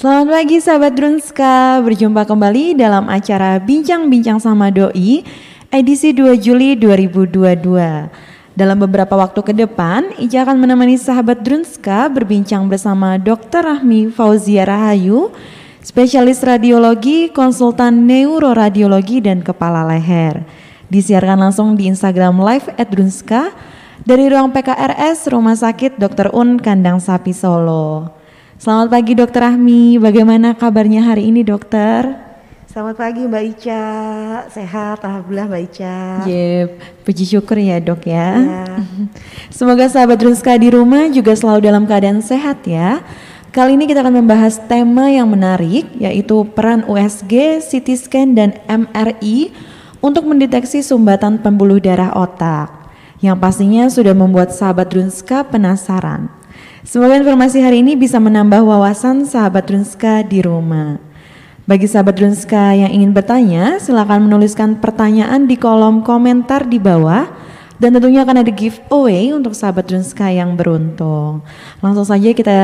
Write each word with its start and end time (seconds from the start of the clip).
Selamat 0.00 0.32
pagi 0.32 0.56
sahabat 0.56 0.96
Drunska, 0.96 1.76
berjumpa 1.84 2.24
kembali 2.24 2.72
dalam 2.72 3.04
acara 3.12 3.60
Bincang-Bincang 3.60 4.40
sama 4.40 4.72
Doi 4.72 5.20
edisi 5.68 6.16
2 6.16 6.40
Juli 6.40 6.72
2022. 6.72 8.08
Dalam 8.56 8.80
beberapa 8.80 9.12
waktu 9.20 9.44
ke 9.44 9.52
depan, 9.52 10.08
Ica 10.16 10.48
akan 10.48 10.56
menemani 10.56 10.96
sahabat 10.96 11.44
Drunska 11.44 12.08
berbincang 12.08 12.64
bersama 12.64 13.20
Dr. 13.20 13.60
Rahmi 13.60 14.08
Fauzia 14.08 14.64
Rahayu, 14.64 15.36
spesialis 15.84 16.40
radiologi, 16.40 17.28
konsultan 17.28 18.08
neuroradiologi 18.08 19.20
dan 19.20 19.44
kepala 19.44 19.84
leher. 19.84 20.48
Disiarkan 20.88 21.44
langsung 21.44 21.76
di 21.76 21.92
Instagram 21.92 22.40
Live 22.40 22.72
at 22.80 22.88
Drunska 22.88 23.52
dari 24.08 24.32
ruang 24.32 24.48
PKRS 24.48 25.28
Rumah 25.28 25.60
Sakit 25.60 26.00
Dr. 26.00 26.32
Un 26.32 26.56
Kandang 26.56 27.04
Sapi 27.04 27.36
Solo. 27.36 28.19
Selamat 28.60 28.92
pagi 28.92 29.16
Dokter 29.16 29.40
Rahmi, 29.40 29.96
bagaimana 29.96 30.52
kabarnya 30.52 31.00
hari 31.00 31.32
ini 31.32 31.40
dokter? 31.40 32.12
Selamat 32.68 33.00
pagi 33.00 33.24
Mbak 33.24 33.44
Ica, 33.56 33.84
sehat 34.52 35.00
Alhamdulillah 35.00 35.48
Mbak 35.48 35.62
Ica. 35.64 35.96
Yep, 36.28 36.68
puji 37.00 37.24
syukur 37.24 37.56
ya 37.56 37.80
dok 37.80 38.04
ya. 38.04 38.36
Ya. 38.36 38.64
Semoga 39.56 39.88
sahabat 39.88 40.20
Runska 40.20 40.60
di 40.60 40.68
rumah 40.76 41.08
juga 41.08 41.32
selalu 41.32 41.72
dalam 41.72 41.88
keadaan 41.88 42.20
sehat 42.20 42.60
ya. 42.68 43.00
Kali 43.48 43.80
ini 43.80 43.88
kita 43.88 44.04
akan 44.04 44.20
membahas 44.20 44.60
tema 44.68 45.08
yang 45.08 45.32
menarik 45.32 45.88
yaitu 45.96 46.44
peran 46.52 46.84
USG, 46.84 47.64
CT 47.64 47.88
scan 47.96 48.36
dan 48.36 48.60
MRI 48.68 49.56
untuk 50.04 50.28
mendeteksi 50.28 50.84
sumbatan 50.84 51.40
pembuluh 51.40 51.80
darah 51.80 52.12
otak. 52.12 52.92
Yang 53.24 53.40
pastinya 53.40 53.88
sudah 53.88 54.12
membuat 54.12 54.52
sahabat 54.52 54.92
Runska 54.92 55.48
penasaran. 55.48 56.39
Semoga 56.80 57.12
informasi 57.12 57.60
hari 57.60 57.84
ini 57.84 57.92
bisa 57.92 58.16
menambah 58.16 58.64
wawasan 58.64 59.28
sahabat 59.28 59.68
Runska 59.68 60.24
di 60.24 60.40
rumah. 60.40 60.96
Bagi 61.68 61.84
sahabat 61.84 62.16
Runska 62.16 62.72
yang 62.72 62.88
ingin 62.88 63.12
bertanya, 63.12 63.76
silakan 63.76 64.24
menuliskan 64.24 64.80
pertanyaan 64.80 65.44
di 65.44 65.60
kolom 65.60 66.00
komentar 66.00 66.64
di 66.64 66.80
bawah 66.80 67.28
dan 67.76 67.92
tentunya 67.92 68.24
akan 68.24 68.40
ada 68.40 68.48
giveaway 68.48 69.28
untuk 69.28 69.52
sahabat 69.52 69.92
Runska 69.92 70.32
yang 70.32 70.56
beruntung. 70.56 71.44
Langsung 71.84 72.08
saja 72.08 72.32
kita 72.32 72.56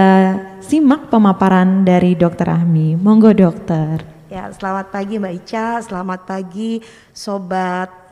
simak 0.65 1.13
pemaparan 1.13 1.85
dari 1.85 2.17
Dokter 2.17 2.49
Ahmi. 2.49 2.97
Monggo 2.97 3.37
dokter. 3.37 4.01
Ya, 4.33 4.49
selamat 4.49 4.97
pagi 4.97 5.21
Mbak 5.21 5.35
Ica, 5.45 5.85
selamat 5.85 6.21
pagi 6.25 6.81
sobat 7.13 8.06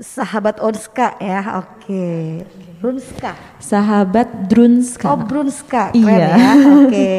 sahabat 0.00 0.60
Onska 0.60 1.16
ya. 1.20 1.64
Oke. 1.64 2.44
Runska. 2.80 3.32
Sahabat 3.56 4.28
Drunska. 4.48 5.08
Oh, 5.08 5.20
Brunska. 5.24 5.90
Keren 5.92 6.04
Iya. 6.04 6.28
ya. 6.28 6.44
Oke. 6.84 7.14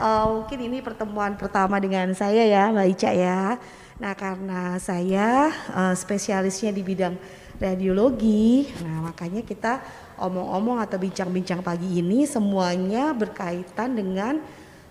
Eh, 0.00 0.24
mungkin 0.32 0.56
ini 0.64 0.80
pertemuan 0.80 1.36
pertama 1.36 1.76
dengan 1.76 2.08
saya 2.16 2.40
ya, 2.48 2.72
Mbak 2.72 2.88
Ica 2.96 3.12
ya. 3.12 3.60
Nah, 4.00 4.16
karena 4.16 4.80
saya 4.80 5.52
eh, 5.52 5.92
spesialisnya 5.92 6.72
di 6.72 6.80
bidang 6.80 7.20
radiologi, 7.60 8.72
nah 8.80 9.12
makanya 9.12 9.44
kita 9.44 9.84
omong-omong 10.16 10.80
atau 10.80 10.96
bincang-bincang 10.96 11.60
pagi 11.60 12.00
ini 12.00 12.24
semuanya 12.24 13.12
berkaitan 13.12 13.92
dengan 13.92 14.40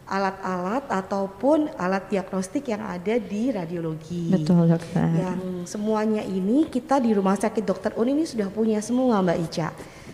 alat-alat 0.10 0.90
ataupun 0.90 1.70
alat 1.78 2.10
diagnostik 2.10 2.66
yang 2.74 2.82
ada 2.82 3.22
di 3.22 3.54
radiologi. 3.54 4.34
Betul 4.34 4.66
dokter. 4.66 5.06
Yang 5.14 5.70
semuanya 5.70 6.26
ini 6.26 6.66
kita 6.66 6.98
di 6.98 7.14
Rumah 7.14 7.38
Sakit 7.38 7.62
Dokter 7.62 7.94
Un 7.94 8.10
ini 8.10 8.26
sudah 8.26 8.50
punya 8.50 8.82
semua 8.82 9.22
Mbak 9.22 9.40
Ica. 9.46 9.70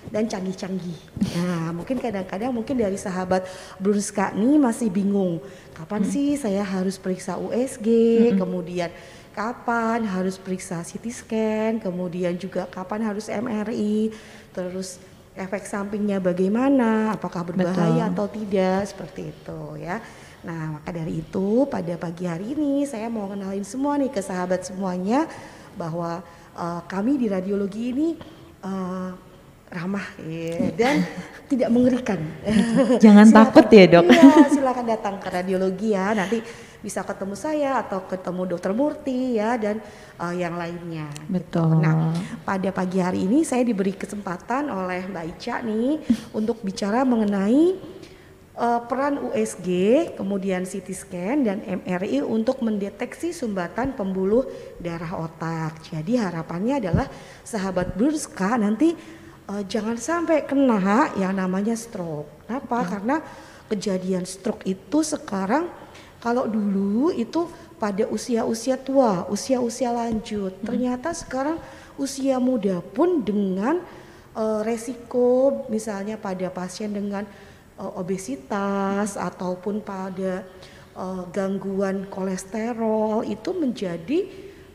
Dan 0.05 0.29
canggih-canggih. 0.29 0.99
Nah, 1.33 1.73
mungkin 1.73 1.97
kadang-kadang 1.97 2.53
mungkin 2.53 2.77
dari 2.77 2.95
sahabat 2.95 3.47
Brunska 3.81 4.31
nih 4.37 4.61
masih 4.61 4.87
bingung. 4.93 5.41
Kapan 5.73 6.05
sih 6.05 6.37
saya 6.37 6.61
harus 6.61 6.95
periksa 7.01 7.35
USG, 7.41 7.87
kemudian 8.37 8.93
kapan 9.35 10.07
harus 10.07 10.39
periksa 10.39 10.79
CT 10.85 11.05
scan, 11.11 11.71
kemudian 11.83 12.37
juga 12.39 12.63
kapan 12.69 13.03
harus 13.03 13.27
MRI, 13.27 14.13
terus 14.55 15.01
efek 15.35 15.67
sampingnya 15.67 16.23
bagaimana, 16.23 17.11
apakah 17.13 17.43
berbahaya 17.43 18.07
Betul. 18.07 18.15
atau 18.15 18.27
tidak, 18.31 18.79
seperti 18.87 19.21
itu 19.35 19.61
ya. 19.83 19.99
Nah, 20.45 20.79
maka 20.79 20.89
dari 20.95 21.19
itu 21.19 21.65
pada 21.67 21.93
pagi 21.99 22.23
hari 22.23 22.55
ini 22.55 22.87
saya 22.87 23.11
mau 23.11 23.27
kenalin 23.27 23.65
semua 23.67 23.99
nih 23.99 24.13
ke 24.13 24.21
sahabat 24.23 24.63
semuanya 24.63 25.27
bahwa 25.75 26.23
eh, 26.55 26.81
kami 26.87 27.19
di 27.19 27.27
radiologi 27.27 27.91
ini 27.91 28.09
eh, 28.63 29.09
ramah 29.65 30.07
ya, 30.23 30.71
dan 30.77 31.03
tidak 31.51 31.69
mengerikan. 31.73 32.21
Jangan 33.03 33.27
Silakan- 33.27 33.35
takut 33.35 33.65
ya, 33.73 33.83
Dok. 33.91 34.05
Iya, 34.07 34.33
silakan 34.53 34.85
datang 34.87 35.15
ke 35.19 35.27
radiologi 35.27 35.91
ya. 35.91 36.15
Nanti 36.15 36.39
bisa 36.85 37.01
ketemu 37.01 37.33
saya 37.33 37.81
atau 37.81 38.05
ketemu 38.05 38.53
Dokter 38.53 38.69
Murti 38.77 39.41
ya 39.41 39.57
dan 39.57 39.81
eh, 40.21 40.33
yang 40.37 40.53
lainnya. 40.53 41.09
Betul. 41.25 41.81
Nah, 41.81 42.13
pada 42.45 42.69
pagi 42.69 43.01
hari 43.01 43.25
ini 43.25 43.41
saya 43.41 43.65
diberi 43.65 43.97
kesempatan 43.97 44.69
oleh 44.69 45.09
Mbak 45.09 45.25
Ica 45.33 45.65
nih 45.65 45.97
untuk 46.37 46.61
bicara 46.61 47.01
mengenai 47.01 47.73
eh, 48.53 48.81
peran 48.85 49.17
USG, 49.33 49.67
kemudian 50.13 50.69
CT 50.69 50.87
scan 50.93 51.37
dan 51.41 51.65
MRI 51.65 52.21
untuk 52.21 52.61
mendeteksi 52.61 53.33
sumbatan 53.33 53.97
pembuluh 53.97 54.45
darah 54.77 55.25
otak. 55.25 55.89
Jadi 55.89 56.21
harapannya 56.21 56.77
adalah 56.77 57.09
sahabat 57.41 57.97
Brunska 57.97 58.61
nanti 58.61 58.93
eh, 59.49 59.63
jangan 59.65 59.97
sampai 59.97 60.45
kena 60.45 61.17
yang 61.17 61.33
namanya 61.33 61.73
stroke. 61.73 62.45
Kenapa? 62.45 62.85
Karena 62.85 63.17
kejadian 63.65 64.29
stroke 64.29 64.61
itu 64.69 65.01
sekarang 65.01 65.84
kalau 66.25 66.49
dulu 66.49 67.13
itu 67.13 67.45
pada 67.77 68.09
usia-usia 68.09 68.81
tua, 68.81 69.29
usia-usia 69.29 69.93
lanjut. 69.93 70.57
Ternyata 70.65 71.13
sekarang 71.13 71.61
usia 72.01 72.41
muda 72.41 72.81
pun 72.81 73.21
dengan 73.21 73.77
eh, 74.33 74.59
resiko 74.65 75.61
misalnya 75.69 76.17
pada 76.17 76.49
pasien 76.49 76.89
dengan 76.89 77.29
eh, 77.77 77.91
obesitas 77.93 79.21
ataupun 79.21 79.85
pada 79.85 80.41
eh, 80.97 81.23
gangguan 81.29 82.09
kolesterol 82.09 83.21
itu 83.29 83.53
menjadi 83.53 84.19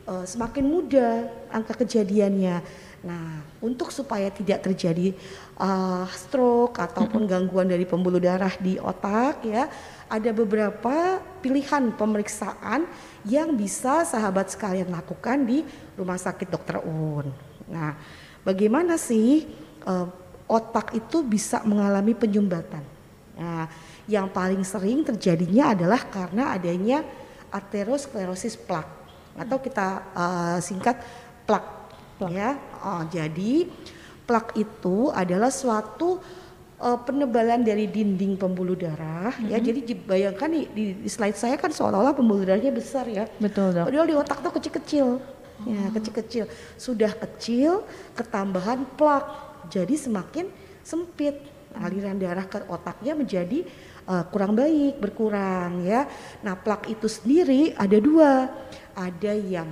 eh, 0.07 0.23
semakin 0.23 0.63
muda 0.63 1.27
angka 1.51 1.83
kejadiannya. 1.83 2.63
Nah, 3.01 3.41
untuk 3.65 3.89
supaya 3.91 4.31
tidak 4.31 4.71
terjadi 4.71 5.11
eh, 5.59 6.05
stroke 6.15 6.79
ataupun 6.79 7.27
gangguan 7.27 7.67
dari 7.67 7.83
pembuluh 7.83 8.23
darah 8.23 8.55
di 8.55 8.79
otak 8.79 9.43
ya, 9.43 9.67
ada 10.07 10.29
beberapa 10.31 11.19
pilihan 11.41 11.89
pemeriksaan 11.97 12.85
yang 13.25 13.57
bisa 13.57 14.05
sahabat 14.05 14.53
sekalian 14.53 14.93
lakukan 14.93 15.41
di 15.41 15.65
Rumah 15.97 16.17
Sakit 16.21 16.47
Dr. 16.47 16.85
Un. 16.85 17.33
Nah, 17.67 17.97
bagaimana 18.45 18.95
sih 19.01 19.49
eh, 19.83 20.07
otak 20.45 20.93
itu 20.93 21.25
bisa 21.25 21.65
mengalami 21.65 22.13
penyumbatan? 22.13 22.85
Nah, 23.41 23.65
yang 24.05 24.29
paling 24.29 24.61
sering 24.61 25.01
terjadinya 25.01 25.73
adalah 25.73 26.05
karena 26.05 26.53
adanya 26.53 27.01
aterosklerosis 27.49 28.55
plak 28.61 28.87
atau 29.35 29.57
kita 29.57 29.87
eh, 30.13 30.57
singkat 30.61 31.01
plak. 31.49 31.81
Ya, 32.29 32.53
Oh, 32.85 33.01
jadi 33.09 33.65
plak 34.29 34.53
itu 34.53 35.09
adalah 35.09 35.49
suatu 35.49 36.21
eh, 36.81 36.99
penebalan 37.05 37.61
dari 37.61 37.85
dinding 37.85 38.35
pembuluh 38.35 38.73
darah. 38.73 39.31
Ya, 39.45 39.61
jadi 39.61 39.85
bayangkan 40.01 40.49
nih 40.49 40.65
di, 40.73 40.85
di 41.05 41.09
slide 41.09 41.37
saya 41.37 41.55
kan 41.55 41.69
seolah-olah 41.69 42.17
pembuluh 42.17 42.41
darahnya 42.41 42.73
besar 42.73 43.05
ya. 43.05 43.29
Betul 43.37 43.77
dok. 43.77 43.85
Padahal 43.87 44.07
di 44.09 44.15
otak 44.17 44.37
tuh 44.41 44.53
kecil-kecil. 44.57 45.07
Ya, 45.61 45.93
kecil-kecil. 45.93 46.49
Sudah 46.73 47.13
kecil, 47.13 47.85
ketambahan 48.17 48.81
plak. 48.97 49.25
Jadi 49.69 49.93
semakin 49.93 50.49
sempit 50.81 51.37
aliran 51.77 52.17
darah 52.17 52.49
ke 52.49 52.65
otaknya 52.65 53.13
menjadi 53.13 53.61
eh, 54.09 54.23
kurang 54.33 54.57
baik, 54.57 54.97
berkurang 54.97 55.85
ya. 55.85 56.09
Nah, 56.41 56.57
plak 56.57 56.89
itu 56.89 57.05
sendiri 57.05 57.77
ada 57.77 57.97
dua. 58.01 58.49
Ada 58.97 59.37
yang 59.37 59.69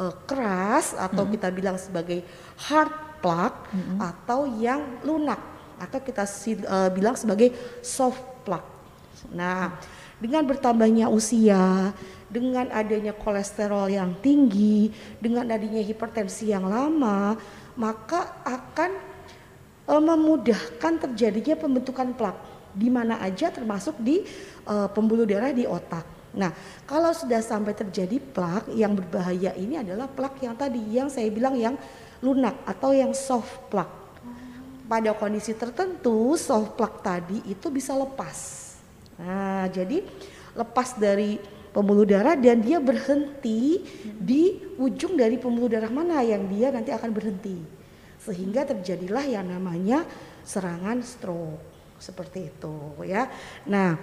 eh, 0.00 0.14
keras 0.24 0.96
atau 0.96 1.28
kita 1.28 1.52
bilang 1.52 1.76
sebagai 1.76 2.24
hard 2.56 3.20
plak 3.20 3.68
atau 4.00 4.48
yang 4.48 5.04
lunak 5.04 5.36
atau 5.80 5.98
kita 6.04 6.28
eh, 6.28 6.90
bilang 6.92 7.16
sebagai 7.16 7.56
soft 7.80 8.20
plak. 8.44 8.62
Nah, 9.32 9.80
dengan 10.20 10.44
bertambahnya 10.44 11.08
usia, 11.08 11.96
dengan 12.28 12.68
adanya 12.70 13.16
kolesterol 13.16 13.88
yang 13.88 14.12
tinggi, 14.20 14.92
dengan 15.18 15.48
adanya 15.48 15.80
hipertensi 15.80 16.52
yang 16.52 16.68
lama, 16.68 17.34
maka 17.74 18.44
akan 18.44 18.90
eh, 19.88 20.02
memudahkan 20.04 20.92
terjadinya 21.08 21.56
pembentukan 21.56 22.12
plak 22.12 22.36
di 22.70 22.86
mana 22.86 23.18
aja 23.18 23.50
termasuk 23.50 23.96
di 23.98 24.22
eh, 24.68 24.88
pembuluh 24.92 25.24
darah 25.24 25.50
di 25.50 25.64
otak. 25.64 26.20
Nah, 26.30 26.54
kalau 26.86 27.10
sudah 27.10 27.42
sampai 27.42 27.74
terjadi 27.74 28.22
plak 28.22 28.70
yang 28.70 28.94
berbahaya 28.94 29.50
ini 29.58 29.82
adalah 29.82 30.06
plak 30.06 30.38
yang 30.38 30.54
tadi 30.54 30.78
yang 30.78 31.10
saya 31.10 31.26
bilang 31.26 31.58
yang 31.58 31.74
lunak 32.22 32.54
atau 32.62 32.94
yang 32.94 33.10
soft 33.10 33.66
plak. 33.66 33.99
Pada 34.90 35.14
kondisi 35.14 35.54
tertentu 35.54 36.34
soft 36.34 36.74
plak 36.74 36.98
tadi 37.06 37.38
itu 37.46 37.70
bisa 37.70 37.94
lepas. 37.94 38.74
Nah, 39.22 39.70
jadi 39.70 40.02
lepas 40.58 40.98
dari 40.98 41.38
pembuluh 41.70 42.02
darah 42.02 42.34
dan 42.34 42.58
dia 42.58 42.82
berhenti 42.82 43.86
di 44.18 44.58
ujung 44.74 45.14
dari 45.14 45.38
pembuluh 45.38 45.70
darah 45.70 45.94
mana 45.94 46.26
yang 46.26 46.50
dia 46.50 46.74
nanti 46.74 46.90
akan 46.90 47.14
berhenti. 47.14 47.54
Sehingga 48.18 48.66
terjadilah 48.66 49.22
yang 49.30 49.46
namanya 49.46 50.02
serangan 50.42 50.98
stroke 51.06 51.62
seperti 52.02 52.50
itu 52.50 52.74
ya. 53.06 53.30
Nah, 53.70 53.94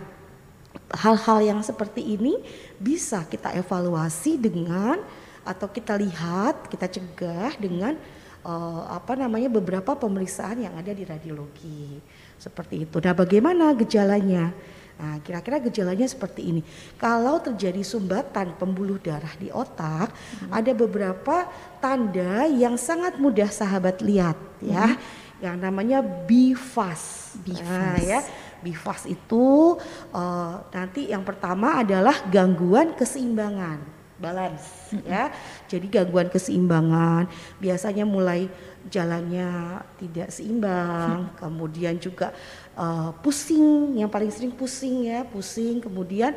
hal-hal 0.95 1.43
yang 1.43 1.59
seperti 1.67 2.15
ini 2.15 2.39
bisa 2.79 3.27
kita 3.27 3.51
evaluasi 3.59 4.39
dengan 4.39 5.03
atau 5.43 5.67
kita 5.67 5.99
lihat, 5.99 6.71
kita 6.71 6.87
cegah 6.87 7.59
dengan 7.59 7.99
uh, 8.47 8.87
apa 8.87 9.19
namanya 9.19 9.51
beberapa 9.51 9.91
pemeriksaan 9.99 10.63
yang 10.63 10.73
ada 10.79 10.95
di 10.95 11.03
radiologi. 11.03 11.99
Seperti 12.39 12.87
itu. 12.87 12.97
Nah, 13.03 13.11
bagaimana 13.11 13.75
gejalanya? 13.75 14.55
Nah, 14.97 15.21
kira-kira 15.21 15.61
gejalanya 15.61 16.07
seperti 16.09 16.41
ini. 16.49 16.61
Kalau 16.97 17.37
terjadi 17.37 17.83
sumbatan 17.85 18.57
pembuluh 18.57 18.97
darah 18.97 19.35
di 19.37 19.51
otak, 19.53 20.09
hmm. 20.09 20.49
ada 20.49 20.71
beberapa 20.73 21.45
tanda 21.77 22.49
yang 22.49 22.79
sangat 22.79 23.19
mudah 23.21 23.51
sahabat 23.51 24.01
lihat 24.01 24.39
ya. 24.63 24.95
Hmm. 24.95 25.25
Yang 25.37 25.57
namanya 25.61 25.99
bifas. 26.01 27.35
Bifas. 27.45 27.61
Nah, 27.61 27.97
ya. 28.01 28.21
Bifas 28.57 29.05
itu 29.05 29.77
uh, 30.09 30.65
nanti 30.73 31.13
yang 31.13 31.21
pertama 31.21 31.77
adalah 31.77 32.25
gangguan 32.25 32.97
keseimbangan, 32.97 33.77
balance 34.17 34.91
hmm. 34.91 35.05
ya. 35.05 35.29
Jadi 35.69 35.87
gangguan 35.87 36.27
keseimbangan 36.27 37.29
biasanya 37.61 38.03
mulai 38.03 38.49
jalannya 38.87 39.83
tidak 39.99 40.29
seimbang, 40.33 41.27
hmm. 41.27 41.33
kemudian 41.39 41.95
juga 41.99 42.33
uh, 42.73 43.11
pusing, 43.21 43.97
yang 43.99 44.07
paling 44.07 44.31
sering 44.31 44.53
pusing 44.53 45.11
ya, 45.11 45.27
pusing, 45.27 45.83
kemudian 45.83 46.33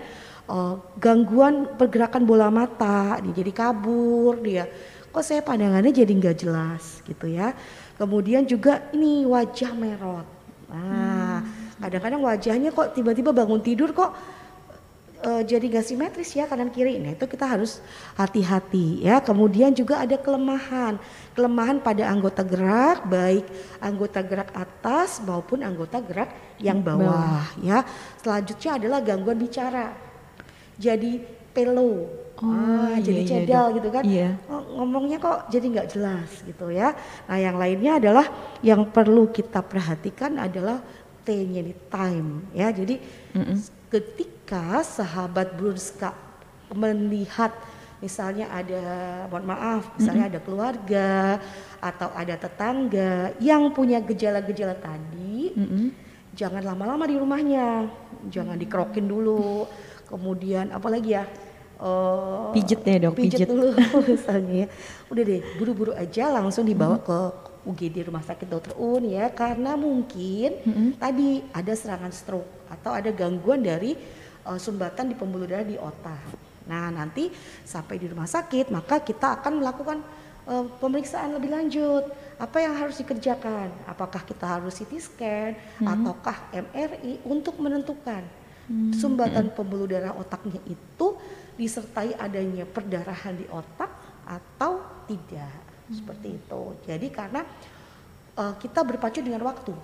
uh, 0.51 0.77
gangguan 0.99 1.79
pergerakan 1.79 2.27
bola 2.27 2.51
mata, 2.51 3.23
dia 3.23 3.33
jadi 3.33 3.53
kabur, 3.55 4.39
dia 4.43 4.67
kok 5.11 5.27
saya 5.27 5.43
pandangannya 5.43 5.91
jadi 5.91 6.11
nggak 6.11 6.37
jelas 6.39 7.03
gitu 7.03 7.27
ya. 7.27 7.55
Kemudian 7.99 8.47
juga 8.47 8.89
ini 8.95 9.27
wajah 9.27 9.75
merot. 9.77 10.27
Nah, 10.71 11.43
hmm. 11.43 11.83
kadang-kadang 11.83 12.23
wajahnya 12.23 12.71
kok 12.71 12.95
tiba-tiba 12.95 13.35
bangun 13.35 13.59
tidur 13.59 13.91
kok 13.91 14.15
uh, 15.25 15.43
jadi 15.45 15.81
gak 15.81 15.87
simetris 15.87 16.33
ya 16.37 16.49
kanan 16.49 16.73
kiri. 16.73 16.97
Nah 17.01 17.13
itu 17.13 17.25
kita 17.29 17.45
harus 17.45 17.81
hati-hati 18.17 19.05
ya. 19.05 19.21
Kemudian 19.21 19.73
juga 19.73 20.01
ada 20.03 20.17
kelemahan, 20.17 20.97
kelemahan 21.37 21.81
pada 21.81 22.09
anggota 22.09 22.43
gerak 22.45 23.05
baik 23.09 23.45
anggota 23.81 24.21
gerak 24.25 24.51
atas 24.57 25.21
maupun 25.25 25.65
anggota 25.65 26.01
gerak 26.01 26.33
yang 26.61 26.81
bawah, 26.81 27.47
bawah. 27.47 27.47
ya. 27.61 27.79
Selanjutnya 28.21 28.71
adalah 28.81 28.99
gangguan 29.05 29.39
bicara. 29.41 29.93
Jadi 30.81 31.41
pelo. 31.53 32.09
Oh, 32.41 32.49
ah, 32.49 32.97
iya, 32.97 33.05
jadi 33.05 33.21
iya, 33.21 33.29
cedal 33.29 33.67
iya, 33.69 33.77
gitu 33.77 33.89
kan. 33.93 34.03
Iya. 34.09 34.31
Oh, 34.49 34.63
ngomongnya 34.81 35.21
kok 35.21 35.53
jadi 35.53 35.67
nggak 35.77 35.89
jelas 35.93 36.31
gitu 36.41 36.73
ya. 36.73 36.97
Nah, 37.29 37.37
yang 37.37 37.61
lainnya 37.61 38.01
adalah 38.01 38.27
yang 38.65 38.89
perlu 38.89 39.29
kita 39.29 39.61
perhatikan 39.61 40.41
adalah 40.41 40.81
T-nya 41.21 41.61
di 41.61 41.77
time 41.93 42.49
ya. 42.57 42.73
Jadi 42.73 42.97
mm 43.37 43.45
-mm. 43.45 43.57
ketika 43.93 44.40
ketika 44.51 44.83
sahabat 44.83 45.55
Brunska 45.55 46.11
melihat 46.75 47.55
misalnya 48.03 48.51
ada 48.51 48.83
mohon 49.31 49.47
maaf 49.47 49.95
misalnya 49.95 50.27
mm 50.27 50.33
-hmm. 50.35 50.35
ada 50.35 50.41
keluarga 50.43 51.11
atau 51.79 52.11
ada 52.11 52.35
tetangga 52.35 53.31
yang 53.39 53.71
punya 53.71 54.03
gejala-gejala 54.03 54.75
tadi 54.75 55.55
mm 55.55 55.67
-hmm. 55.71 55.87
jangan 56.35 56.67
lama-lama 56.67 57.07
di 57.07 57.15
rumahnya 57.15 57.87
jangan 58.27 58.59
dikerokin 58.59 59.07
dulu 59.07 59.71
kemudian 60.11 60.75
apalagi 60.75 61.15
ya 61.15 61.31
uh, 61.79 62.51
pijet 62.51 62.83
deh 62.83 63.07
dok 63.07 63.15
pijet, 63.23 63.47
pijet. 63.47 63.55
dulu 63.55 63.71
misalnya 64.11 64.67
udah 65.15 65.23
deh 65.31 65.41
buru-buru 65.63 65.93
aja 65.95 66.27
langsung 66.27 66.67
dibawa 66.67 66.99
mm 66.99 67.03
-hmm. 67.07 67.07
ke 67.07 67.19
UGD 67.71 68.11
Rumah 68.11 68.27
Sakit 68.27 68.51
Dokter 68.51 68.75
Un 68.75 69.07
ya 69.15 69.31
karena 69.31 69.79
mungkin 69.79 70.59
mm 70.59 70.73
-hmm. 70.75 70.91
tadi 70.99 71.39
ada 71.55 71.71
serangan 71.71 72.11
stroke 72.11 72.67
atau 72.67 72.91
ada 72.91 73.15
gangguan 73.15 73.63
dari 73.63 73.95
uh, 74.47 74.59
sumbatan 74.61 75.13
di 75.13 75.17
pembuluh 75.17 75.49
darah 75.49 75.67
di 75.67 75.77
otak. 75.77 76.51
Nah, 76.71 76.93
nanti 76.93 77.33
sampai 77.67 77.99
di 77.99 78.07
rumah 78.07 78.31
sakit 78.31 78.71
maka 78.71 79.03
kita 79.03 79.41
akan 79.41 79.59
melakukan 79.59 79.99
uh, 80.47 80.65
pemeriksaan 80.79 81.35
lebih 81.35 81.51
lanjut. 81.51 82.07
Apa 82.41 82.63
yang 82.63 82.79
harus 82.79 83.01
dikerjakan? 83.03 83.69
Apakah 83.85 84.23
kita 84.25 84.47
harus 84.47 84.79
CT 84.79 84.93
scan 85.01 85.53
hmm. 85.83 85.87
ataukah 85.87 86.37
MRI 86.55 87.21
untuk 87.27 87.59
menentukan 87.61 88.23
hmm. 88.71 88.97
sumbatan 88.97 89.53
pembuluh 89.53 89.91
darah 89.91 90.15
otaknya 90.17 90.63
itu 90.65 91.19
disertai 91.59 92.17
adanya 92.17 92.65
perdarahan 92.65 93.37
di 93.37 93.45
otak 93.51 93.91
atau 94.25 94.81
tidak. 95.11 95.53
Hmm. 95.91 95.95
Seperti 95.97 96.29
itu. 96.39 96.63
Jadi 96.87 97.07
karena 97.11 97.43
uh, 98.39 98.55
kita 98.57 98.81
berpacu 98.87 99.21
dengan 99.21 99.45
waktu. 99.45 99.75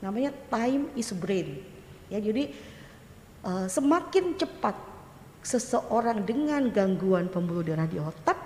Namanya 0.00 0.32
time 0.48 0.88
is 0.96 1.12
brain. 1.12 1.60
Ya, 2.08 2.18
jadi 2.18 2.50
uh, 3.44 3.66
semakin 3.66 4.36
cepat 4.36 4.76
seseorang 5.40 6.24
dengan 6.24 6.68
gangguan 6.68 7.32
pembuluh 7.32 7.64
darah 7.64 7.88
di 7.88 7.96
otak 7.96 8.36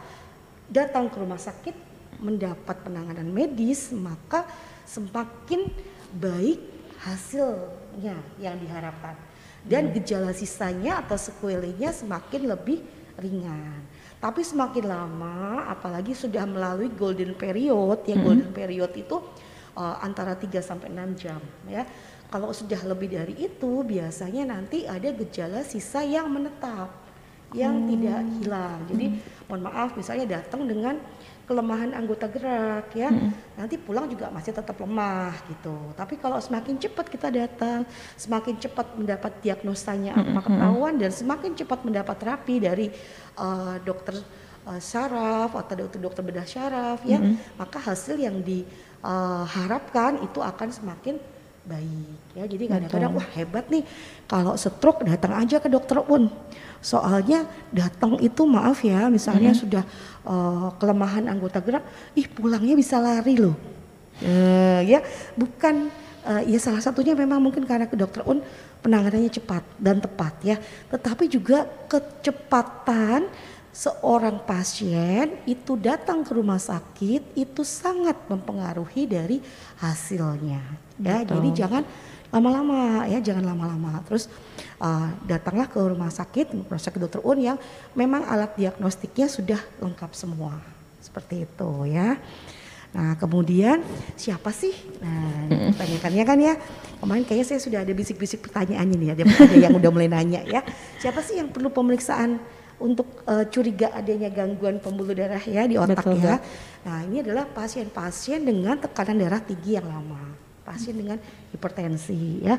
datang 0.71 1.11
ke 1.11 1.19
rumah 1.19 1.39
sakit 1.39 1.75
mendapat 2.23 2.77
penanganan 2.87 3.27
medis 3.27 3.91
maka 3.91 4.47
semakin 4.87 5.67
baik 6.15 6.63
hasilnya 7.03 8.17
yang 8.39 8.57
diharapkan 8.63 9.19
dan 9.65 9.91
hmm. 9.91 9.93
gejala 10.01 10.31
sisanya 10.31 11.03
atau 11.03 11.17
sequelnya 11.17 11.91
semakin 11.91 12.53
lebih 12.53 12.85
ringan. 13.17 13.81
Tapi 14.21 14.41
semakin 14.41 14.85
lama 14.89 15.69
apalagi 15.69 16.17
sudah 16.17 16.49
melalui 16.49 16.89
golden 16.93 17.37
period 17.37 18.05
ya 18.09 18.17
hmm. 18.17 18.25
golden 18.25 18.51
period 18.53 18.93
itu 18.97 19.21
uh, 19.77 19.97
antara 20.01 20.37
3 20.37 20.49
sampai 20.65 20.89
6 20.93 21.21
jam 21.21 21.41
ya 21.69 21.85
kalau 22.35 22.51
sudah 22.51 22.83
lebih 22.83 23.15
dari 23.15 23.47
itu 23.47 23.87
biasanya 23.87 24.59
nanti 24.59 24.91
ada 24.91 25.07
gejala 25.15 25.63
sisa 25.63 26.03
yang 26.03 26.27
menetap 26.27 26.91
yang 27.55 27.79
hmm. 27.79 27.87
tidak 27.95 28.21
hilang. 28.35 28.79
Jadi 28.91 29.07
hmm. 29.15 29.47
mohon 29.47 29.63
maaf 29.71 29.95
misalnya 29.95 30.43
datang 30.43 30.67
dengan 30.67 30.99
kelemahan 31.47 31.95
anggota 31.95 32.27
gerak 32.27 32.91
ya. 32.91 33.15
Hmm. 33.15 33.31
Nanti 33.55 33.79
pulang 33.79 34.11
juga 34.11 34.35
masih 34.35 34.51
tetap 34.51 34.75
lemah 34.83 35.31
gitu. 35.47 35.95
Tapi 35.95 36.19
kalau 36.19 36.43
semakin 36.43 36.75
cepat 36.75 37.07
kita 37.07 37.31
datang, 37.31 37.87
semakin 38.19 38.59
cepat 38.59 38.99
mendapat 38.99 39.39
diagnosanya 39.39 40.19
hmm. 40.19 40.35
apa 40.35 40.41
hmm. 40.43 40.49
ketahuan 40.51 40.95
dan 40.99 41.11
semakin 41.15 41.53
cepat 41.55 41.87
mendapat 41.87 42.17
terapi 42.19 42.55
dari 42.59 42.87
uh, 43.39 43.79
dokter 43.87 44.19
uh, 44.67 44.83
saraf 44.83 45.55
atau 45.55 45.87
dokter 45.87 46.03
dokter 46.03 46.27
bedah 46.27 46.51
saraf 46.51 46.99
ya, 47.07 47.23
hmm. 47.23 47.63
maka 47.63 47.79
hasil 47.79 48.19
yang 48.19 48.43
diharapkan 48.43 50.19
uh, 50.19 50.27
itu 50.27 50.43
akan 50.43 50.75
semakin 50.75 51.23
baik 51.65 52.37
ya. 52.37 52.45
Jadi 52.45 52.65
kadang-kadang 52.69 53.13
wah 53.17 53.29
hebat 53.37 53.65
nih 53.73 53.85
kalau 54.29 54.53
stroke 54.55 55.05
datang 55.05 55.33
aja 55.37 55.57
ke 55.61 55.69
dokter 55.69 56.01
Un 56.09 56.29
soalnya 56.85 57.49
datang 57.73 58.21
itu 58.21 58.45
maaf 58.45 58.85
ya 58.85 59.09
misalnya 59.09 59.53
mm 59.53 59.57
-hmm. 59.57 59.65
sudah 59.65 59.85
uh, 60.29 60.69
kelemahan 60.77 61.25
anggota 61.33 61.65
gerak 61.65 61.85
ih 62.13 62.29
pulangnya 62.29 62.77
bisa 62.77 63.01
lari 63.01 63.41
loh. 63.41 63.57
Uh, 64.21 64.85
ya 64.85 65.03
bukan 65.35 65.91
uh, 66.29 66.43
ya 66.45 66.61
salah 66.61 66.85
satunya 66.85 67.17
memang 67.17 67.41
mungkin 67.41 67.65
karena 67.65 67.89
ke 67.89 67.97
dokter 67.97 68.21
Un 68.29 68.45
penanganannya 68.85 69.33
cepat 69.33 69.65
dan 69.81 69.97
tepat 70.05 70.35
ya. 70.45 70.57
Tetapi 70.93 71.25
juga 71.33 71.65
kecepatan 71.89 73.33
seorang 73.75 74.39
pasien 74.47 75.35
itu 75.51 75.75
datang 75.75 76.23
ke 76.23 76.31
rumah 76.31 76.63
sakit 76.63 77.35
itu 77.35 77.67
sangat 77.67 78.15
mempengaruhi 78.31 79.11
dari 79.11 79.43
hasilnya. 79.83 80.63
Ya 81.03 81.27
Betul. 81.27 81.35
jadi 81.35 81.49
jangan 81.67 81.83
lama-lama 82.31 83.03
ya 83.11 83.19
jangan 83.19 83.51
lama-lama. 83.51 83.99
Terus 84.07 84.31
uh, 84.79 85.11
datanglah 85.27 85.67
ke 85.67 85.83
rumah 85.83 86.07
sakit 86.07 86.55
rumah 86.55 86.79
sakit 86.79 87.03
dokter 87.03 87.21
Un 87.27 87.39
yang 87.43 87.59
memang 87.99 88.23
alat 88.31 88.55
diagnostiknya 88.55 89.27
sudah 89.27 89.59
lengkap 89.83 90.15
semua. 90.15 90.55
Seperti 91.03 91.43
itu 91.43 91.71
ya. 91.91 92.15
Nah 92.95 93.19
kemudian 93.19 93.83
siapa 94.15 94.55
sih? 94.55 94.71
Nah 95.03 95.51
tanyakannya 95.75 96.23
kan 96.23 96.39
ya. 96.39 96.55
Kemarin 97.03 97.27
kayaknya 97.27 97.47
saya 97.51 97.61
sudah 97.61 97.83
ada 97.83 97.91
bisik-bisik 97.91 98.39
pertanyaannya 98.39 98.97
nih 99.03 99.11
ada, 99.19 99.23
ada 99.27 99.57
yang 99.59 99.75
udah 99.75 99.91
mulai 99.91 100.07
nanya 100.07 100.47
ya. 100.47 100.63
Siapa 101.03 101.27
sih 101.27 101.43
yang 101.43 101.51
perlu 101.51 101.75
pemeriksaan 101.75 102.39
untuk 102.83 103.23
uh, 103.25 103.47
curiga 103.49 103.95
adanya 103.95 104.29
gangguan 104.29 104.83
pembuluh 104.83 105.15
darah 105.15 105.41
ya 105.41 105.65
di 105.65 105.79
otak 105.79 106.03
Betul, 106.03 106.21
ya. 106.21 106.37
Nah 106.85 106.99
ini 107.07 107.23
adalah 107.23 107.47
pasien-pasien 107.47 108.43
dengan 108.43 108.77
tekanan 108.77 109.17
darah 109.19 109.41
tinggi 109.41 109.79
yang 109.79 109.87
lama, 109.87 110.35
pasien 110.67 110.99
dengan 110.99 111.17
hipertensi 111.55 112.43
ya. 112.43 112.59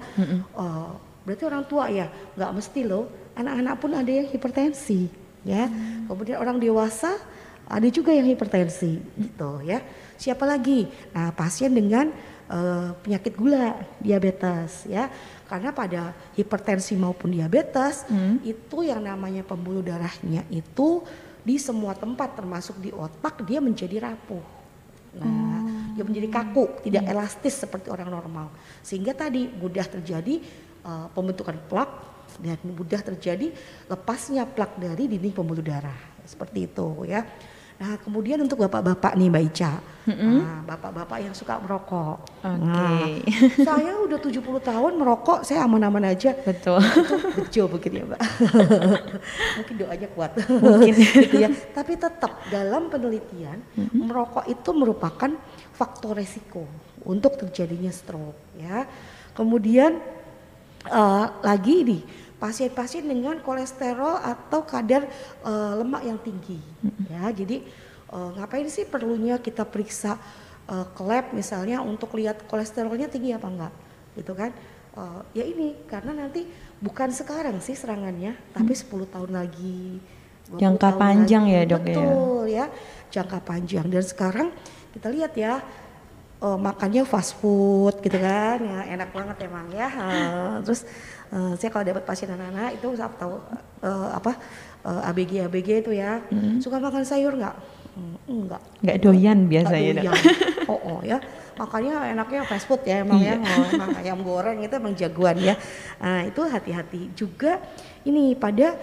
Uh, 0.56 0.96
berarti 1.28 1.44
orang 1.46 1.64
tua 1.68 1.92
ya, 1.92 2.08
nggak 2.38 2.52
mesti 2.56 2.82
loh. 2.88 3.06
Anak-anak 3.36 3.76
pun 3.82 3.92
ada 3.92 4.12
yang 4.12 4.28
hipertensi 4.32 5.12
ya. 5.44 5.68
Mm. 5.68 6.08
Kemudian 6.08 6.38
orang 6.40 6.58
dewasa 6.58 7.20
ada 7.66 7.88
juga 7.90 8.14
yang 8.14 8.30
hipertensi 8.30 9.02
gitu 9.02 9.60
ya. 9.66 9.82
Siapa 10.16 10.48
lagi? 10.48 10.88
Nah 11.12 11.36
pasien 11.36 11.74
dengan 11.74 12.08
uh, 12.48 12.96
penyakit 13.04 13.36
gula, 13.36 13.76
diabetes 14.00 14.88
ya. 14.88 15.12
Karena 15.46 15.70
pada 15.70 16.14
hipertensi 16.34 16.98
maupun 16.98 17.30
diabetes 17.30 18.06
hmm. 18.10 18.42
itu 18.42 18.82
yang 18.82 19.02
namanya 19.06 19.46
pembuluh 19.46 19.86
darahnya 19.86 20.42
itu 20.50 21.06
di 21.46 21.62
semua 21.62 21.94
tempat 21.94 22.34
termasuk 22.34 22.82
di 22.82 22.90
otak 22.90 23.46
dia 23.46 23.62
menjadi 23.62 24.10
rapuh. 24.10 24.42
Nah, 25.16 25.30
hmm. 25.30 25.94
dia 25.94 26.04
menjadi 26.04 26.28
kaku, 26.34 26.82
tidak 26.82 27.06
hmm. 27.06 27.14
elastis 27.14 27.56
seperti 27.62 27.94
orang 27.94 28.10
normal. 28.10 28.50
Sehingga 28.82 29.14
tadi 29.14 29.46
mudah 29.46 29.86
terjadi 29.86 30.42
uh, 30.82 31.08
pembentukan 31.14 31.56
plak 31.70 31.90
dan 32.42 32.58
mudah 32.66 33.00
terjadi 33.06 33.54
lepasnya 33.86 34.50
plak 34.50 34.82
dari 34.82 35.06
dinding 35.06 35.32
pembuluh 35.32 35.62
darah. 35.62 35.96
Seperti 36.26 36.66
itu 36.66 37.06
ya. 37.06 37.22
Nah, 37.76 38.00
kemudian 38.00 38.40
untuk 38.40 38.64
bapak-bapak 38.64 39.20
nih 39.20 39.28
Mbak 39.28 39.44
Ica, 39.52 39.84
mm-hmm. 40.08 40.36
nah, 40.40 40.60
bapak-bapak 40.64 41.20
yang 41.28 41.36
suka 41.36 41.60
merokok. 41.60 42.24
Oke. 42.40 42.72
Okay. 42.72 43.12
Nah, 43.60 43.68
saya 43.68 43.92
udah 44.00 44.20
70 44.24 44.64
tahun 44.64 44.92
merokok, 44.96 45.40
saya 45.44 45.68
aman-aman 45.68 46.08
aja. 46.08 46.32
Betul. 46.40 46.80
Bejo 47.36 47.68
begitu 47.68 48.00
ya 48.00 48.06
Mbak. 48.08 48.22
Mungkin 49.60 49.76
doanya 49.76 50.08
kuat. 50.16 50.32
Mungkin. 50.40 50.94
gitu 51.28 51.36
ya. 51.36 51.52
Tapi 51.76 52.00
tetap 52.00 52.48
dalam 52.48 52.88
penelitian, 52.88 53.60
mm-hmm. 53.76 54.00
merokok 54.08 54.48
itu 54.48 54.70
merupakan 54.72 55.32
faktor 55.76 56.16
resiko 56.16 56.64
untuk 57.04 57.36
terjadinya 57.36 57.92
stroke 57.92 58.56
ya. 58.56 58.88
Kemudian 59.36 60.00
uh, 60.88 61.28
lagi 61.44 61.84
nih 61.84 62.02
pasien-pasien 62.46 63.02
dengan 63.02 63.42
kolesterol 63.42 64.22
atau 64.22 64.62
kadar 64.62 65.10
uh, 65.42 65.82
lemak 65.82 66.06
yang 66.06 66.22
tinggi 66.22 66.62
mm-hmm. 66.62 67.06
ya 67.10 67.26
jadi 67.34 67.58
uh, 68.14 68.38
ngapain 68.38 68.70
sih 68.70 68.86
perlunya 68.86 69.42
kita 69.42 69.66
periksa 69.66 70.22
uh, 70.70 70.86
ke 70.94 71.02
lab 71.02 71.34
misalnya 71.34 71.82
untuk 71.82 72.14
lihat 72.14 72.46
kolesterolnya 72.46 73.10
tinggi 73.10 73.34
apa 73.34 73.50
enggak 73.50 73.74
gitu 74.14 74.38
kan 74.38 74.54
uh, 74.94 75.26
ya 75.34 75.42
ini 75.42 75.74
karena 75.90 76.14
nanti 76.14 76.46
bukan 76.78 77.10
sekarang 77.10 77.58
sih 77.66 77.74
serangannya 77.74 78.38
tapi 78.54 78.78
10 78.78 78.94
hmm. 78.94 79.06
tahun 79.10 79.32
lagi 79.34 79.98
jangka 80.46 80.90
panjang 81.02 81.50
lagi. 81.50 81.56
ya 81.58 81.62
dok 81.66 81.82
ya? 81.82 81.86
betul 81.90 82.42
ya. 82.46 82.54
ya 82.54 82.66
jangka 83.10 83.40
panjang 83.42 83.86
dan 83.90 84.04
sekarang 84.06 84.48
kita 84.94 85.08
lihat 85.10 85.34
ya 85.34 85.66
uh, 86.46 86.58
makannya 86.62 87.02
fast 87.10 87.34
food 87.42 87.98
gitu 88.06 88.22
kan 88.22 88.62
ya 88.62 88.94
enak 88.94 89.10
banget 89.10 89.50
emang 89.50 89.66
ya. 89.74 89.90
Uh, 89.90 90.56
terus 90.62 90.86
uh, 91.34 91.58
saya 91.58 91.74
kalau 91.74 91.86
dapat 91.90 92.06
pasien 92.06 92.30
anak-anak 92.30 92.78
itu 92.78 92.88
saya 92.94 93.10
tahu 93.18 93.42
uh, 93.82 94.10
apa 94.14 94.38
uh, 94.86 95.10
ABG 95.10 95.50
ABG 95.50 95.70
itu 95.90 95.92
ya. 95.98 96.22
Hmm. 96.30 96.62
suka 96.62 96.78
makan 96.78 97.02
sayur 97.02 97.34
nggak? 97.34 97.56
Enggak 98.30 98.62
nggak. 98.86 98.96
Doyan 99.02 99.40
biasanya. 99.50 99.92
doyan. 100.06 100.16
oh 100.72 100.80
oh 100.86 101.00
ya. 101.02 101.18
Makanya 101.56 102.12
enaknya 102.12 102.44
fast 102.44 102.68
food 102.68 102.84
ya 102.86 103.02
emang 103.02 103.24
ya. 103.24 103.40
Oh, 103.40 103.66
emang 103.72 103.96
ayam 103.96 104.20
goreng 104.22 104.60
itu 104.62 104.76
emang 104.76 104.94
jagoan 104.94 105.40
ya. 105.40 105.56
Nah 106.04 106.28
itu 106.28 106.44
hati-hati. 106.44 107.16
Juga 107.16 107.64
ini 108.04 108.36
pada 108.36 108.76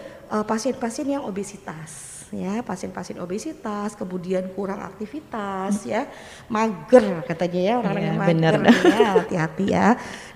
pasien-pasien 0.49 1.07
uh, 1.13 1.13
yang 1.21 1.23
obesitas 1.29 2.12
ya 2.33 2.65
pasien-pasien 2.65 3.21
obesitas 3.21 3.93
kemudian 3.93 4.49
kurang 4.57 4.81
aktivitas 4.81 5.85
ya 5.85 6.09
mager 6.49 7.21
katanya 7.29 7.61
ya 7.61 7.75
orang 7.77 7.95
ya, 7.95 8.05
yang 8.09 8.17
mager 8.17 8.55
ya 8.65 9.09
hati-hati 9.21 9.67
ya. 9.69 9.89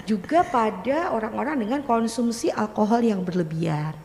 Juga 0.06 0.46
pada 0.46 1.10
orang-orang 1.10 1.66
dengan 1.66 1.80
konsumsi 1.82 2.52
alkohol 2.52 3.02
yang 3.02 3.26
berlebihan. 3.26 3.96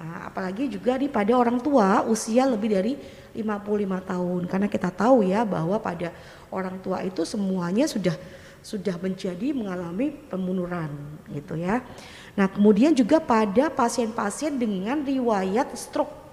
Nah, 0.00 0.32
apalagi 0.32 0.72
juga 0.72 0.96
di 0.96 1.06
pada 1.06 1.36
orang 1.36 1.60
tua 1.60 2.00
usia 2.08 2.48
lebih 2.48 2.72
dari 2.72 2.96
55 3.36 4.10
tahun. 4.10 4.42
Karena 4.48 4.68
kita 4.72 4.88
tahu 4.88 5.20
ya 5.26 5.44
bahwa 5.44 5.76
pada 5.76 6.16
orang 6.48 6.80
tua 6.80 7.04
itu 7.04 7.28
semuanya 7.28 7.84
sudah 7.84 8.16
sudah 8.64 8.96
menjadi 8.96 9.52
mengalami 9.52 10.16
pemunuran 10.32 10.88
gitu 11.28 11.60
ya. 11.60 11.84
Nah, 12.32 12.48
kemudian 12.48 12.96
juga 12.96 13.20
pada 13.20 13.68
pasien-pasien 13.68 14.56
dengan 14.56 15.04
riwayat 15.04 15.76
stroke 15.76 16.23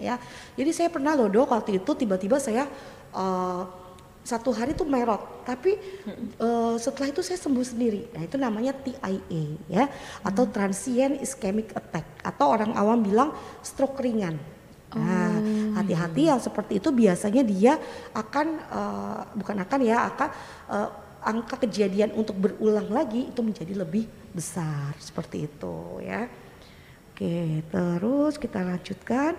ya. 0.00 0.20
Jadi 0.56 0.70
saya 0.72 0.88
pernah 0.92 1.16
loh 1.16 1.28
dok 1.28 1.52
waktu 1.52 1.80
itu 1.80 1.90
tiba-tiba 1.96 2.36
saya 2.40 2.68
uh, 3.12 3.64
satu 4.26 4.50
hari 4.50 4.74
tuh 4.74 4.82
merot, 4.82 5.22
tapi 5.46 5.78
uh, 6.42 6.74
setelah 6.82 7.14
itu 7.14 7.22
saya 7.22 7.38
sembuh 7.38 7.62
sendiri. 7.62 8.10
Nah 8.10 8.26
itu 8.26 8.34
namanya 8.34 8.74
TIA 8.74 9.42
ya, 9.70 9.86
atau 10.26 10.42
hmm. 10.42 10.52
transient 10.52 11.14
ischemic 11.22 11.70
attack, 11.70 12.02
atau 12.26 12.50
orang 12.50 12.74
awam 12.74 12.98
bilang 13.06 13.30
stroke 13.62 14.02
ringan. 14.02 14.34
Nah, 14.96 15.34
oh, 15.42 15.76
hati-hati 15.76 16.30
yang 16.30 16.40
seperti 16.40 16.80
itu 16.80 16.88
biasanya 16.88 17.42
dia 17.44 17.76
akan 18.16 18.46
uh, 18.70 19.20
bukan 19.34 19.62
akan 19.62 19.80
ya 19.82 20.08
akan 20.08 20.28
uh, 20.72 20.88
angka 21.26 21.66
kejadian 21.66 22.14
untuk 22.14 22.38
berulang 22.38 22.86
lagi 22.90 23.28
itu 23.28 23.40
menjadi 23.42 23.74
lebih 23.74 24.06
besar 24.30 24.94
seperti 24.98 25.50
itu 25.50 26.00
ya. 26.02 26.30
Oke, 27.12 27.66
terus 27.72 28.36
kita 28.36 28.62
lanjutkan. 28.62 29.34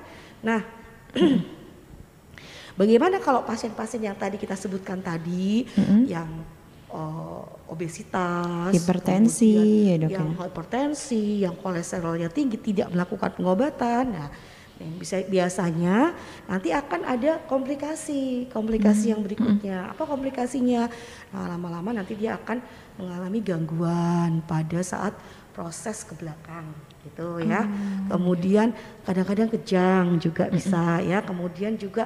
Nah, 0.48 0.64
bagaimana 2.80 3.20
kalau 3.20 3.44
pasien-pasien 3.44 4.00
yang 4.00 4.16
tadi 4.16 4.40
kita 4.40 4.56
sebutkan 4.56 5.04
tadi, 5.04 5.68
mm-hmm. 5.68 6.02
yang 6.08 6.30
uh, 6.88 7.44
obesitas, 7.68 8.72
hipertensi, 8.72 9.92
ya 9.92 9.96
dok, 10.00 10.10
yang 10.16 10.30
ya. 10.32 10.48
hipertensi, 10.48 11.44
yang 11.44 11.56
kolesterolnya 11.60 12.32
tinggi, 12.32 12.56
tidak 12.64 12.88
melakukan 12.96 13.36
pengobatan, 13.36 14.06
nah 14.16 14.30
yang 14.78 14.94
bisa 15.02 15.26
biasanya 15.26 16.14
nanti 16.46 16.70
akan 16.70 17.02
ada 17.02 17.42
komplikasi 17.50 18.46
komplikasi 18.54 19.10
hmm. 19.10 19.12
yang 19.14 19.22
berikutnya 19.26 19.78
hmm. 19.90 19.92
apa 19.98 20.04
komplikasinya 20.06 20.82
nah 21.34 21.58
lama-lama 21.58 21.98
nanti 21.98 22.14
dia 22.14 22.38
akan 22.38 22.62
mengalami 23.02 23.40
gangguan 23.42 24.46
pada 24.46 24.80
saat 24.86 25.18
proses 25.58 26.06
ke 26.06 26.14
belakang 26.14 26.70
gitu 27.02 27.42
ya. 27.42 27.66
Hmm. 27.66 28.14
Kemudian 28.14 28.78
kadang-kadang 29.02 29.50
kejang 29.58 30.22
juga 30.22 30.46
hmm. 30.46 30.54
bisa 30.54 31.02
ya. 31.02 31.26
Kemudian 31.26 31.74
juga 31.82 32.06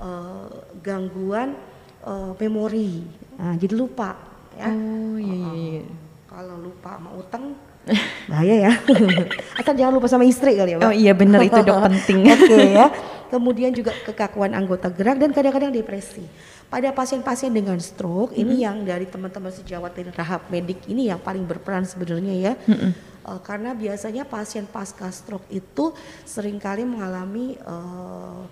uh, 0.00 0.48
gangguan 0.80 1.52
uh, 2.00 2.32
memori. 2.40 3.04
Nah, 3.36 3.52
jadi 3.60 3.76
lupa 3.76 4.16
ya. 4.56 4.72
Oh 4.72 5.20
iya 5.20 5.36
iya. 5.36 5.52
iya. 5.52 5.84
kalau 6.24 6.56
lupa 6.56 6.96
sama 6.96 7.10
utang 7.20 7.44
bahaya 8.32 8.54
ya. 8.70 8.72
Atau 9.60 9.76
jangan 9.76 9.92
lupa 9.92 10.08
sama 10.08 10.24
istri 10.24 10.56
kali 10.56 10.72
ya, 10.72 10.80
Mbak. 10.80 10.88
Oh 10.88 10.94
iya 10.96 11.12
benar 11.12 11.44
itu 11.44 11.60
dok 11.60 11.78
penting. 11.92 12.32
Oke 12.32 12.48
okay, 12.48 12.66
ya. 12.80 12.86
Kemudian 13.26 13.74
juga 13.76 13.92
kekakuan 14.06 14.56
anggota 14.56 14.88
gerak 14.88 15.20
dan 15.20 15.36
kadang-kadang 15.36 15.68
depresi. 15.74 16.24
Pada 16.66 16.90
pasien-pasien 16.90 17.54
dengan 17.54 17.78
stroke 17.78 18.34
mm 18.34 18.36
-hmm. 18.36 18.42
ini 18.42 18.54
yang 18.66 18.76
dari 18.82 19.06
teman-teman 19.06 19.54
sejawat 19.54 19.94
dan 19.94 20.10
rahab 20.10 20.42
medik 20.50 20.82
ini 20.90 21.08
yang 21.08 21.22
paling 21.22 21.46
berperan 21.46 21.86
sebenarnya 21.86 22.34
ya. 22.34 22.52
Mm 22.66 22.74
-hmm. 22.74 22.90
uh, 23.22 23.40
karena 23.40 23.70
biasanya 23.72 24.26
pasien 24.26 24.66
pasca 24.66 25.06
stroke 25.14 25.46
itu 25.48 25.94
sering 26.26 26.58
kali 26.58 26.82
mengalami 26.82 27.54
uh, 27.62 28.42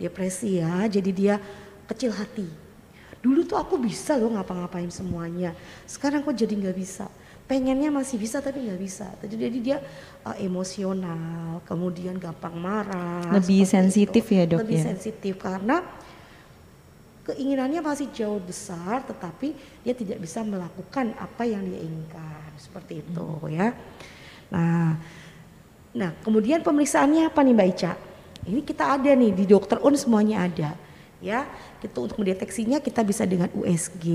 depresi 0.00 0.64
ya. 0.64 0.88
Jadi 0.88 1.10
dia 1.12 1.36
kecil 1.84 2.16
hati. 2.16 2.48
Dulu 3.20 3.44
tuh 3.44 3.58
aku 3.60 3.76
bisa 3.76 4.16
loh 4.16 4.32
ngapa-ngapain 4.32 4.88
semuanya. 4.88 5.52
Sekarang 5.84 6.24
kok 6.24 6.38
jadi 6.38 6.54
nggak 6.54 6.78
bisa 6.78 7.06
pengennya 7.48 7.88
masih 7.88 8.20
bisa 8.20 8.44
tapi 8.44 8.60
nggak 8.68 8.76
bisa 8.76 9.08
jadi 9.24 9.58
dia 9.58 9.78
uh, 10.28 10.36
emosional 10.36 11.64
kemudian 11.64 12.20
gampang 12.20 12.52
marah 12.52 13.24
lebih 13.32 13.64
sensitif 13.64 14.28
itu. 14.28 14.36
ya 14.36 14.44
dok 14.44 14.68
lebih 14.68 14.78
ya? 14.84 14.92
sensitif 14.92 15.40
karena 15.40 15.80
keinginannya 17.28 17.84
masih 17.84 18.08
jauh 18.10 18.40
besar 18.40 19.04
tetapi 19.04 19.52
dia 19.84 19.92
tidak 19.92 20.24
bisa 20.24 20.40
melakukan 20.40 21.12
apa 21.20 21.44
yang 21.44 21.62
dia 21.64 21.80
inginkan. 21.84 22.50
Seperti 22.56 23.04
itu 23.04 23.28
hmm. 23.28 23.52
ya. 23.52 23.68
Nah 24.48 24.96
nah 25.92 26.10
kemudian 26.24 26.64
pemeriksaannya 26.64 27.28
apa 27.28 27.40
nih 27.44 27.54
Mbak 27.54 27.68
Ica? 27.76 27.92
Ini 28.48 28.60
kita 28.64 28.84
ada 28.96 29.10
nih 29.12 29.32
di 29.36 29.44
dokter 29.44 29.76
un 29.84 29.92
semuanya 29.92 30.48
ada 30.48 30.70
ya. 31.20 31.44
Itu 31.84 32.08
untuk 32.08 32.16
mendeteksinya 32.18 32.80
kita 32.80 33.04
bisa 33.04 33.28
dengan 33.28 33.52
USG 33.52 34.06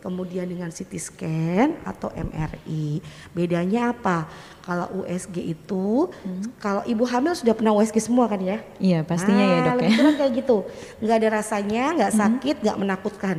kemudian 0.00 0.48
dengan 0.48 0.72
CT 0.72 0.92
scan 0.96 1.68
atau 1.84 2.08
MRI 2.10 3.04
bedanya 3.36 3.92
apa 3.92 4.26
kalau 4.64 5.04
USG 5.04 5.54
itu 5.54 6.08
hmm. 6.10 6.56
kalau 6.58 6.82
ibu 6.88 7.04
hamil 7.04 7.36
sudah 7.36 7.52
pernah 7.52 7.76
USG 7.76 8.00
semua 8.00 8.26
kan 8.26 8.40
ya 8.40 8.58
iya 8.80 9.04
pastinya 9.04 9.44
nah, 9.44 9.52
ya 9.52 9.58
dok 9.68 9.78
ya 9.84 9.90
kan 9.94 10.14
kayak 10.16 10.32
gitu 10.40 10.56
nggak 11.04 11.16
ada 11.20 11.28
rasanya 11.38 11.84
nggak 12.00 12.12
hmm. 12.12 12.20
sakit 12.20 12.56
nggak 12.64 12.76
hmm. 12.76 12.84
menakutkan 12.88 13.36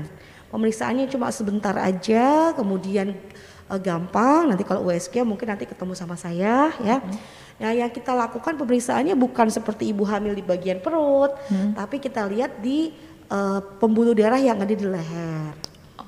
pemeriksaannya 0.54 1.06
cuma 1.10 1.28
sebentar 1.34 1.76
aja 1.76 2.54
kemudian 2.54 3.18
uh, 3.68 3.80
gampang 3.82 4.54
nanti 4.54 4.64
kalau 4.64 4.88
USG 4.88 5.26
mungkin 5.26 5.50
nanti 5.50 5.66
ketemu 5.66 5.98
sama 5.98 6.14
saya 6.16 6.72
ya 6.80 7.02
hmm. 7.02 7.42
Nah, 7.62 7.78
yang 7.78 7.94
kita 7.94 8.18
lakukan 8.18 8.58
pemeriksaannya 8.58 9.14
bukan 9.14 9.54
seperti 9.54 9.94
ibu 9.94 10.02
hamil 10.02 10.34
di 10.34 10.42
bagian 10.42 10.82
perut, 10.82 11.30
hmm. 11.46 11.78
tapi 11.78 12.02
kita 12.02 12.26
lihat 12.26 12.58
di 12.58 12.90
uh, 13.30 13.62
pembuluh 13.78 14.18
darah 14.18 14.42
yang 14.42 14.58
ada 14.58 14.74
di 14.74 14.82
leher. 14.82 15.54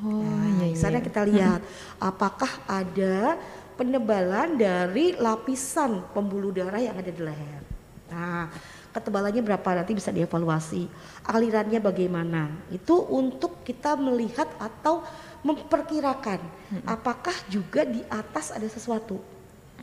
Oh, 0.04 0.20
nah, 0.20 0.60
iya, 0.60 0.76
iya. 0.76 0.78
Sana 0.78 1.00
kita 1.00 1.24
lihat 1.24 1.64
hmm. 1.64 2.04
apakah 2.04 2.52
ada 2.68 3.40
penebalan 3.80 4.60
dari 4.60 5.16
lapisan 5.16 6.04
pembuluh 6.12 6.52
darah 6.52 6.84
yang 6.84 7.00
ada 7.00 7.08
di 7.10 7.22
leher. 7.24 7.64
Nah, 8.12 8.52
ketebalannya 8.94 9.42
berapa 9.42 9.70
nanti 9.80 9.96
bisa 9.96 10.14
dievaluasi. 10.14 10.86
Alirannya 11.26 11.80
bagaimana? 11.82 12.52
Itu 12.70 13.00
untuk 13.10 13.66
kita 13.66 13.98
melihat 13.98 14.52
atau 14.62 15.02
memperkirakan 15.44 16.40
apakah 16.88 17.36
juga 17.52 17.84
di 17.84 18.00
atas 18.08 18.56
ada 18.56 18.64
sesuatu 18.64 19.20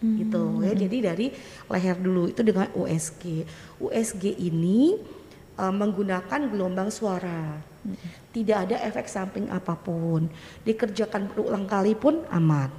gitu 0.00 0.64
ya 0.64 0.72
jadi 0.72 1.12
dari 1.12 1.28
leher 1.68 1.96
dulu 2.00 2.32
itu 2.32 2.40
dengan 2.40 2.72
USG 2.72 3.44
USG 3.76 4.32
ini 4.40 4.96
uh, 5.60 5.74
menggunakan 5.74 6.40
gelombang 6.48 6.88
suara. 6.88 7.60
Tidak 8.32 8.56
ada 8.56 8.76
efek 8.88 9.08
samping 9.08 9.52
apa 9.52 9.76
pun. 9.76 10.32
Dikerjakan 10.64 11.28
berulang 11.28 11.68
kali 11.68 11.92
pun 11.92 12.24
aman 12.32 12.72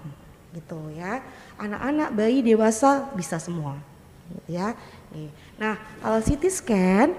gitu 0.52 0.90
ya. 0.98 1.22
Anak-anak 1.62 2.10
bayi 2.18 2.42
dewasa 2.42 3.06
bisa 3.14 3.38
semua 3.38 3.78
gitu 4.32 4.58
ya. 4.58 4.74
Nih. 5.12 5.30
nah 5.60 5.76
kalau 6.00 6.24
CT 6.24 6.44
scan 6.48 7.10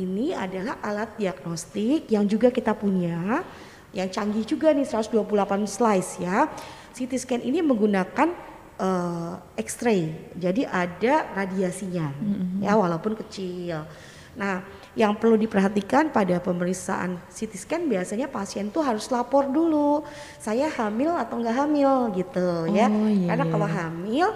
ini 0.00 0.32
adalah 0.32 0.80
alat 0.80 1.12
diagnostik 1.20 2.08
yang 2.08 2.24
juga 2.24 2.48
kita 2.48 2.72
punya 2.72 3.44
yang 3.94 4.08
canggih 4.10 4.42
juga 4.42 4.72
nih 4.74 4.88
128 4.88 5.22
slice 5.68 6.24
ya. 6.24 6.48
CT 6.94 7.12
scan 7.20 7.42
ini 7.42 7.60
menggunakan 7.60 8.32
uh, 8.78 9.38
X-ray 9.58 10.14
jadi 10.38 10.66
ada 10.66 11.30
radiasinya 11.34 12.10
mm-hmm. 12.14 12.64
ya 12.64 12.72
walaupun 12.74 13.18
kecil. 13.26 13.86
Nah 14.34 14.66
yang 14.94 15.18
perlu 15.18 15.34
diperhatikan 15.34 16.14
pada 16.14 16.38
pemeriksaan 16.38 17.18
CT 17.26 17.52
scan 17.58 17.82
biasanya 17.90 18.30
pasien 18.30 18.70
tuh 18.70 18.86
harus 18.86 19.10
lapor 19.10 19.50
dulu 19.50 20.06
saya 20.38 20.70
hamil 20.70 21.10
atau 21.18 21.42
enggak 21.42 21.56
hamil 21.58 22.14
gitu 22.14 22.70
ya. 22.70 22.86
oh, 22.86 23.06
ya 23.06 23.10
iya, 23.10 23.28
karena 23.34 23.44
kalau 23.50 23.66
iya. 23.66 23.74
hamil 23.74 24.28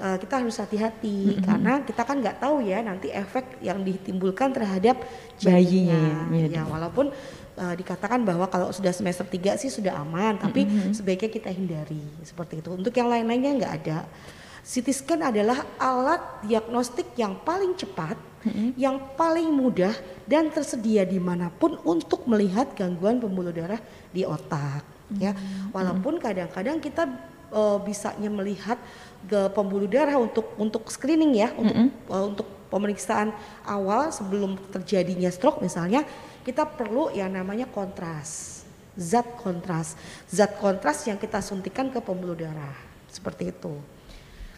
uh, 0.00 0.16
kita 0.16 0.34
harus 0.40 0.56
hati-hati 0.56 1.18
mm 1.20 1.32
-hmm. 1.36 1.44
karena 1.44 1.72
kita 1.84 2.02
kan 2.04 2.16
nggak 2.20 2.36
tahu 2.40 2.56
ya 2.64 2.78
nanti 2.80 3.08
efek 3.12 3.60
yang 3.60 3.80
ditimbulkan 3.84 4.52
terhadap 4.52 5.00
bayinya. 5.40 6.28
Ya, 6.32 6.48
ya 6.48 6.62
walaupun 6.64 7.12
uh, 7.60 7.74
dikatakan 7.76 8.24
bahwa 8.24 8.48
kalau 8.48 8.72
sudah 8.72 8.92
semester 8.92 9.24
3 9.24 9.60
sih 9.60 9.72
sudah 9.72 10.00
aman, 10.00 10.40
tapi 10.40 10.64
mm 10.64 10.70
-hmm. 10.70 10.92
sebaiknya 10.92 11.30
kita 11.32 11.50
hindari 11.52 12.02
seperti 12.24 12.60
itu. 12.60 12.72
Untuk 12.72 12.92
yang 12.96 13.08
lain-lainnya 13.08 13.52
nggak 13.64 13.74
ada. 13.84 13.98
CT 14.66 14.88
scan 14.90 15.22
adalah 15.22 15.62
alat 15.78 16.42
diagnostik 16.42 17.14
yang 17.14 17.38
paling 17.46 17.78
cepat, 17.78 18.18
mm 18.42 18.50
-hmm. 18.50 18.68
yang 18.74 18.98
paling 19.14 19.46
mudah 19.46 19.94
dan 20.26 20.50
tersedia 20.50 21.06
di 21.06 21.22
mana 21.22 21.54
pun 21.54 21.78
untuk 21.86 22.26
melihat 22.26 22.74
gangguan 22.74 23.22
pembuluh 23.22 23.54
darah 23.54 23.78
di 24.10 24.26
otak. 24.26 24.82
Mm 24.82 24.90
-hmm. 24.90 25.22
Ya, 25.22 25.32
walaupun 25.70 26.18
kadang-kadang 26.18 26.82
kita 26.82 27.06
uh, 27.54 27.78
bisanya 27.78 28.26
melihat 28.26 28.74
ke 29.30 29.46
pembuluh 29.54 29.86
darah 29.86 30.18
untuk 30.18 30.50
untuk 30.58 30.90
screening 30.90 31.38
ya 31.38 31.54
untuk 31.54 31.76
mm 31.78 31.86
-hmm. 31.86 32.10
uh, 32.10 32.24
untuk 32.26 32.46
pemeriksaan 32.66 33.30
awal 33.62 34.10
sebelum 34.10 34.58
terjadinya 34.74 35.30
stroke 35.30 35.62
misalnya 35.62 36.02
kita 36.42 36.66
perlu 36.66 37.14
yang 37.14 37.30
namanya 37.30 37.70
kontras 37.70 38.62
zat 38.98 39.26
kontras 39.38 39.94
zat 40.26 40.58
kontras 40.58 41.06
yang 41.06 41.14
kita 41.14 41.38
suntikan 41.38 41.90
ke 41.94 42.02
pembuluh 42.02 42.34
darah 42.34 42.74
seperti 43.06 43.54
itu 43.54 43.78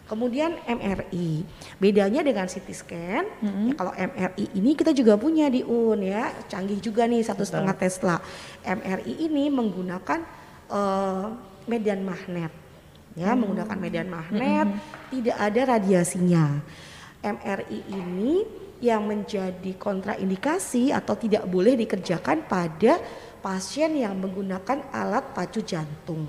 kemudian 0.09 0.57
MRI 0.65 1.45
bedanya 1.77 2.25
dengan 2.25 2.49
CT 2.49 2.67
scan 2.73 3.23
mm 3.29 3.45
-hmm. 3.45 3.65
ya, 3.69 3.73
kalau 3.77 3.93
MRI 3.93 4.45
ini 4.57 4.73
kita 4.73 4.89
juga 4.89 5.13
punya 5.21 5.53
di 5.53 5.61
UN 5.61 6.01
ya. 6.01 6.33
Canggih 6.49 6.81
juga 6.81 7.05
nih 7.05 7.21
satu 7.21 7.45
setengah 7.45 7.77
Tesla. 7.77 8.17
MRI 8.65 9.29
ini 9.29 9.53
menggunakan 9.53 10.25
uh, 10.73 11.29
medan 11.69 12.01
magnet. 12.01 12.49
Ya 13.13 13.33
hmm. 13.33 13.37
menggunakan 13.41 13.77
medan 13.77 14.07
magnet 14.09 14.67
hmm. 14.73 14.81
tidak 15.13 15.37
ada 15.37 15.61
radiasinya. 15.77 16.45
MRI 17.21 17.79
ini 17.93 18.33
yang 18.79 19.05
menjadi 19.05 19.75
kontraindikasi 19.75 20.95
atau 20.95 21.13
tidak 21.19 21.43
boleh 21.51 21.75
dikerjakan 21.75 22.47
pada 22.47 22.95
pasien 23.43 23.91
yang 23.93 24.15
menggunakan 24.17 24.89
alat 24.89 25.35
pacu 25.37 25.61
jantung. 25.61 26.25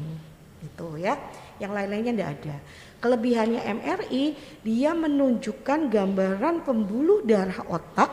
Gitu 0.60 1.00
ya. 1.00 1.16
Yang 1.62 1.72
lain-lainnya 1.76 2.12
tidak 2.12 2.30
ada 2.42 2.56
kelebihannya 3.00 3.64
MRI 3.80 4.36
dia 4.62 4.92
menunjukkan 4.92 5.88
gambaran 5.88 6.62
pembuluh 6.62 7.24
darah 7.24 7.64
otak 7.66 8.12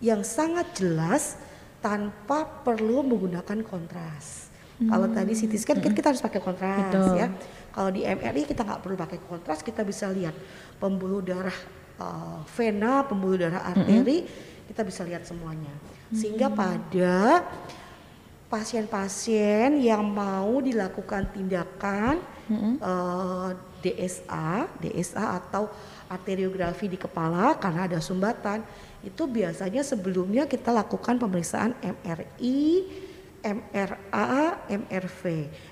yang 0.00 0.24
sangat 0.24 0.72
jelas 0.78 1.36
tanpa 1.84 2.46
perlu 2.46 3.04
menggunakan 3.04 3.60
kontras. 3.66 4.48
Hmm. 4.80 4.88
Kalau 4.88 5.06
tadi 5.12 5.32
CT 5.36 5.52
scan 5.60 5.76
hmm. 5.82 5.92
kita 5.92 6.08
harus 6.14 6.22
pakai 6.24 6.40
kontras 6.40 6.88
Betul. 6.88 7.18
ya. 7.20 7.28
Kalau 7.70 7.90
di 7.94 8.02
MRI 8.02 8.42
kita 8.48 8.66
nggak 8.66 8.80
perlu 8.82 8.96
pakai 8.98 9.18
kontras, 9.22 9.62
kita 9.62 9.86
bisa 9.86 10.10
lihat 10.10 10.34
pembuluh 10.82 11.22
darah 11.22 11.54
uh, 12.02 12.42
vena, 12.58 13.06
pembuluh 13.06 13.38
darah 13.38 13.62
arteri, 13.62 14.26
mm-hmm. 14.26 14.66
kita 14.72 14.82
bisa 14.82 15.06
lihat 15.06 15.22
semuanya. 15.22 15.70
Sehingga 16.10 16.50
mm-hmm. 16.50 16.58
pada 16.58 17.46
pasien-pasien 18.50 19.78
yang 19.78 20.02
mau 20.02 20.58
dilakukan 20.58 21.30
tindakan 21.30 22.18
mm-hmm. 22.50 22.74
uh, 22.82 23.54
DSA, 23.80 24.68
DSA 24.78 25.40
atau 25.40 25.72
arteriografi 26.06 26.86
di 26.86 27.00
kepala 27.00 27.56
karena 27.56 27.88
ada 27.90 27.98
sumbatan, 27.98 28.60
itu 29.00 29.24
biasanya 29.24 29.80
sebelumnya 29.80 30.44
kita 30.44 30.70
lakukan 30.70 31.16
pemeriksaan 31.16 31.72
MRI, 31.80 32.84
MRA, 33.40 34.60
MRV. 34.68 35.22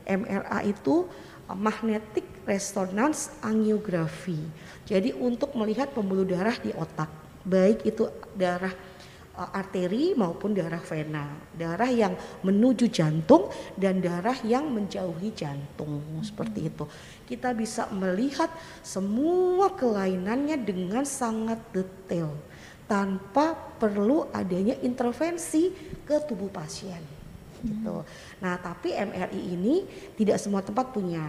MRA 0.08 0.58
itu 0.64 1.04
magnetic 1.52 2.24
resonance 2.44 3.32
angiography. 3.44 4.40
Jadi 4.88 5.12
untuk 5.16 5.52
melihat 5.56 5.92
pembuluh 5.92 6.24
darah 6.24 6.56
di 6.56 6.72
otak, 6.72 7.08
baik 7.44 7.84
itu 7.84 8.08
darah 8.36 8.72
arteri 9.38 10.18
maupun 10.18 10.50
darah 10.50 10.82
vena, 10.82 11.30
darah 11.54 11.86
yang 11.86 12.18
menuju 12.42 12.90
jantung 12.90 13.46
dan 13.78 14.02
darah 14.02 14.34
yang 14.42 14.66
menjauhi 14.66 15.30
jantung 15.30 16.02
seperti 16.26 16.66
itu. 16.66 16.84
Kita 17.24 17.54
bisa 17.54 17.86
melihat 17.94 18.50
semua 18.82 19.70
kelainannya 19.78 20.58
dengan 20.58 21.06
sangat 21.06 21.62
detail 21.70 22.34
tanpa 22.90 23.54
perlu 23.54 24.26
adanya 24.34 24.74
intervensi 24.82 25.70
ke 26.02 26.18
tubuh 26.26 26.50
pasien 26.50 27.18
gitu. 27.62 28.06
Nah, 28.42 28.54
tapi 28.58 28.94
MRI 28.94 29.40
ini 29.54 29.86
tidak 30.14 30.38
semua 30.38 30.62
tempat 30.62 30.90
punya. 30.94 31.26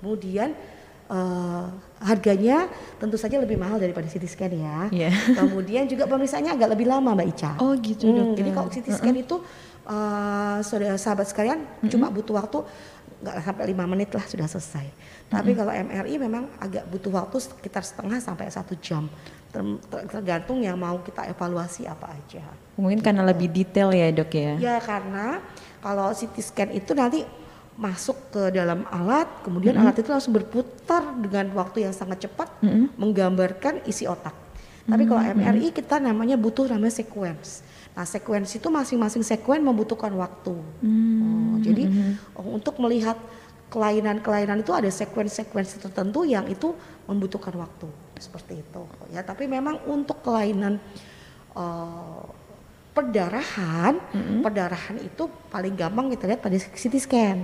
Kemudian 0.00 0.52
uh, 1.08 1.66
harganya 2.04 2.68
tentu 3.00 3.16
saja 3.16 3.40
lebih 3.40 3.56
mahal 3.56 3.80
daripada 3.80 4.04
CT 4.04 4.24
scan 4.28 4.52
ya. 4.52 4.78
Yeah. 4.92 5.14
Kemudian 5.38 5.88
juga 5.88 6.04
pemeriksaannya 6.04 6.52
agak 6.52 6.68
lebih 6.76 6.86
lama 6.88 7.16
Mbak 7.16 7.28
Ica. 7.32 7.50
Oh 7.60 7.72
gitu 7.80 8.08
hmm, 8.08 8.16
dok. 8.16 8.28
Jadi 8.36 8.50
kalau 8.52 8.68
CT 8.68 8.86
scan 8.92 9.14
uh 9.14 9.16
-uh. 9.16 9.24
itu 9.24 9.36
uh, 9.88 10.58
saudara 10.60 10.96
sahabat 11.00 11.26
sekalian 11.28 11.64
uh 11.64 11.84
-uh. 11.84 11.90
cuma 11.90 12.12
butuh 12.12 12.36
waktu 12.36 12.60
nggak 13.24 13.36
sampai 13.40 13.64
lima 13.72 13.84
menit 13.88 14.12
lah 14.12 14.24
sudah 14.28 14.44
selesai. 14.44 14.86
Tapi 15.32 15.56
kalau 15.56 15.72
MRI 15.72 16.14
memang 16.20 16.44
agak 16.60 16.84
butuh 16.92 17.10
waktu 17.10 17.40
sekitar 17.40 17.80
setengah 17.80 18.20
sampai 18.20 18.52
satu 18.52 18.76
jam 18.78 19.08
tergantung 19.88 20.58
yang 20.60 20.74
mau 20.74 20.98
kita 21.00 21.30
evaluasi 21.30 21.86
apa 21.86 22.10
aja. 22.10 22.42
Mungkin 22.74 22.98
karena 23.00 23.22
lebih 23.22 23.48
detail 23.48 23.94
ya 23.94 24.10
dok 24.10 24.34
ya? 24.34 24.52
Ya 24.58 24.76
karena 24.82 25.38
kalau 25.78 26.10
CT 26.10 26.36
scan 26.42 26.70
itu 26.74 26.90
nanti 26.92 27.22
masuk 27.74 28.16
ke 28.30 28.42
dalam 28.54 28.86
alat, 28.90 29.26
kemudian 29.42 29.74
mm 29.74 29.82
-hmm. 29.82 29.90
alat 29.90 30.02
itu 30.02 30.10
langsung 30.14 30.34
berputar 30.34 31.02
dengan 31.18 31.50
waktu 31.58 31.86
yang 31.86 31.94
sangat 31.94 32.30
cepat 32.30 32.48
mm 32.62 32.68
-hmm. 32.70 32.84
menggambarkan 32.98 33.82
isi 33.90 34.06
otak. 34.06 34.34
Tapi 34.84 35.08
kalau 35.08 35.24
MRI 35.24 35.72
kita 35.72 35.96
namanya 35.96 36.36
butuh 36.36 36.68
namanya 36.68 36.92
sequence. 36.92 37.64
Nah 37.96 38.04
sequence 38.04 38.52
itu 38.60 38.68
masing-masing 38.68 39.24
sequence 39.24 39.64
membutuhkan 39.64 40.12
waktu. 40.12 40.54
Mm 40.84 40.92
-hmm. 40.92 41.24
oh, 41.24 41.56
jadi 41.64 41.84
untuk 42.36 42.76
melihat 42.78 43.16
kelainan-kelainan 43.74 44.62
itu 44.62 44.70
ada 44.70 44.86
sequence-sequence 44.86 45.82
tertentu 45.82 46.22
yang 46.22 46.46
itu 46.46 46.78
membutuhkan 47.10 47.50
waktu 47.58 47.90
seperti 48.22 48.62
itu 48.62 48.82
ya 49.10 49.26
tapi 49.26 49.50
memang 49.50 49.82
untuk 49.90 50.22
kelainan 50.22 50.78
uh, 51.58 52.22
perdarahan 52.94 53.98
mm-hmm. 53.98 54.40
perdarahan 54.46 54.96
itu 55.02 55.26
paling 55.50 55.74
gampang 55.74 56.14
kita 56.14 56.30
lihat 56.30 56.40
pada 56.40 56.54
CT 56.54 56.94
scan 57.02 57.38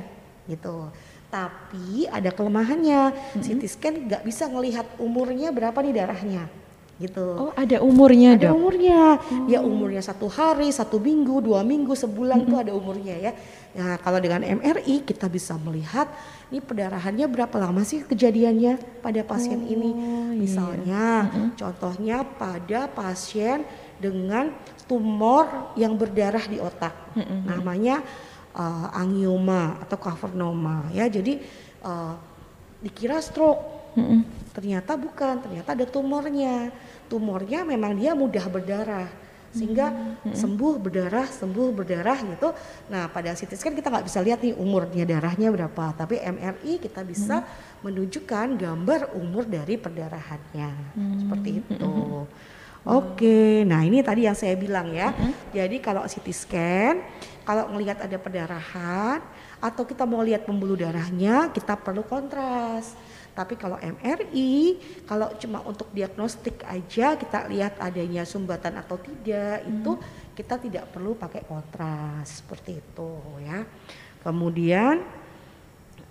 gitu 0.50 0.90
tapi 1.30 2.10
ada 2.10 2.34
kelemahannya 2.34 3.14
mm-hmm. 3.14 3.42
CT 3.46 3.62
scan 3.70 3.94
nggak 4.10 4.22
bisa 4.26 4.50
melihat 4.50 4.84
umurnya 4.98 5.54
berapa 5.54 5.78
nih 5.78 5.94
darahnya 5.94 6.50
gitu. 7.00 7.48
Oh 7.48 7.52
ada 7.56 7.80
umurnya 7.80 8.36
ada 8.36 8.52
dok? 8.52 8.60
umurnya. 8.60 9.16
Oh. 9.16 9.48
Ya 9.48 9.64
umurnya 9.64 10.04
satu 10.04 10.28
hari, 10.28 10.68
satu 10.68 11.00
minggu, 11.00 11.40
dua 11.40 11.64
minggu, 11.64 11.96
sebulan 11.96 12.44
mm 12.44 12.46
-hmm. 12.52 12.62
ada 12.62 12.72
umurnya 12.76 13.16
ya. 13.16 13.32
Nah 13.72 13.96
kalau 14.04 14.20
dengan 14.20 14.44
MRI 14.44 15.08
kita 15.08 15.24
bisa 15.32 15.56
melihat 15.56 16.12
ini 16.52 16.60
perdarahannya 16.60 17.24
berapa 17.24 17.56
lama 17.56 17.80
sih 17.88 18.04
kejadiannya 18.04 19.00
pada 19.00 19.24
pasien 19.24 19.64
oh, 19.64 19.72
ini. 19.72 19.90
Iya. 19.96 20.36
Misalnya 20.36 21.04
mm 21.24 21.28
-hmm. 21.32 21.48
contohnya 21.56 22.16
pada 22.36 22.84
pasien 22.92 23.64
dengan 23.96 24.52
tumor 24.84 25.72
yang 25.80 25.96
berdarah 25.96 26.44
di 26.44 26.60
otak, 26.60 27.16
mm 27.16 27.24
-hmm. 27.24 27.40
namanya 27.48 28.04
uh, 28.54 28.88
angioma 28.94 29.78
atau 29.82 29.96
cavernoma 29.98 30.90
ya. 30.94 31.06
Jadi 31.06 31.42
uh, 31.84 32.14
dikira 32.80 33.20
stroke. 33.20 33.94
Mm 33.98 34.04
-hmm. 34.06 34.20
Ternyata 34.54 34.92
bukan, 34.94 35.34
ternyata 35.42 35.74
ada 35.74 35.86
tumornya. 35.86 36.70
Tumornya 37.10 37.66
memang 37.66 37.98
dia 37.98 38.14
mudah 38.14 38.46
berdarah 38.46 39.10
sehingga 39.50 39.90
sembuh 40.30 40.78
berdarah 40.78 41.26
sembuh 41.26 41.68
berdarah 41.74 42.18
gitu. 42.22 42.54
Nah 42.86 43.10
pada 43.10 43.34
CT 43.34 43.58
scan 43.58 43.74
kita 43.74 43.90
nggak 43.90 44.06
bisa 44.06 44.22
lihat 44.22 44.38
nih 44.46 44.54
umurnya 44.54 45.02
darahnya 45.02 45.50
berapa 45.50 45.90
tapi 45.98 46.22
MRI 46.22 46.78
kita 46.78 47.02
bisa 47.02 47.42
menunjukkan 47.82 48.54
gambar 48.54 49.18
umur 49.18 49.50
dari 49.50 49.74
perdarahannya. 49.74 50.70
Seperti 51.26 51.50
itu. 51.66 51.94
Oke, 52.80 53.60
nah 53.68 53.84
ini 53.84 54.00
tadi 54.00 54.24
yang 54.24 54.32
saya 54.32 54.56
bilang 54.56 54.88
ya. 54.88 55.12
Jadi 55.52 55.84
kalau 55.84 56.00
CT 56.08 56.26
scan, 56.32 56.94
kalau 57.44 57.72
melihat 57.72 58.00
ada 58.04 58.16
perdarahan 58.20 59.20
atau 59.60 59.82
kita 59.84 60.04
mau 60.08 60.20
lihat 60.24 60.44
pembuluh 60.48 60.76
darahnya, 60.76 61.52
kita 61.52 61.76
perlu 61.76 62.04
kontras. 62.04 62.96
Tapi 63.30 63.54
kalau 63.54 63.78
MRI, 63.78 64.76
kalau 65.06 65.30
cuma 65.38 65.62
untuk 65.62 65.88
diagnostik 65.94 66.60
aja 66.66 67.14
kita 67.14 67.46
lihat 67.46 67.78
adanya 67.78 68.26
sumbatan 68.26 68.76
atau 68.82 68.98
tidak, 68.98 69.64
itu 69.64 69.92
kita 70.34 70.58
tidak 70.58 70.84
perlu 70.90 71.14
pakai 71.14 71.46
kontras 71.46 72.42
seperti 72.42 72.82
itu 72.82 73.12
ya. 73.46 73.62
Kemudian, 74.20 75.00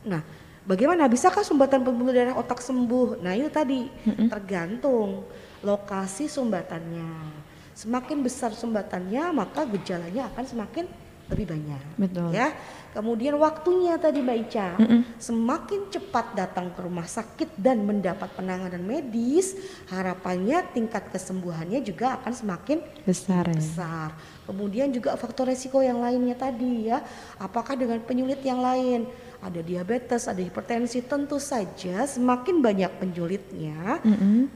nah 0.08 0.24
bagaimana 0.66 1.06
bisakah 1.12 1.44
sumbatan 1.44 1.84
pembuluh 1.84 2.16
darah 2.16 2.40
otak 2.40 2.64
sembuh? 2.64 3.20
Nah 3.20 3.36
itu 3.36 3.52
tadi 3.52 3.92
tergantung 4.32 5.28
lokasi 5.62 6.32
sumbatannya. 6.32 7.46
Semakin 7.76 8.20
besar 8.24 8.56
sumbatannya, 8.56 9.32
maka 9.36 9.64
gejalanya 9.68 10.32
akan 10.34 10.46
semakin 10.48 10.86
lebih 11.30 11.46
banyak. 11.56 11.82
Betul. 11.96 12.30
Ya. 12.34 12.52
Kemudian 12.90 13.38
waktunya 13.38 14.02
tadi 14.02 14.18
Mbak 14.18 14.38
Ica, 14.50 14.74
semakin 15.22 15.94
cepat 15.94 16.34
datang 16.34 16.74
ke 16.74 16.82
rumah 16.82 17.06
sakit 17.06 17.54
dan 17.54 17.86
mendapat 17.86 18.34
penanganan 18.34 18.82
medis, 18.82 19.54
harapannya 19.94 20.66
tingkat 20.74 21.06
kesembuhannya 21.14 21.86
juga 21.86 22.18
akan 22.18 22.34
semakin 22.34 22.82
Besar 23.06 23.46
ya. 23.46 23.62
besar. 23.62 24.10
Kemudian 24.50 24.90
juga 24.90 25.14
faktor 25.22 25.54
resiko 25.54 25.86
yang 25.86 26.02
lainnya 26.02 26.34
tadi 26.34 26.90
ya, 26.90 27.06
apakah 27.38 27.78
dengan 27.78 28.02
penyulit 28.02 28.42
yang 28.42 28.58
lain? 28.58 29.06
Ada 29.40 29.62
diabetes, 29.62 30.26
ada 30.26 30.42
hipertensi, 30.42 31.06
tentu 31.06 31.38
saja 31.38 32.10
semakin 32.10 32.58
banyak 32.58 32.90
penyulitnya, 32.98 34.02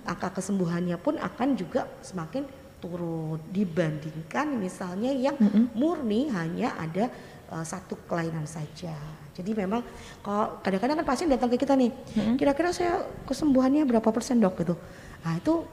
angka 0.09 0.41
kesembuhannya 0.41 0.97
pun 0.97 1.21
akan 1.21 1.53
juga 1.53 1.85
semakin 2.01 2.49
turun 2.83 3.39
dibandingkan 3.55 4.59
misalnya 4.59 5.15
yang 5.15 5.39
murni 5.71 6.27
hanya 6.27 6.75
ada 6.75 7.07
uh, 7.47 7.63
satu 7.63 7.95
kelainan 8.11 8.43
saja. 8.43 8.91
Jadi 9.33 9.55
memang 9.55 9.81
kalau 10.19 10.59
kadang-kadang 10.59 10.99
kan 10.99 11.07
pasien 11.07 11.31
datang 11.31 11.47
ke 11.47 11.57
kita 11.63 11.73
nih, 11.79 11.89
kira-kira 12.35 12.75
saya 12.75 13.07
kesembuhannya 13.23 13.87
berapa 13.87 14.11
persen 14.11 14.43
dok 14.43 14.59
gitu. 14.59 14.75
Nah 15.23 15.39
itu 15.39 15.63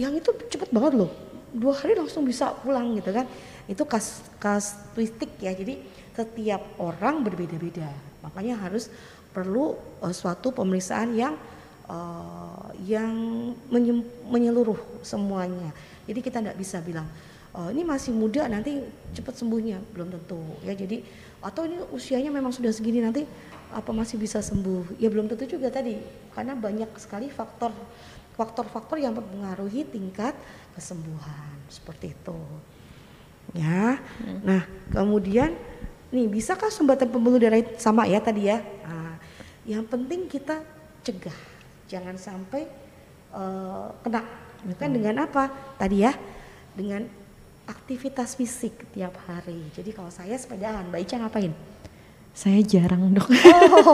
yang 0.00 0.16
itu 0.16 0.32
cepet 0.32 0.72
banget 0.72 0.98
loh, 0.98 1.12
dua 1.52 1.76
hari 1.76 1.94
langsung 1.94 2.24
bisa 2.24 2.56
pulang 2.64 2.96
gitu 2.98 3.12
kan. 3.12 3.28
Itu 3.70 3.86
kas 3.86 4.26
kasuistik 4.42 5.38
ya, 5.38 5.54
jadi 5.54 5.78
setiap 6.16 6.80
orang 6.82 7.22
berbeda-beda. 7.22 7.92
Makanya 8.26 8.58
harus 8.58 8.90
perlu 9.30 9.78
uh, 10.02 10.10
suatu 10.10 10.50
pemeriksaan 10.50 11.14
yang 11.14 11.38
uh, 11.86 12.74
yang 12.82 13.12
menyeluruh 14.26 15.04
semuanya. 15.06 15.70
Jadi 16.06 16.18
kita 16.22 16.38
tidak 16.38 16.56
bisa 16.56 16.78
bilang 16.80 17.06
"Oh, 17.50 17.68
ini 17.68 17.82
masih 17.82 18.14
muda 18.14 18.46
nanti 18.46 18.78
cepat 19.12 19.34
sembuhnya 19.36 19.82
belum 19.92 20.08
tentu 20.14 20.40
ya. 20.62 20.72
Jadi 20.72 21.02
atau 21.42 21.66
ini 21.66 21.82
usianya 21.90 22.30
memang 22.30 22.54
sudah 22.54 22.70
segini 22.70 23.02
nanti 23.02 23.26
apa 23.74 23.90
masih 23.90 24.16
bisa 24.16 24.38
sembuh? 24.38 24.96
Ya 25.02 25.10
belum 25.10 25.26
tentu 25.26 25.58
juga 25.58 25.68
tadi 25.68 25.98
karena 26.32 26.54
banyak 26.54 26.90
sekali 26.96 27.26
faktor 27.28 27.74
faktor-faktor 28.36 29.00
yang 29.00 29.16
mempengaruhi 29.16 29.88
tingkat 29.88 30.36
kesembuhan 30.76 31.56
seperti 31.72 32.12
itu. 32.12 32.38
Ya. 33.56 33.96
Nah, 34.44 34.68
kemudian 34.92 35.56
nih 36.12 36.28
bisakah 36.28 36.68
sumbatan 36.68 37.08
pembuluh 37.08 37.40
darah 37.40 37.56
itu 37.56 37.72
sama 37.80 38.04
ya 38.04 38.20
tadi 38.20 38.52
ya? 38.52 38.60
Nah, 38.84 39.16
yang 39.64 39.88
penting 39.88 40.28
kita 40.28 40.60
cegah, 41.00 41.34
jangan 41.88 42.20
sampai 42.20 42.68
eh, 43.32 43.88
kena. 44.04 44.45
Kan 44.74 44.90
dengan 44.90 45.22
apa? 45.22 45.46
Tadi 45.78 46.02
ya, 46.02 46.10
dengan 46.74 47.06
aktivitas 47.66 48.34
fisik 48.34 48.90
tiap 48.90 49.14
hari. 49.30 49.70
Jadi 49.70 49.94
kalau 49.94 50.10
saya 50.10 50.34
sepedaan, 50.34 50.90
Mbak 50.90 51.00
Ica 51.06 51.16
ngapain? 51.22 51.54
Saya 52.36 52.60
jarang 52.60 53.16
dok. 53.16 53.32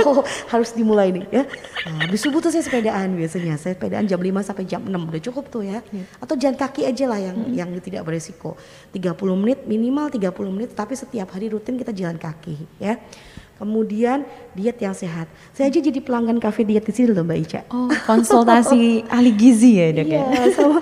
Oh, 0.02 0.26
harus 0.52 0.74
dimulai 0.74 1.14
nih 1.14 1.30
ya. 1.30 1.42
Nah, 1.86 2.10
habis 2.10 2.26
subuh 2.26 2.42
tuh 2.42 2.50
saya 2.50 2.66
sepedaan 2.66 3.14
biasanya. 3.14 3.54
Saya 3.54 3.78
sepedaan 3.78 4.02
jam 4.02 4.18
5 4.18 4.42
sampai 4.42 4.66
jam 4.66 4.82
6 4.82 4.90
udah 4.90 5.22
cukup 5.30 5.46
tuh 5.46 5.62
ya. 5.62 5.78
Atau 6.18 6.34
jalan 6.34 6.58
kaki 6.58 6.82
aja 6.82 7.06
lah 7.06 7.22
yang 7.22 7.38
yang 7.54 7.70
tidak 7.78 8.02
beresiko. 8.02 8.58
30 8.90 9.14
menit 9.38 9.62
minimal 9.70 10.10
30 10.10 10.34
menit 10.58 10.74
tapi 10.74 10.98
setiap 10.98 11.30
hari 11.30 11.54
rutin 11.54 11.78
kita 11.78 11.94
jalan 11.94 12.18
kaki 12.18 12.66
ya. 12.82 12.98
Kemudian 13.62 14.26
diet 14.58 14.74
yang 14.82 14.90
sehat. 14.90 15.30
Saya 15.54 15.70
aja 15.70 15.78
jadi 15.78 16.02
pelanggan 16.02 16.42
kafe 16.42 16.66
diet 16.66 16.82
di 16.82 16.90
sini 16.90 17.14
loh 17.14 17.22
Mbak 17.22 17.38
Ica. 17.46 17.60
Oh 17.70 17.86
konsultasi 18.10 19.00
ahli 19.14 19.30
gizi 19.30 19.78
ya 19.78 19.94
dok 19.94 20.08
ya. 20.10 20.22
Iya, 20.26 20.42
sama 20.50 20.78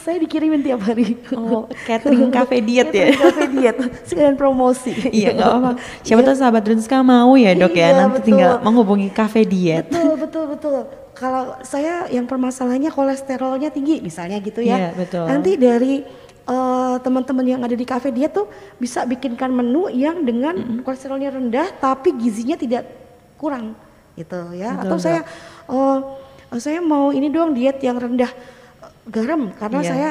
saya 0.00 0.16
dikirimin 0.16 0.64
tiap 0.64 0.80
hari. 0.80 1.20
Oh 1.36 1.68
catering 1.84 2.32
cafe 2.32 2.64
diet 2.64 2.88
ya. 2.88 3.12
Kafe 3.12 3.52
diet, 3.52 3.76
sekalian 4.08 4.40
promosi. 4.40 4.96
Iya 5.12 5.36
nggak 5.36 5.48
apa-apa. 5.52 5.70
Siapa 6.00 6.20
tahu 6.24 6.36
sahabat 6.40 6.62
Drunska 6.64 7.04
mau 7.04 7.36
ya 7.36 7.52
dok 7.52 7.76
ya. 7.76 7.92
Iya, 7.92 7.98
Nanti 8.00 8.16
betul. 8.16 8.26
tinggal 8.32 8.50
menghubungi 8.64 9.08
cafe 9.12 9.44
diet. 9.44 9.92
Betul, 9.92 10.16
betul, 10.16 10.44
betul. 10.56 10.78
Kalau 11.12 11.60
saya 11.60 12.08
yang 12.08 12.24
permasalahannya 12.24 12.88
kolesterolnya 12.88 13.68
tinggi 13.68 14.00
misalnya 14.00 14.40
gitu 14.40 14.64
ya. 14.64 14.88
Iya, 14.88 14.90
betul. 14.96 15.28
Nanti 15.28 15.50
dari 15.60 16.00
eh, 16.46 16.96
teman-teman 17.02 17.44
yang 17.44 17.60
ada 17.60 17.74
di 17.74 17.84
kafe 17.84 18.08
dia 18.10 18.28
tuh 18.28 18.48
bisa 18.76 19.04
bikinkan 19.04 19.50
menu 19.50 19.90
yang 19.90 20.22
dengan 20.22 20.80
kolesterolnya 20.80 21.34
rendah 21.34 21.68
tapi 21.76 22.14
gizinya 22.16 22.56
tidak 22.56 22.88
kurang 23.36 23.74
gitu 24.14 24.52
ya. 24.52 24.76
Betul, 24.76 24.84
Atau 24.84 24.96
Dok. 24.96 25.04
saya 25.04 25.20
eh, 25.70 25.98
saya 26.58 26.78
mau 26.82 27.14
ini 27.14 27.30
doang 27.30 27.54
diet 27.54 27.78
yang 27.80 27.94
rendah 27.94 28.30
garam 29.06 29.50
karena 29.54 29.80
Iya. 29.80 29.90
saya 29.90 30.10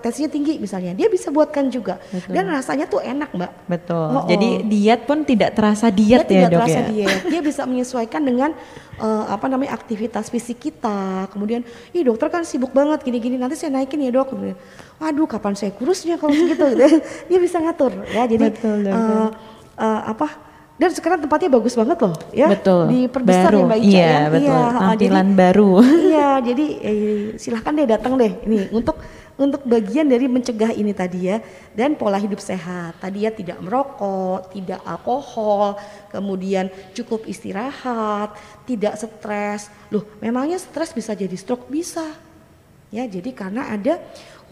tensinya 0.00 0.30
tinggi 0.30 0.62
misalnya. 0.62 0.94
Dia 0.94 1.10
bisa 1.10 1.28
buatkan 1.28 1.66
juga. 1.68 1.98
Betul. 2.14 2.32
Dan 2.32 2.44
rasanya 2.48 2.86
tuh 2.86 3.02
enak, 3.02 3.34
Mbak. 3.34 3.52
Betul. 3.66 4.06
Oh, 4.14 4.22
oh. 4.22 4.24
Jadi 4.30 4.48
diet 4.66 5.02
pun 5.04 5.26
tidak 5.26 5.58
terasa 5.58 5.90
diet 5.90 6.22
dia 6.24 6.46
ya 6.46 6.46
tidak 6.46 6.48
dok 6.50 6.58
terasa 6.62 6.78
ya. 6.78 6.86
diet. 6.86 7.18
Dia 7.32 7.40
bisa 7.42 7.62
menyesuaikan 7.66 8.22
dengan 8.22 8.50
eh, 8.96 9.24
apa 9.26 9.46
namanya 9.50 9.74
aktivitas 9.74 10.30
fisik 10.30 10.62
kita. 10.62 11.26
Kemudian, 11.34 11.66
ih 11.90 12.02
dokter 12.06 12.30
kan 12.30 12.46
sibuk 12.46 12.70
banget 12.70 13.02
gini-gini. 13.02 13.34
Nanti 13.36 13.58
saya 13.58 13.74
naikin 13.74 13.98
ya 14.00 14.14
dok. 14.14 14.34
Kemudian, 14.34 14.56
Waduh, 15.00 15.24
kapan 15.26 15.56
saya 15.56 15.72
kurusnya 15.72 16.20
kalau 16.20 16.36
segitu? 16.36 16.60
gitu. 16.76 16.86
dia 17.26 17.38
bisa 17.40 17.56
ngatur 17.58 17.92
ya. 18.12 18.28
Jadi 18.28 18.44
Betul, 18.52 18.84
dokter. 18.84 18.94
eh, 18.94 19.28
eh, 19.80 20.00
apa? 20.06 20.28
Dan 20.80 20.96
sekarang 20.96 21.20
tempatnya 21.20 21.52
bagus 21.52 21.76
banget 21.76 22.00
loh, 22.00 22.16
ya. 22.32 22.48
Betul. 22.48 22.88
Diperbesar 22.88 23.52
baru. 23.52 23.60
ya 23.60 23.64
Mbak 23.68 23.78
Ica 23.80 23.88
Iya 23.92 24.00
ya. 24.00 24.20
betul. 24.32 24.48
Iya, 24.48 24.64
jadi- 24.64 24.80
Tampilan 24.80 25.28
baru. 25.36 25.70
Iya, 26.08 26.28
jadi 26.40 26.66
eh, 26.80 27.20
silahkan 27.36 27.72
deh 27.76 27.84
datang 27.84 28.12
deh 28.16 28.32
ini 28.48 28.64
untuk 28.72 28.96
untuk 29.40 29.64
bagian 29.64 30.04
dari 30.04 30.28
mencegah 30.28 30.76
ini 30.76 30.92
tadi 30.92 31.32
ya 31.32 31.40
dan 31.72 31.96
pola 31.96 32.20
hidup 32.20 32.36
sehat. 32.36 33.00
Tadi 33.00 33.24
ya 33.24 33.32
tidak 33.32 33.56
merokok, 33.64 34.52
tidak 34.52 34.84
alkohol, 34.84 35.80
kemudian 36.12 36.68
cukup 36.92 37.24
istirahat, 37.24 38.36
tidak 38.68 39.00
stres. 39.00 39.72
Loh, 39.88 40.04
memangnya 40.20 40.60
stres 40.60 40.92
bisa 40.92 41.16
jadi 41.16 41.32
stroke 41.40 41.72
bisa. 41.72 42.04
Ya, 42.92 43.08
jadi 43.08 43.32
karena 43.32 43.72
ada 43.72 43.96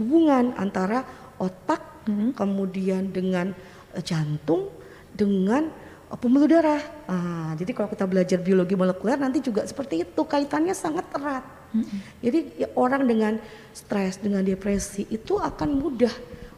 hubungan 0.00 0.56
antara 0.56 1.04
otak 1.36 2.00
kemudian 2.32 3.12
dengan 3.12 3.52
eh, 3.92 4.00
jantung 4.00 4.72
dengan 5.12 5.68
eh, 6.08 6.16
pembuluh 6.16 6.48
darah. 6.48 6.80
Ah, 7.04 7.52
jadi 7.60 7.76
kalau 7.76 7.92
kita 7.92 8.08
belajar 8.08 8.40
biologi 8.40 8.72
molekuler 8.72 9.20
nanti 9.20 9.44
juga 9.44 9.68
seperti 9.68 10.08
itu 10.08 10.22
kaitannya 10.24 10.72
sangat 10.72 11.04
erat. 11.12 11.57
Jadi 12.24 12.38
ya, 12.64 12.68
orang 12.76 13.04
dengan 13.04 13.36
stres, 13.76 14.16
dengan 14.18 14.40
depresi 14.40 15.04
itu 15.12 15.36
akan 15.36 15.68
mudah 15.76 16.12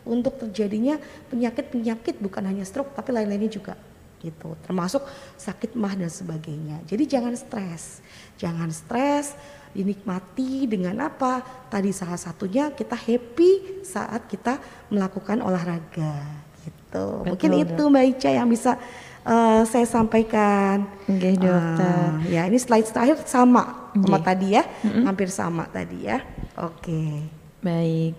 untuk 0.07 0.39
terjadinya 0.41 0.97
penyakit-penyakit 1.29 2.23
bukan 2.23 2.47
hanya 2.47 2.65
stroke 2.65 2.95
tapi 2.97 3.13
lain-lainnya 3.13 3.51
juga 3.51 3.75
gitu. 4.21 4.53
Termasuk 4.65 5.03
sakit 5.41 5.73
mah 5.75 5.97
dan 5.97 6.13
sebagainya. 6.13 6.85
Jadi 6.85 7.05
jangan 7.09 7.33
stres. 7.33 8.05
Jangan 8.37 8.69
stres, 8.69 9.33
dinikmati 9.73 10.69
dengan 10.69 11.09
apa? 11.09 11.41
Tadi 11.73 11.91
salah 11.91 12.21
satunya 12.21 12.69
kita 12.73 12.95
happy 12.95 13.83
saat 13.85 14.29
kita 14.29 14.61
melakukan 14.93 15.41
olahraga 15.41 16.21
gitu. 16.61 17.25
Mungkin 17.25 17.51
Betul, 17.57 17.65
itu 17.65 17.83
Mbak 17.89 18.05
Ica 18.17 18.31
yang 18.37 18.49
bisa 18.49 18.77
eh, 19.25 19.63
saya 19.65 19.87
sampaikan. 19.89 20.85
Oke, 21.09 21.41
dokter. 21.41 22.05
Ah, 22.13 22.21
ya 22.29 22.45
ini 22.45 22.61
slide 22.61 22.93
terakhir 22.93 23.25
sama 23.25 23.80
sama 23.95 24.19
Oke. 24.19 24.27
tadi 24.27 24.47
ya, 24.55 24.63
hampir 25.07 25.29
sama 25.31 25.65
tadi 25.67 25.99
ya. 26.07 26.19
Oke. 26.59 27.27
Baik. 27.61 28.15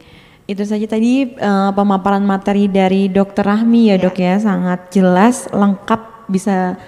Itu 0.50 0.64
saja 0.68 0.84
tadi 0.90 1.32
eh, 1.32 1.72
pemaparan 1.72 2.24
materi 2.24 2.68
dari 2.68 3.08
Dokter 3.08 3.46
Rahmi 3.48 3.92
ya, 3.92 3.96
Dok 4.02 4.18
ya, 4.18 4.36
sangat 4.42 4.92
jelas, 4.92 5.48
lengkap 5.52 6.32
bisa 6.32 6.80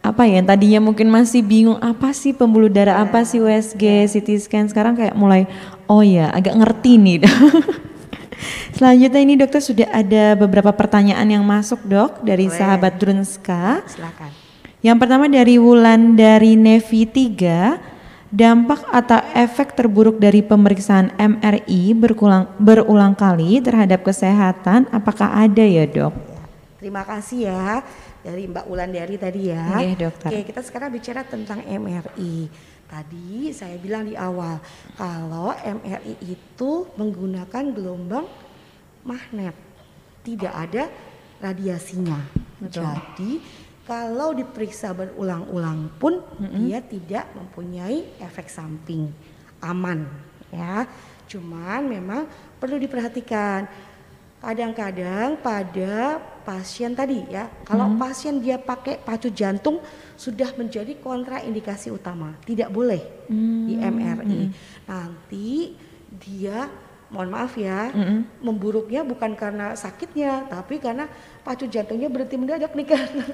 apa 0.00 0.24
ya 0.24 0.40
tadinya 0.40 0.80
mungkin 0.80 1.12
masih 1.12 1.44
bingung 1.44 1.76
apa 1.76 2.16
sih 2.16 2.32
pembuluh 2.32 2.72
darah 2.72 3.04
apa 3.04 3.20
sih 3.20 3.36
USG 3.36 4.08
CT 4.08 4.28
scan 4.40 4.64
sekarang 4.72 4.96
kayak 4.96 5.12
mulai 5.12 5.44
oh 5.92 6.00
ya 6.00 6.32
agak 6.32 6.56
ngerti 6.56 6.96
nih 6.96 7.18
Selanjutnya 8.76 9.20
ini 9.20 9.34
dokter 9.36 9.60
sudah 9.60 9.92
ada 9.92 10.32
beberapa 10.32 10.72
pertanyaan 10.72 11.28
yang 11.28 11.44
masuk 11.44 11.84
dok 11.84 12.24
dari 12.24 12.48
Boleh. 12.48 12.56
sahabat 12.56 12.96
Drunska. 12.96 13.84
Silakan. 13.84 14.32
Yang 14.80 14.96
pertama 14.96 15.28
dari 15.28 15.60
Wulan 15.60 16.16
dari 16.16 16.56
Nevi 16.56 17.04
3, 17.04 17.89
dampak 18.30 18.86
atau 18.94 19.18
efek 19.34 19.74
terburuk 19.74 20.22
dari 20.22 20.40
pemeriksaan 20.40 21.10
MRI 21.18 21.94
berulang, 21.98 22.46
berulang 22.62 23.14
kali 23.18 23.58
terhadap 23.58 24.06
kesehatan 24.06 24.86
apakah 24.94 25.34
ada 25.34 25.66
ya 25.66 25.84
dok? 25.86 26.14
Terima 26.78 27.04
kasih 27.04 27.50
ya 27.50 27.84
dari 28.22 28.48
Mbak 28.48 28.64
Wulandari 28.70 29.16
tadi 29.20 29.52
ya. 29.52 29.82
Iya, 29.82 30.08
dokter. 30.08 30.30
Oke, 30.32 30.48
kita 30.48 30.60
sekarang 30.64 30.94
bicara 30.94 31.26
tentang 31.26 31.60
MRI. 31.60 32.48
Tadi 32.90 33.54
saya 33.54 33.78
bilang 33.78 34.08
di 34.08 34.18
awal 34.18 34.58
kalau 34.98 35.54
MRI 35.54 36.14
itu 36.24 36.72
menggunakan 36.98 37.64
gelombang 37.70 38.26
magnet, 39.06 39.54
tidak 40.26 40.54
ada 40.54 40.90
radiasinya. 41.38 42.18
Betul. 42.60 42.84
Jadi 42.84 43.30
kalau 43.90 44.30
diperiksa 44.30 44.94
berulang-ulang 44.94 45.90
pun 45.98 46.22
dia 46.62 46.78
tidak 46.78 47.26
mempunyai 47.34 48.06
efek 48.22 48.46
samping, 48.46 49.10
aman 49.58 50.06
ya. 50.54 50.86
Cuman 51.26 51.90
memang 51.90 52.30
perlu 52.62 52.78
diperhatikan. 52.78 53.66
Kadang-kadang 54.40 55.36
pada 55.42 56.22
pasien 56.46 56.94
tadi 56.94 57.20
ya, 57.28 57.50
kalau 57.66 57.98
pasien 57.98 58.38
dia 58.38 58.56
pakai 58.56 58.96
pacu 58.96 59.28
jantung 59.28 59.82
sudah 60.14 60.54
menjadi 60.54 60.96
kontraindikasi 60.96 61.90
utama, 61.90 62.38
tidak 62.46 62.70
boleh 62.70 63.02
di 63.66 63.74
MRI. 63.74 64.48
Nanti 64.88 65.76
dia 66.14 66.70
mohon 67.10 67.28
maaf 67.28 67.58
ya, 67.58 67.90
memburuknya 68.40 69.04
bukan 69.04 69.36
karena 69.36 69.74
sakitnya, 69.76 70.46
tapi 70.48 70.80
karena 70.80 71.10
pacu 71.40 71.64
jantungnya 71.66 72.12
berhenti 72.12 72.36
mendadak 72.36 72.72
nih 72.76 72.86
karena 72.86 73.24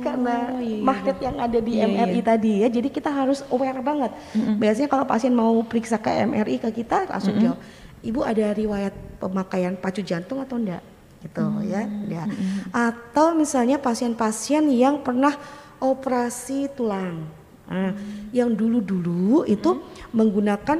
karena 0.00 0.36
iya, 0.58 0.80
iya. 0.80 0.82
magnet 0.82 1.18
yang 1.20 1.36
ada 1.36 1.58
di 1.60 1.72
Iya, 1.76 1.86
MRI 1.86 2.20
iya. 2.20 2.24
tadi 2.24 2.52
ya. 2.64 2.68
Jadi 2.72 2.88
kita 2.88 3.10
harus 3.12 3.44
aware 3.52 3.80
banget. 3.84 4.12
Biasanya 4.56 4.88
kalau 4.88 5.04
pasien 5.04 5.32
mau 5.36 5.60
periksa 5.62 6.00
ke 6.00 6.08
MRI 6.08 6.56
ke 6.58 6.70
kita 6.82 7.04
langsung 7.08 7.36
jawab, 7.36 7.60
"Ibu 8.00 8.20
ada 8.24 8.56
riwayat 8.56 8.94
pemakaian 9.20 9.76
pacu 9.76 10.00
jantung 10.00 10.40
atau 10.40 10.56
enggak?" 10.56 10.80
gitu 11.20 11.44
ya. 11.68 11.84
ya. 12.08 12.24
Atau 12.72 13.36
misalnya 13.36 13.76
pasien-pasien 13.76 14.64
yang 14.72 15.04
pernah 15.04 15.36
operasi 15.80 16.72
tulang. 16.72 17.28
Nah, 17.70 17.94
yang 18.34 18.50
dulu-dulu 18.50 19.46
itu 19.46 19.84
menggunakan 20.10 20.78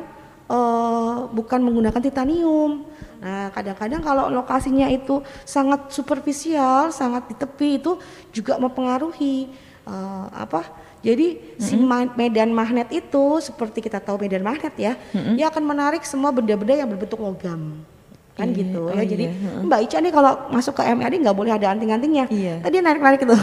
eh, 0.51 1.19
bukan 1.31 1.61
menggunakan 1.61 2.01
titanium. 2.01 2.89
Nah, 3.21 3.53
kadang-kadang 3.53 4.01
kalau 4.01 4.33
lokasinya 4.33 4.89
itu 4.89 5.21
sangat 5.45 5.93
superficial, 5.93 6.89
sangat 6.89 7.29
di 7.29 7.35
tepi 7.37 7.77
itu 7.77 8.01
juga 8.33 8.57
mempengaruhi 8.57 9.53
eh, 9.85 10.27
apa? 10.33 10.65
Jadi 11.01 11.57
si 11.57 11.81
ma- 11.81 12.13
medan 12.13 12.53
magnet 12.53 12.93
itu 12.93 13.41
seperti 13.41 13.81
kita 13.81 14.01
tahu 14.05 14.21
medan 14.21 14.45
magnet 14.45 14.73
ya, 14.77 14.93
dia 15.37 15.49
akan 15.49 15.65
menarik 15.65 16.05
semua 16.05 16.29
benda-benda 16.29 16.77
yang 16.77 16.89
berbentuk 16.93 17.21
logam. 17.21 17.81
Kan 18.41 18.49
Iya, 18.49 18.57
gitu 18.57 18.81
oh 18.83 18.91
ya. 18.91 18.95
iya, 18.97 19.05
Jadi. 19.07 19.25
Mbak 19.61 19.81
Ica 19.85 19.97
nih 20.01 20.11
kalau 20.11 20.33
masuk 20.49 20.73
ke 20.73 20.83
MRI 20.83 21.17
nggak 21.21 21.37
boleh 21.37 21.53
ada 21.53 21.67
anting-antingnya. 21.71 22.25
Iya. 22.27 22.55
Tadi 22.61 22.77
narik-narik 22.81 23.21
itu. 23.21 23.37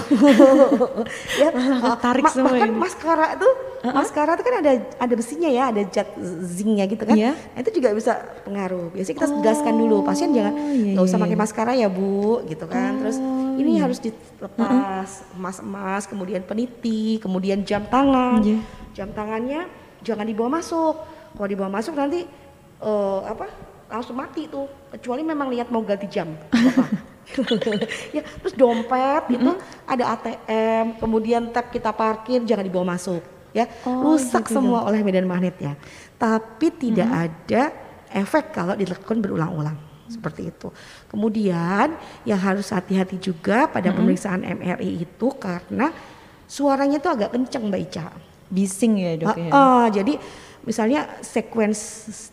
ya, 1.41 1.49
ketarik 1.53 2.23
ma- 2.23 2.33
semua 2.33 2.49
bahkan 2.51 2.67
ini. 2.67 2.77
maskara 2.77 3.27
tuh, 3.35 3.53
maskara 3.85 4.31
tuh 4.33 4.43
kan 4.43 4.55
ada 4.57 4.71
ada 4.97 5.13
besinya 5.13 5.45
ya, 5.47 5.69
ada 5.69 5.81
zat 5.85 6.09
zincnya 6.43 6.85
gitu 6.85 7.03
kan. 7.03 7.13
Iya. 7.13 7.31
Nah, 7.33 7.59
itu 7.59 7.71
juga 7.71 7.93
bisa 7.93 8.13
pengaruh. 8.41 8.89
Biasanya 8.89 9.15
kita 9.15 9.27
tegaskan 9.31 9.73
dulu 9.75 10.01
pasien 10.01 10.29
jangan 10.31 10.53
iya, 10.67 10.93
nggak 10.93 11.05
usah 11.05 11.15
iya, 11.15 11.23
pakai 11.23 11.37
maskara 11.37 11.71
ya 11.73 11.87
bu, 11.87 12.17
gitu 12.45 12.65
kan. 12.65 12.97
Terus 12.97 13.17
Oh, 13.17 13.57
ini 13.57 13.77
iya. 13.77 13.85
harus 13.85 13.97
dilepas 13.97 15.09
emas-emas, 15.31 16.05
kemudian 16.05 16.41
peniti, 16.41 17.17
kemudian 17.17 17.61
jam 17.61 17.85
tangan. 17.85 18.41
Iya. 18.41 18.59
Jam 18.93 19.09
tangannya 19.11 19.65
jangan 20.01 20.25
dibawa 20.25 20.57
masuk. 20.57 20.93
Kalau 21.33 21.47
dibawa 21.47 21.69
masuk 21.71 21.93
nanti 21.93 22.25
eh, 22.79 23.19
apa? 23.23 23.45
Langsung 23.87 24.15
mati 24.19 24.47
tuh. 24.51 24.67
Kecuali 24.91 25.23
memang 25.23 25.47
lihat 25.51 25.71
mau 25.71 25.83
ganti 25.83 26.07
jam. 26.07 26.31
Ya, 28.15 28.23
terus 28.23 28.55
dompet 28.55 29.35
itu 29.35 29.51
ada 29.83 30.15
ATM, 30.15 30.95
kemudian 30.95 31.51
tab 31.51 31.67
kita 31.75 31.91
parkir 31.91 32.39
jangan 32.47 32.63
dibawa 32.63 32.95
masuk 32.95 33.19
ya. 33.51 33.65
Oh, 33.83 34.15
Rusak 34.15 34.47
gitu 34.47 34.59
semua 34.61 34.87
oleh 34.87 35.03
medan 35.03 35.27
magnetnya. 35.27 35.75
Tapi 36.15 36.71
tidak 36.71 37.09
ada 37.09 37.75
efek 38.13 38.55
kalau 38.55 38.73
dilakukan 38.79 39.19
berulang-ulang 39.19 39.77
seperti 40.07 40.49
itu. 40.49 40.71
Kemudian 41.11 41.99
yang 42.23 42.39
harus 42.39 42.71
hati-hati 42.71 43.19
juga 43.19 43.67
pada 43.67 43.91
pemeriksaan 43.91 44.43
MRI 44.43 45.03
itu 45.03 45.27
karena 45.35 45.91
suaranya 46.47 46.97
itu 47.03 47.09
agak 47.11 47.35
kenceng 47.35 47.67
Mbak 47.67 47.81
Ica. 47.91 48.07
Bising 48.47 48.93
ya 48.95 49.11
dok 49.19 49.35
ya? 49.35 49.51
Ah, 49.51 49.59
ah, 49.59 49.85
jadi 49.91 50.15
misalnya 50.67 51.07
sequence 51.23 51.79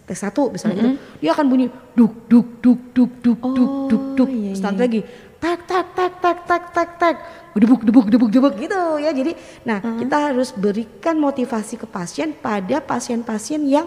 T1 0.03 0.35
misalnya 0.51 0.75
gitu, 0.75 0.91
dia 1.23 1.31
akan 1.31 1.47
bunyi 1.47 1.67
duk 1.95 2.27
duk 2.27 2.47
duk 2.59 2.81
duk 2.91 3.11
duk 3.23 3.39
duk 3.41 3.71
Oh, 3.71 3.87
duk 3.87 4.03
duk. 4.19 4.29
iya, 4.29 4.51
Terus 4.53 4.63
nanti 4.63 4.81
iya. 4.83 4.87
lagi 4.91 5.01
tak 5.39 5.59
tak 5.65 5.87
tak 5.95 6.13
tak 6.19 6.39
tak 6.43 6.63
tak 6.73 6.89
tak 6.99 7.17
debuk 7.55 7.87
debuk 7.87 8.07
debuk 8.11 8.31
debuk 8.33 8.55
gitu 8.59 8.83
ya. 8.99 9.15
Jadi 9.15 9.33
nah, 9.63 9.79
kita 9.79 10.17
harus 10.33 10.51
berikan 10.51 11.15
motivasi 11.15 11.79
ke 11.79 11.87
pasien 11.87 12.35
pada 12.35 12.83
pasien-pasien 12.83 13.63
yang 13.63 13.87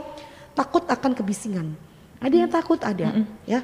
takut 0.54 0.88
akan 0.88 1.12
kebisingan. 1.12 1.76
Ada 2.18 2.36
yang 2.46 2.50
takut 2.50 2.80
ada 2.80 3.12
ya. 3.44 3.60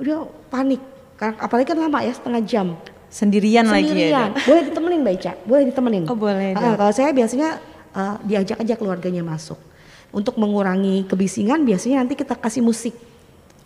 Udah 0.00 0.24
panik. 0.48 0.80
Karena 1.14 1.36
apalagi 1.38 1.66
kan 1.68 1.78
lama 1.78 2.00
ya 2.00 2.10
setengah 2.10 2.42
jam 2.42 2.66
Sendirian, 3.12 3.68
lagi 3.68 3.84
ya 3.84 3.92
sendirian. 3.92 4.30
Boleh 4.48 4.62
ditemenin 4.64 4.98
Mbak 5.04 5.14
Ica, 5.20 5.32
boleh 5.44 5.64
ditemenin. 5.68 6.02
Oh, 6.08 6.16
boleh, 6.16 6.56
Ah, 6.56 6.72
Dok. 6.72 6.74
kalau 6.80 6.92
saya 6.96 7.12
biasanya 7.12 7.60
eh, 7.92 8.14
diajak 8.24 8.56
aja 8.56 8.74
keluarganya 8.74 9.20
masuk. 9.20 9.60
Untuk 10.12 10.36
mengurangi 10.36 11.08
kebisingan 11.08 11.64
biasanya 11.64 12.04
nanti 12.04 12.14
kita 12.14 12.36
kasih 12.36 12.60
musik. 12.60 12.92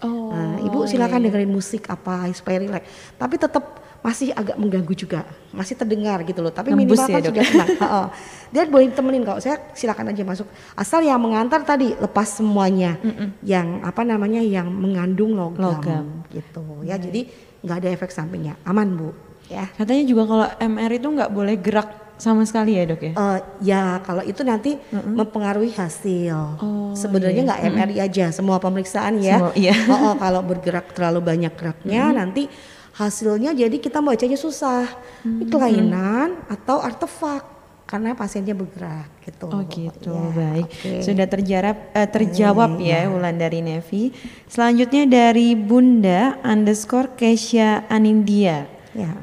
Oh, 0.01 0.31
Nah, 0.31 0.61
Ibu 0.63 0.87
silakan 0.87 1.25
dengerin 1.27 1.49
musik 1.49 1.89
apa 1.89 2.29
supaya 2.31 2.61
rileks. 2.63 2.87
Tapi 3.17 3.35
tetap 3.35 3.65
masih 4.05 4.31
agak 4.31 4.55
mengganggu 4.55 4.95
juga, 4.95 5.27
masih 5.51 5.75
terdengar 5.75 6.23
gitu 6.23 6.39
loh. 6.39 6.55
Tapi 6.55 6.71
Nembus 6.71 6.95
minimal 6.95 7.09
ya, 7.11 7.11
kan 7.11 7.23
Dok? 7.23 7.33
sudah 7.35 7.47
tenang. 7.51 8.09
Dia 8.55 8.63
boleh 8.71 8.87
ditemenin 8.87 9.23
kalau 9.27 9.41
saya 9.43 9.59
silakan 9.75 10.15
aja 10.15 10.23
masuk. 10.23 10.47
Asal 10.79 11.03
yang 11.03 11.19
mengantar 11.19 11.67
tadi 11.67 11.91
lepas 11.99 12.39
semuanya, 12.39 12.95
yang 13.43 13.83
apa 13.83 14.07
namanya 14.07 14.39
yang 14.39 14.71
mengandung 14.71 15.35
logam, 15.35 15.59
Logam. 15.59 16.07
gitu 16.31 16.87
ya. 16.87 16.95
Jadi 16.95 17.27
nggak 17.67 17.77
ada 17.83 17.89
efek 17.91 18.15
sampingnya, 18.15 18.55
aman 18.63 18.95
bu. 18.95 19.11
Ya. 19.51 19.67
Katanya 19.75 20.05
juga 20.07 20.23
kalau 20.31 20.47
MR 20.61 20.91
itu 20.95 21.09
nggak 21.11 21.31
boleh 21.35 21.55
gerak 21.59 21.89
sama 22.17 22.43
sekali 22.49 22.75
ya 22.75 22.89
dok 22.89 23.01
ya? 23.05 23.13
Eh, 23.13 23.39
ya 23.63 23.83
kalau 24.01 24.25
itu 24.25 24.41
nanti 24.41 24.81
mempengaruhi 24.91 25.73
hasil. 25.73 26.57
Oh, 26.59 26.97
Sebenarnya 26.97 27.45
nggak 27.45 27.61
MRI 27.69 27.97
aja, 28.01 28.33
semua 28.33 28.57
pemeriksaan 28.57 29.21
ya. 29.21 29.37
Semua, 29.37 29.53
iya. 29.53 29.77
Oh, 29.93 30.13
oh, 30.13 30.15
kalau 30.17 30.41
bergerak 30.41 30.97
terlalu 30.97 31.21
banyak 31.21 31.53
geraknya 31.53 32.11
nanti 32.11 32.49
hasilnya 32.97 33.53
jadi 33.53 33.77
kita 33.77 34.01
bacanya 34.01 34.41
susah. 34.41 34.89
Ini 35.23 35.45
kelainan 35.47 36.41
atau 36.49 36.81
artefak 36.81 37.45
karena 37.87 38.19
pasiennya 38.19 38.57
bergerak 38.57 39.07
gitu. 39.23 39.47
Oh 39.47 39.63
gitu, 39.69 40.11
Ya, 40.11 40.27
baik. 40.35 40.67
oke. 40.67 40.93
Sudah 41.07 41.27
terjarap, 41.31 41.77
eh, 41.95 42.09
terjawab 42.11 42.83
ya 42.83 43.07
Wulan 43.07 43.39
dari 43.39 43.63
Nevi. 43.63 44.11
Selanjutnya 44.51 45.07
dari 45.07 45.55
Bunda 45.55 46.35
underscore 46.43 47.15
Kesha 47.15 47.87
Anindya. 47.87 48.67
Ya. 48.91 49.15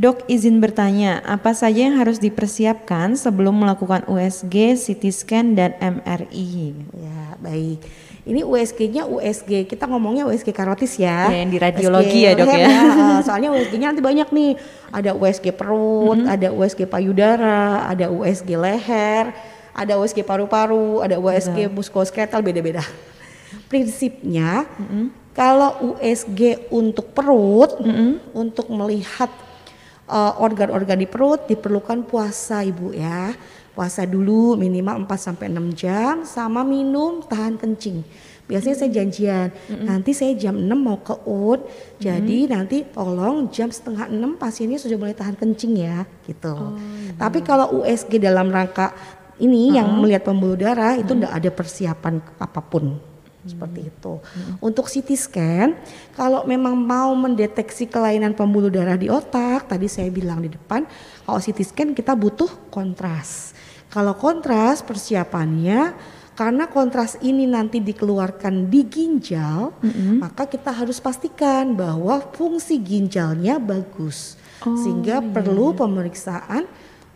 Dok 0.00 0.24
izin 0.32 0.64
bertanya, 0.64 1.20
apa 1.28 1.52
saja 1.52 1.76
yang 1.84 2.00
harus 2.00 2.16
dipersiapkan 2.16 3.20
sebelum 3.20 3.52
melakukan 3.52 4.08
USG, 4.08 4.72
CT 4.72 5.04
scan, 5.12 5.52
dan 5.52 5.76
MRI? 5.76 6.72
Ya, 6.96 7.36
baik. 7.36 7.84
Ini 8.24 8.40
USG-nya 8.40 9.04
USG, 9.04 9.68
kita 9.68 9.84
ngomongnya 9.84 10.24
USG 10.24 10.56
karotis 10.56 10.96
ya. 10.96 11.28
Ya, 11.28 11.44
yang 11.44 11.52
di 11.52 11.60
radiologi 11.60 12.16
USG 12.16 12.24
ya, 12.24 12.32
Dok, 12.32 12.48
ya. 12.48 12.56
eh, 12.64 13.20
Soalnya 13.28 13.52
USG-nya 13.52 13.92
nanti 13.92 14.00
banyak 14.00 14.28
nih. 14.32 14.56
Ada 14.88 15.12
USG 15.12 15.52
perut, 15.52 16.16
Mm-hmm. 16.16 16.32
ada 16.32 16.48
USG 16.48 16.80
payudara, 16.88 17.84
ada 17.84 18.08
USG 18.08 18.56
leher, 18.56 19.36
ada 19.76 20.00
USG 20.00 20.24
paru-paru, 20.24 21.04
ada 21.04 21.20
USG 21.20 21.68
muskuloskeletal 21.68 22.40
beda-beda. 22.40 22.80
Prinsipnya 23.68 24.64
Mm-hmm. 24.80 25.04
kalau 25.36 25.92
USG 25.92 26.72
untuk 26.72 27.12
perut, 27.12 27.76
untuk 28.32 28.64
melihat 28.72 29.28
eh, 30.10 30.34
organ-organ 30.42 30.98
di 30.98 31.06
perut 31.06 31.46
diperlukan 31.46 32.04
puasa 32.10 32.66
Ibu 32.66 32.90
ya. 32.92 33.30
Puasa 33.70 34.02
dulu 34.02 34.58
minimal 34.58 35.06
4 35.06 35.14
sampai 35.30 35.46
6 35.46 35.78
jam 35.78 36.14
sama 36.26 36.66
minum 36.66 37.22
tahan 37.22 37.54
kencing. 37.54 38.02
Biasanya 38.50 38.76
saya 38.82 38.90
janjian, 38.90 39.48
nanti 39.86 40.10
saya 40.10 40.34
jam 40.34 40.58
6 40.58 40.74
mau 40.74 40.98
ke 40.98 41.14
UD, 41.22 41.60
jadi 42.02 42.50
nanti 42.50 42.82
tolong 42.82 43.46
jam 43.46 43.70
setengah 43.70 44.10
6 44.10 44.42
pasiennya 44.42 44.74
sudah 44.74 44.98
mulai 44.98 45.14
tahan 45.14 45.38
kencing 45.38 45.78
ya, 45.78 46.02
gitu. 46.26 46.74
Tapi 47.14 47.46
kalau 47.46 47.78
USG 47.78 48.18
dalam 48.18 48.50
rangka 48.50 48.90
ini 49.38 49.78
yang 49.78 50.02
melihat 50.02 50.26
pembuluh 50.26 50.58
darah 50.58 50.98
itu 50.98 51.14
enggak 51.14 51.30
ada 51.30 51.50
persiapan 51.54 52.18
apa 52.42 52.58
pun. 52.58 52.98
Seperti 53.46 53.88
itu. 53.88 54.20
Untuk 54.60 54.90
CT 54.90 55.08
scan, 55.16 55.68
kalau 56.12 56.44
memang 56.44 56.76
mau 56.76 57.12
mendeteksi 57.16 57.88
kelainan 57.88 58.36
pembuluh 58.36 58.68
darah 58.68 59.00
di 59.00 59.08
otak, 59.08 59.70
tadi 59.70 59.88
saya 59.88 60.12
bilang 60.12 60.44
di 60.44 60.52
depan, 60.52 60.84
kalau 61.24 61.40
CT 61.40 61.58
scan 61.64 61.90
kita 61.96 62.12
butuh 62.12 62.68
kontras. 62.68 63.56
Kalau 63.90 64.14
kontras 64.14 64.86
persiapannya 64.86 65.96
karena 66.38 66.70
kontras 66.70 67.18
ini 67.20 67.44
nanti 67.44 67.82
dikeluarkan 67.82 68.70
di 68.70 68.86
ginjal, 68.86 69.76
maka 70.22 70.48
kita 70.48 70.72
harus 70.72 70.96
pastikan 70.96 71.74
bahwa 71.74 72.22
fungsi 72.32 72.80
ginjalnya 72.80 73.60
bagus. 73.60 74.40
Oh, 74.64 74.76
Sehingga 74.76 75.24
iya, 75.24 75.28
perlu 75.32 75.72
pemeriksaan 75.72 76.68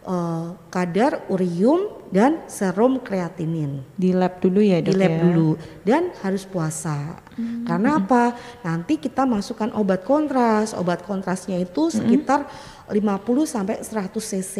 eh, 0.04 0.48
kadar 0.70 1.24
urium 1.32 2.04
dan 2.14 2.46
serum 2.46 3.02
kreatinin 3.02 3.82
Di 3.98 4.14
lab 4.14 4.38
dulu 4.38 4.62
ya 4.62 4.78
di 4.78 4.94
dok 4.94 5.00
lab 5.02 5.10
ya? 5.10 5.20
dulu 5.26 5.50
dan 5.82 6.02
harus 6.22 6.46
puasa. 6.46 7.18
Karena 7.66 7.98
apa? 7.98 8.38
Nanti 8.62 9.02
kita 9.02 9.26
masukkan 9.26 9.74
obat 9.74 10.06
kontras. 10.06 10.78
Obat 10.78 11.02
kontrasnya 11.02 11.58
itu 11.58 11.90
sekitar 11.90 12.46
50 12.86 13.02
sampai 13.50 13.82
100 13.82 14.14
cc 14.14 14.54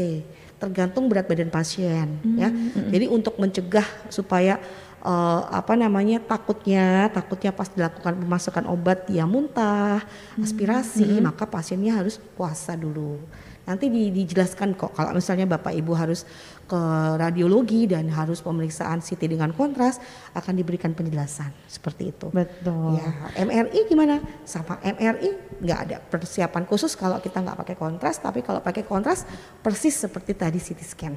tergantung 0.65 1.11
berat 1.13 1.29
badan 1.29 1.53
pasien 1.53 2.09
ya. 2.41 2.49
Jadi 2.89 3.07
untuk 3.11 3.37
mencegah 3.37 3.85
supaya 4.09 4.57
eh, 5.05 5.41
apa 5.53 5.77
namanya 5.77 6.23
takutnya 6.25 7.13
takutnya 7.13 7.53
pas 7.53 7.69
dilakukan 7.69 8.17
pemasukan 8.17 8.65
obat 8.73 9.05
dia 9.05 9.29
muntah, 9.29 10.01
aspirasi, 10.41 11.21
maka 11.21 11.45
pasiennya 11.45 12.01
harus 12.01 12.17
puasa 12.35 12.73
dulu. 12.75 13.21
Nanti 13.65 13.89
di- 13.89 14.13
dijelaskan 14.13 14.73
kok 14.73 14.93
kalau 14.93 15.13
misalnya 15.13 15.49
Bapak 15.49 15.73
Ibu 15.73 15.93
harus 15.93 16.29
ke 16.65 16.81
radiologi 17.15 17.85
dan 17.85 18.09
harus 18.09 18.41
pemeriksaan 18.41 18.99
CT 18.99 19.25
dengan 19.27 19.51
kontras 19.51 20.01
akan 20.33 20.53
diberikan 20.55 20.93
penjelasan 20.93 21.49
seperti 21.65 22.09
itu. 22.09 22.29
Betul. 22.29 22.97
Ya, 22.97 23.09
MRI 23.39 23.81
gimana? 23.85 24.21
Sama 24.43 24.81
MRI 24.81 25.29
nggak 25.61 25.79
ada 25.81 25.97
persiapan 25.99 26.65
khusus 26.65 26.93
kalau 26.93 27.17
kita 27.19 27.41
nggak 27.41 27.57
pakai 27.59 27.77
kontras, 27.77 28.17
tapi 28.17 28.41
kalau 28.41 28.61
pakai 28.61 28.83
kontras 28.83 29.25
persis 29.59 29.97
seperti 29.99 30.33
tadi 30.33 30.57
CT 30.57 30.81
scan. 30.83 31.15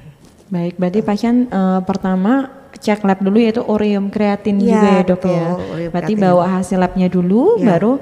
Baik, 0.48 0.76
berarti 0.76 1.00
pasien 1.00 1.44
eh, 1.46 1.80
pertama 1.82 2.48
cek 2.70 3.00
lab 3.02 3.18
dulu 3.18 3.36
yaitu 3.36 3.60
ureum 3.60 4.08
kreatin 4.08 4.56
Iya, 4.56 4.64
juga 4.70 4.88
ya 4.90 5.02
dok 5.02 5.18
betul, 5.18 5.32
ya. 5.34 5.48
Berarti 5.90 6.12
kreatin. 6.12 6.24
bawa 6.24 6.44
hasil 6.54 6.78
labnya 6.78 7.08
dulu, 7.08 7.56
Iya. 7.56 7.64
baru 7.66 7.92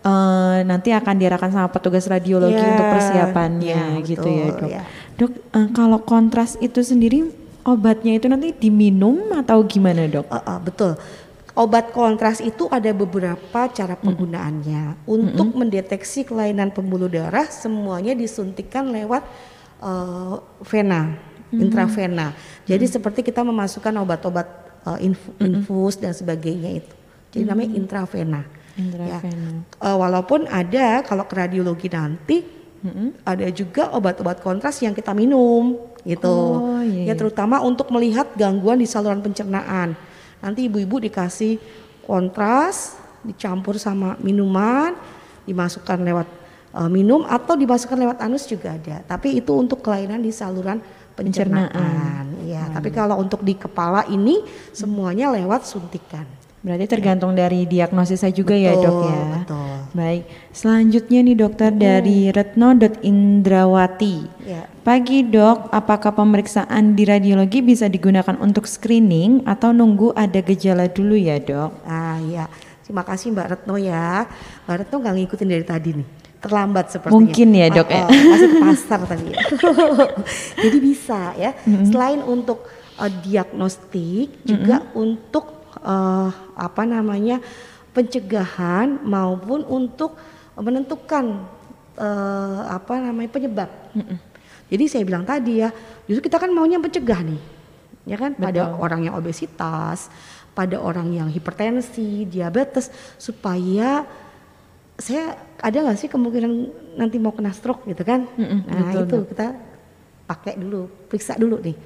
eh, 0.00 0.58
nanti 0.64 0.90
akan 0.92 1.14
diarahkan 1.20 1.50
sama 1.52 1.68
petugas 1.68 2.08
radiologi 2.08 2.56
Iya, 2.56 2.70
untuk 2.72 2.86
persiapannya 2.88 3.82
iya, 4.00 4.06
gitu 4.06 4.28
ya 4.28 4.46
betul, 4.48 4.60
dok. 4.60 4.68
iya. 4.70 4.82
Dok, 5.20 5.32
eh, 5.52 5.68
kalau 5.76 5.98
kontras 6.00 6.56
itu 6.60 6.80
sendiri 6.80 7.28
obatnya 7.60 8.16
itu 8.16 8.24
nanti 8.24 8.56
diminum 8.56 9.36
atau 9.36 9.60
gimana 9.68 10.08
dok? 10.08 10.26
Uh, 10.32 10.36
uh, 10.40 10.58
betul. 10.58 10.92
Obat 11.52 11.92
kontras 11.92 12.40
itu 12.40 12.70
ada 12.72 12.88
beberapa 12.94 13.68
cara 13.68 13.92
penggunaannya. 13.98 15.04
Untuk 15.04 15.52
mendeteksi 15.52 16.24
kelainan 16.24 16.72
pembuluh 16.72 17.10
darah, 17.10 17.44
semuanya 17.52 18.16
disuntikan 18.16 18.88
lewat 18.88 19.20
uh, 19.82 20.40
vena, 20.64 21.20
intravena. 21.52 22.32
Jadi 22.64 22.86
seperti 22.88 23.20
kita 23.26 23.44
memasukkan 23.44 23.92
obat-obat 23.98 24.46
uh, 24.88 24.96
infu- 25.02 25.36
infus 25.42 26.00
dan 26.00 26.16
sebagainya 26.16 26.80
itu. 26.80 26.94
Jadi 27.34 27.44
namanya 27.44 27.76
intravena. 27.76 28.40
Ya. 28.78 29.20
Uh, 29.82 29.96
walaupun 29.98 30.46
ada 30.46 31.02
kalau 31.02 31.26
ke 31.26 31.34
radiologi 31.36 31.88
nanti 31.90 32.60
ada 33.28 33.44
juga 33.52 33.92
obat-obat 33.92 34.40
kontras 34.40 34.80
yang 34.80 34.96
kita 34.96 35.12
minum 35.12 35.76
gitu. 36.00 36.32
Oh, 36.32 36.80
iya, 36.80 37.12
ya 37.12 37.12
iya. 37.12 37.14
terutama 37.16 37.60
untuk 37.60 37.92
melihat 37.92 38.32
gangguan 38.32 38.80
di 38.80 38.88
saluran 38.88 39.20
pencernaan. 39.20 39.92
Nanti 40.40 40.64
ibu-ibu 40.64 40.96
dikasih 40.96 41.60
kontras 42.08 42.96
dicampur 43.20 43.76
sama 43.76 44.16
minuman, 44.24 44.96
dimasukkan 45.44 46.00
lewat 46.00 46.28
uh, 46.72 46.88
minum 46.88 47.28
atau 47.28 47.52
dimasukkan 47.52 48.00
lewat 48.00 48.18
anus 48.24 48.48
juga 48.48 48.80
ada. 48.80 49.04
Tapi 49.04 49.44
itu 49.44 49.52
untuk 49.52 49.84
kelainan 49.84 50.24
di 50.24 50.32
saluran 50.32 50.80
pencernaan. 51.12 52.32
Ya, 52.48 52.64
tapi 52.72 52.88
kalau 52.88 53.20
untuk 53.20 53.44
di 53.44 53.52
kepala 53.52 54.08
ini 54.08 54.40
semuanya 54.72 55.28
lewat 55.36 55.68
suntikan. 55.68 56.24
Berarti 56.60 56.84
tergantung 56.86 57.32
dari 57.32 57.64
diagnosisnya 57.64 58.28
juga 58.30 58.52
ya 58.52 58.76
dok 58.76 58.84
Betul, 58.84 59.08
ya. 59.08 59.24
betul. 59.32 59.68
Baik, 59.90 60.22
selanjutnya 60.52 61.18
nih 61.24 61.34
dokter 61.34 61.70
dari 61.72 62.28
retno.indrawati. 62.28 64.16
Ya. 64.44 64.68
Pagi 64.80 65.24
dok, 65.24 65.68
apakah 65.70 66.12
pemeriksaan 66.12 66.92
di 66.92 67.04
radiologi 67.04 67.60
bisa 67.60 67.86
digunakan 67.86 68.36
untuk 68.38 68.64
screening 68.64 69.44
atau 69.44 69.72
nunggu 69.72 70.12
ada 70.12 70.40
gejala 70.40 70.84
dulu 70.86 71.16
ya 71.16 71.40
dok? 71.40 71.80
Ah 71.82 72.20
ya, 72.22 72.44
terima 72.84 73.02
kasih 73.02 73.32
Mbak 73.32 73.46
Retno 73.50 73.76
ya. 73.76 74.28
Mbak 74.64 74.76
Retno 74.84 74.96
nggak 75.00 75.14
ngikutin 75.16 75.48
dari 75.48 75.64
tadi 75.64 75.90
nih, 75.96 76.06
terlambat 76.38 76.86
sepertinya. 76.90 77.16
Mungkin 77.16 77.48
ya, 77.52 77.66
Dok, 77.68 77.88
Ah, 77.88 77.96
ya. 77.96 78.04
ah, 78.04 78.08
masih 78.28 78.48
ke 78.48 78.58
pasar 78.60 79.00
tadi. 79.10 79.26
Jadi 80.64 80.78
bisa 80.78 81.20
ya. 81.36 81.50
Selain 81.84 82.20
untuk 82.20 82.68
eh, 82.96 83.12
diagnostik, 83.24 84.44
juga 84.44 84.84
untuk 84.92 85.59
eh, 85.84 86.28
apa 86.56 86.82
namanya 86.86 87.40
pencegahan 87.90 89.02
maupun 89.02 89.66
untuk 89.66 90.14
menentukan 90.54 91.44
eh, 91.98 92.62
apa 92.68 93.00
namanya 93.00 93.30
penyebab. 93.32 93.70
Jadi 94.70 94.84
saya 94.86 95.02
bilang 95.02 95.26
tadi 95.26 95.66
ya, 95.66 95.74
justru 96.06 96.30
kita 96.30 96.38
kan 96.38 96.50
maunya 96.54 96.78
mencegah 96.78 97.26
nih, 97.26 97.42
ya 98.06 98.14
kan? 98.14 98.38
Pada 98.38 98.70
orang 98.78 99.10
yang 99.10 99.18
obesitas, 99.18 100.06
pada 100.54 100.78
orang 100.78 101.10
yang 101.10 101.26
hipertensi, 101.26 102.22
diabetes, 102.30 102.86
supaya 103.18 104.06
saya 104.94 105.34
ada 105.58 105.76
nggak 105.80 105.98
sih 105.98 106.06
kemungkinan 106.06 106.52
nanti 106.94 107.16
mau 107.18 107.34
kena 107.34 107.50
stroke 107.50 107.88
gitu 107.88 108.04
kan? 108.06 108.30
nah 108.68 108.94
betul, 108.94 109.26
itu 109.26 109.34
kita 109.34 109.46
pakai 110.30 110.54
dulu, 110.54 110.86
periksa 111.10 111.34
dulu 111.34 111.58
nih. 111.58 111.76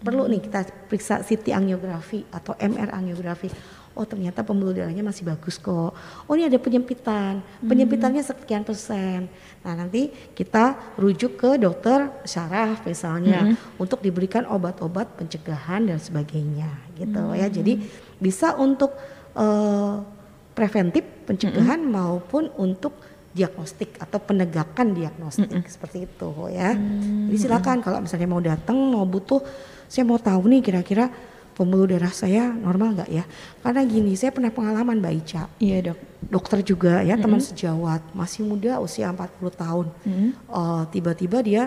Perlu 0.00 0.24
nih 0.32 0.40
kita 0.40 0.64
periksa 0.88 1.20
CT 1.20 1.52
angiografi 1.52 2.24
atau 2.32 2.56
MR 2.56 2.88
angiografi. 2.96 3.52
Oh 3.92 4.06
ternyata 4.06 4.46
pembuluh 4.46 4.72
darahnya 4.72 5.04
masih 5.04 5.26
bagus 5.26 5.60
kok. 5.60 5.92
Oh 6.24 6.32
ini 6.32 6.46
ada 6.46 6.56
penyempitan, 6.62 7.42
penyempitannya 7.60 8.22
sekian 8.22 8.62
persen. 8.62 9.28
Nah 9.60 9.72
nanti 9.76 10.08
kita 10.32 10.94
rujuk 10.96 11.36
ke 11.36 11.50
dokter 11.60 12.08
syaraf 12.22 12.86
misalnya 12.86 13.58
untuk 13.76 14.00
diberikan 14.00 14.46
obat-obat 14.46 15.20
pencegahan 15.20 15.90
dan 15.90 15.98
sebagainya 15.98 16.70
gitu 16.96 17.34
ya. 17.34 17.50
Jadi 17.50 17.82
bisa 18.16 18.56
untuk 18.56 18.94
eh, 19.36 19.94
preventif 20.54 21.04
pencegahan 21.26 21.82
maupun 21.82 22.48
untuk 22.56 22.94
diagnostik 23.30 23.94
atau 24.02 24.18
penegakan 24.18 24.90
diagnostik 24.90 25.66
seperti 25.70 26.06
itu 26.06 26.30
ya. 26.50 26.74
Jadi 26.74 27.36
silakan 27.38 27.78
kalau 27.78 28.02
misalnya 28.02 28.26
mau 28.26 28.42
datang 28.42 28.74
mau 28.74 29.06
butuh 29.06 29.38
saya 29.90 30.06
mau 30.06 30.22
tahu 30.22 30.46
nih 30.46 30.62
kira-kira 30.62 31.10
pembuluh 31.58 31.90
darah 31.90 32.14
saya 32.14 32.46
normal 32.48 32.94
nggak 32.96 33.10
ya? 33.10 33.26
Karena 33.60 33.82
gini 33.82 34.14
saya 34.14 34.30
pernah 34.30 34.54
pengalaman 34.54 35.02
Mbak 35.02 35.14
Ica. 35.18 35.42
Iya 35.58 35.92
dok. 35.92 35.98
dokter 36.30 36.62
juga 36.62 37.02
ya 37.02 37.18
teman 37.18 37.42
sejawat. 37.42 38.14
Masih 38.14 38.46
muda 38.46 38.78
usia 38.78 39.10
40 39.10 39.50
tahun. 39.50 39.86
Eh, 40.46 40.82
tiba-tiba 40.94 41.42
dia 41.42 41.62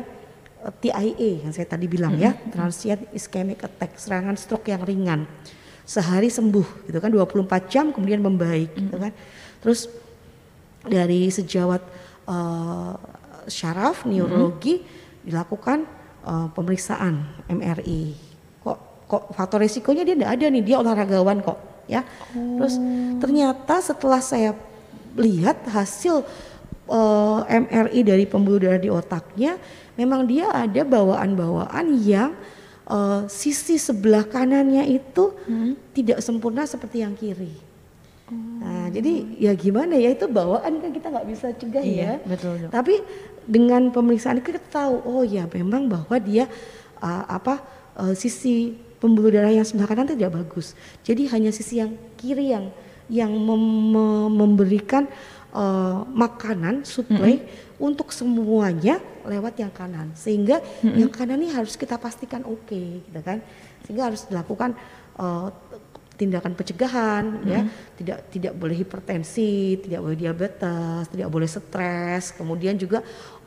eh, 0.63 0.74
TIA 0.80 1.43
yang 1.43 1.51
saya 1.51 1.67
tadi 1.67 1.86
bilang 1.91 2.15
ya 2.15 2.32
transient 2.49 3.11
ischemic 3.11 3.59
attack 3.59 3.99
serangan 3.99 4.39
stroke 4.39 4.71
yang 4.71 4.82
ringan. 4.88 5.28
Sehari 5.84 6.32
sembuh 6.32 6.88
gitu 6.88 6.97
kan 7.03 7.11
24 7.11 7.67
jam 7.67 7.91
kemudian 7.91 8.24
membaik 8.24 8.71
gitu 8.71 8.95
kan. 8.95 9.11
Terus 9.59 9.91
dari 10.88 11.28
sejawat 11.28 11.82
eh, 12.32 12.93
syaraf 13.51 14.07
neurologi 14.07 14.80
dilakukan 15.28 16.03
eh, 16.24 16.47
pemeriksaan 16.51 17.13
MRI 17.47 18.15
kok 18.59 18.78
kok 19.05 19.24
faktor 19.36 19.61
resikonya 19.61 20.03
dia 20.03 20.15
tidak 20.15 20.32
ada 20.34 20.45
nih 20.49 20.63
dia 20.63 20.78
olahragawan 20.80 21.39
kok 21.39 21.59
ya. 21.86 22.01
Terus 22.34 22.80
ternyata 23.19 23.76
setelah 23.80 24.24
saya 24.24 24.55
lihat 25.13 25.67
hasil 25.67 26.24
eh, 26.88 27.39
MRI 27.47 27.99
dari 28.01 28.26
pembuluh 28.26 28.59
darah 28.59 28.80
di 28.80 28.89
otaknya 28.89 29.59
memang 29.93 30.26
dia 30.26 30.49
ada 30.49 30.82
bawaan-bawaan 30.82 31.86
yang 32.01 32.32
eh, 32.88 33.21
sisi 33.30 33.78
sebelah 33.78 34.26
kanannya 34.26 34.88
itu 34.89 35.36
tidak 35.91 36.24
sempurna 36.24 36.63
seperti 36.63 37.03
yang 37.03 37.13
kiri. 37.13 37.51
Nah, 38.34 38.89
jadi 38.89 39.13
ya 39.38 39.53
gimana 39.53 39.93
ya 39.93 40.09
itu 40.09 40.26
bawaan 40.26 40.82
kan 40.82 40.89
kita 40.89 41.11
nggak 41.11 41.28
bisa 41.28 41.47
cegah 41.53 41.84
Iya, 41.86 42.17
ya. 42.17 42.26
betul. 42.26 42.55
Tapi 42.71 42.95
dengan 43.45 43.91
pemeriksaan 43.91 44.39
kita 44.39 44.59
tahu 44.71 45.03
oh 45.03 45.23
ya 45.23 45.47
memang 45.51 45.87
bahwa 45.91 46.15
dia 46.19 46.47
uh, 47.03 47.23
apa 47.27 47.59
uh, 47.99 48.13
sisi 48.15 48.75
pembuluh 49.03 49.35
darah 49.35 49.51
yang 49.51 49.67
sebelah 49.67 49.91
kanan 49.91 50.07
tidak 50.07 50.31
bagus. 50.31 50.79
Jadi 51.03 51.27
hanya 51.27 51.51
sisi 51.51 51.83
yang 51.83 51.91
kiri 52.15 52.55
yang 52.55 52.71
yang 53.11 53.35
mem- 53.35 53.91
me- 53.91 54.31
memberikan 54.31 55.11
uh, 55.51 56.07
makanan 56.07 56.87
suplai 56.87 57.43
untuk 57.75 58.15
semuanya 58.15 59.03
lewat 59.27 59.59
yang 59.59 59.71
kanan. 59.75 60.15
Sehingga 60.15 60.63
yang 60.95 61.11
kanan 61.11 61.35
ini 61.43 61.51
harus 61.51 61.75
kita 61.75 61.99
pastikan 61.99 62.47
oke 62.47 63.03
gitu 63.03 63.19
kan. 63.19 63.43
Sehingga 63.83 64.07
harus 64.07 64.23
dilakukan 64.31 64.71
uh, 65.19 65.51
tindakan 66.14 66.53
pencegahan 66.53 67.41
ya 67.43 67.66
tidak 67.97 68.30
tidak 68.30 68.53
boleh 68.53 68.78
hipertensi 68.78 69.82
tidak 69.82 69.99
boleh 70.05 70.18
diabetes 70.18 71.09
tidak 71.09 71.30
boleh 71.30 71.49
stres 71.49 72.32
kemudian 72.38 72.78
juga 72.78 73.01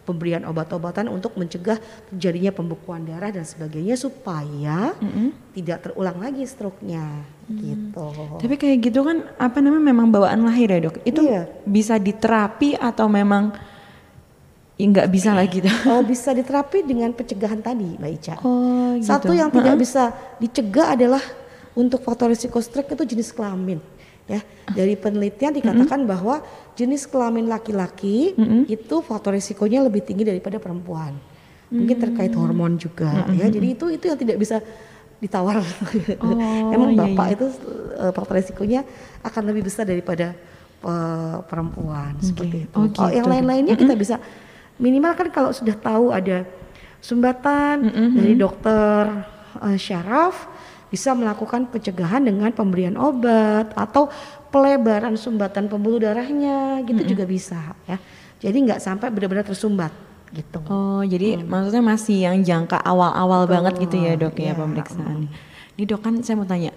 pemberian 0.07 0.47
obat-obatan 0.47 1.11
untuk 1.11 1.35
mencegah 1.35 1.83
terjadinya 2.11 2.55
pembekuan 2.55 3.03
darah 3.03 3.35
dan 3.35 3.43
sebagainya 3.43 3.99
supaya 3.99 4.95
tidak 5.51 5.83
terulang 5.83 6.23
lagi 6.23 6.47
stroke-nya 6.47 7.27
gitu. 7.51 8.39
Tapi 8.39 8.55
kayak 8.55 8.79
gitu 8.87 9.03
kan 9.03 9.27
apa 9.35 9.59
namanya 9.59 9.91
memang 9.91 10.07
bawaan 10.15 10.47
lahir 10.47 10.71
ya 10.71 10.79
dok? 10.87 11.03
Itu 11.03 11.27
Iya. 11.27 11.51
bisa 11.67 11.99
diterapi 11.99 12.79
atau 12.79 13.11
memang 13.11 13.51
ya 14.79 14.87
nggak 14.87 15.09
bisa 15.11 15.35
lagi 15.35 15.59
tuh? 15.67 15.75
Oh, 15.91 16.03
bisa 16.07 16.31
diterapi 16.31 16.87
dengan 16.87 17.11
pencegahan 17.11 17.59
tadi, 17.59 17.99
Mbak 17.99 18.11
Ica. 18.23 18.35
Oh 18.47 18.95
gitu. 18.95 19.11
Satu 19.11 19.35
yang 19.35 19.51
tidak 19.51 19.75
bisa 19.75 20.15
dicegah 20.39 20.95
adalah 20.95 21.23
untuk 21.77 22.01
faktor 22.01 22.33
risiko 22.33 22.59
stroke 22.65 22.97
itu 22.97 23.05
jenis 23.05 23.31
kelamin. 23.31 23.79
Ya, 24.27 24.43
dari 24.75 24.99
penelitian 24.99 25.55
dikatakan 25.55 26.03
bahwa 26.03 26.43
jenis 26.75 27.07
kelamin 27.07 27.47
laki-laki 27.47 28.35
itu 28.67 28.97
faktor 28.99 29.39
risikonya 29.39 29.87
lebih 29.87 30.03
tinggi 30.03 30.27
daripada 30.27 30.59
perempuan. 30.59 31.15
Mungkin 31.71 31.97
terkait 31.99 32.35
hormon 32.35 32.75
juga 32.75 33.27
ya. 33.31 33.47
Jadi 33.47 33.79
itu 33.79 33.87
itu 33.87 34.05
yang 34.11 34.19
tidak 34.19 34.37
bisa 34.43 34.59
ditawar. 35.23 35.63
Emang 36.75 36.91
iya, 36.93 36.99
bapak 37.07 37.27
itu 37.39 37.47
eh, 38.03 38.11
faktor 38.11 38.35
risikonya 38.43 38.83
akan 39.23 39.43
lebih 39.55 39.71
besar 39.71 39.87
daripada 39.87 40.35
eh, 40.83 41.37
perempuan 41.47 42.19
seperti 42.19 42.67
itu. 42.67 42.75
Oh, 42.75 42.91
Kalau 42.91 43.15
yang 43.15 43.31
gitu. 43.31 43.33
lain-lainnya 43.33 43.75
kita 43.79 43.95
bisa 43.95 44.19
minimal 44.83 45.15
kan 45.15 45.29
kalau 45.31 45.51
sudah 45.55 45.79
tahu 45.79 46.11
ada 46.11 46.43
sumbatan 46.99 47.77
dari 48.11 48.35
dokter 48.35 49.23
eh, 49.63 49.79
syaraf 49.79 50.56
bisa 50.87 51.13
melakukan 51.13 51.67
pencegahan 51.67 52.23
dengan 52.23 52.51
pemberian 52.55 52.95
obat 52.95 53.75
atau 53.75 54.07
pelebaran 54.55 55.19
sumbatan 55.19 55.67
pembuluh 55.67 55.99
darahnya 55.99 56.81
gitu 56.87 57.17
juga 57.17 57.25
bisa 57.27 57.75
ya. 57.85 57.99
Jadi 58.41 58.57
nggak 58.69 58.81
sampai 58.81 59.11
benar-benar 59.11 59.45
tersumbat 59.47 59.91
gitu. 60.35 60.59
Oh 60.71 61.03
jadi 61.03 61.41
maksudnya 61.43 61.83
masih 61.83 62.27
yang 62.27 62.37
jangka 62.43 62.79
awal-awal 62.83 63.47
banget 63.47 63.79
gitu 63.83 63.97
ya 63.99 64.15
dok 64.19 64.37
ya 64.39 64.53
Iya, 64.53 64.55
pemeriksaan. 64.59 65.31
Ini 65.77 65.85
dok 65.85 66.01
kan 66.01 66.15
saya 66.25 66.37
mau 66.41 66.49
tanya, 66.49 66.73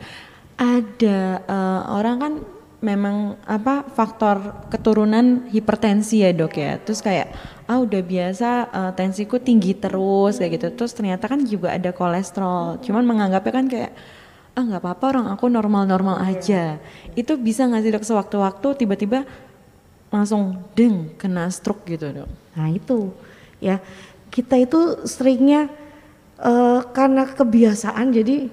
ada 0.59 1.19
eh, 1.43 1.81
orang 1.87 2.17
kan 2.19 2.33
memang 2.79 3.35
apa 3.43 3.83
faktor 3.91 4.67
keturunan 4.71 5.51
hipertensi 5.51 6.23
ya 6.23 6.31
dok 6.31 6.55
ya. 6.55 6.79
Terus 6.79 7.03
kayak 7.03 7.27
ah 7.67 7.79
udah 7.83 8.01
biasa 8.01 8.49
eh, 8.71 8.91
tensiku 8.95 9.37
tinggi 9.39 9.75
terus 9.75 10.39
kayak 10.39 10.51
gitu. 10.59 10.67
Terus 10.79 10.91
ternyata 10.95 11.27
kan 11.27 11.43
juga 11.43 11.75
ada 11.75 11.91
kolesterol. 11.91 12.79
Cuman 12.83 13.03
menganggapnya 13.03 13.53
kan 13.53 13.65
kayak 13.67 13.91
ah 14.55 14.63
nggak 14.63 14.81
apa-apa 14.81 15.05
orang 15.15 15.27
aku 15.31 15.45
normal-normal 15.51 16.23
aja. 16.23 16.79
Itu 17.13 17.35
bisa 17.35 17.67
nggak 17.67 17.81
sih 17.83 17.91
dok 17.91 18.07
sewaktu-waktu 18.07 18.67
tiba-tiba 18.85 19.27
langsung 20.09 20.57
deng 20.73 21.13
kena 21.19 21.51
stroke 21.51 21.83
gitu 21.85 22.15
dok? 22.15 22.29
Nah 22.55 22.67
itu 22.71 23.11
ya 23.59 23.83
kita 24.31 24.55
itu 24.55 25.03
seringnya 25.03 25.67
eh, 26.39 26.81
karena 26.95 27.27
kebiasaan 27.27 28.15
jadi 28.15 28.47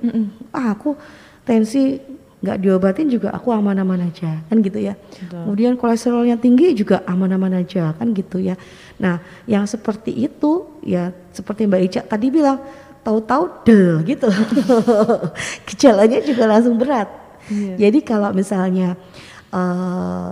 ah 0.51 0.74
aku 0.74 0.99
tensi 1.47 2.03
nggak 2.47 2.62
diobatin 2.62 3.11
juga 3.11 3.34
aku 3.34 3.51
aman-aman 3.51 4.07
aja 4.07 4.38
kan 4.47 4.62
gitu 4.62 4.78
ya. 4.78 4.94
Kemudian 5.26 5.74
kolesterolnya 5.74 6.38
tinggi 6.38 6.78
juga 6.78 7.03
aman-aman 7.03 7.66
aja 7.66 7.90
kan 7.99 8.14
gitu 8.14 8.38
ya. 8.38 8.55
Nah 9.03 9.18
yang 9.51 9.66
seperti 9.66 10.14
itu 10.14 10.78
ya 10.86 11.11
seperti 11.34 11.66
Mbak 11.66 11.82
Ica 11.90 12.01
tadi 12.07 12.30
bilang 12.30 12.62
tahu-tahu 13.03 13.66
del 13.66 14.07
gitu 14.07 14.30
gejalanya 15.68 16.22
juga 16.22 16.47
langsung 16.47 16.78
berat. 16.78 17.11
Jadi 17.51 17.99
kalau 18.07 18.30
misalnya 18.30 18.94
eh, 19.51 20.30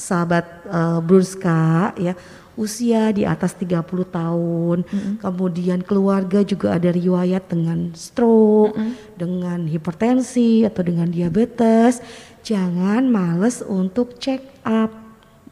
sahabat 0.00 0.44
eh, 0.64 1.00
Brunska 1.04 1.92
ya 2.00 2.16
usia 2.54 3.10
di 3.10 3.26
atas 3.26 3.58
30 3.58 3.82
tahun, 4.08 4.78
kemudian 5.18 5.82
keluarga 5.82 6.46
juga 6.46 6.78
ada 6.78 6.90
riwayat 6.90 7.50
dengan 7.50 7.90
stroke, 7.94 8.78
dengan 9.18 9.66
hipertensi 9.66 10.62
atau 10.62 10.82
dengan 10.86 11.10
diabetes, 11.10 11.98
jangan 12.46 13.06
males 13.10 13.62
untuk 13.64 14.18
check 14.22 14.42
up. 14.62 14.94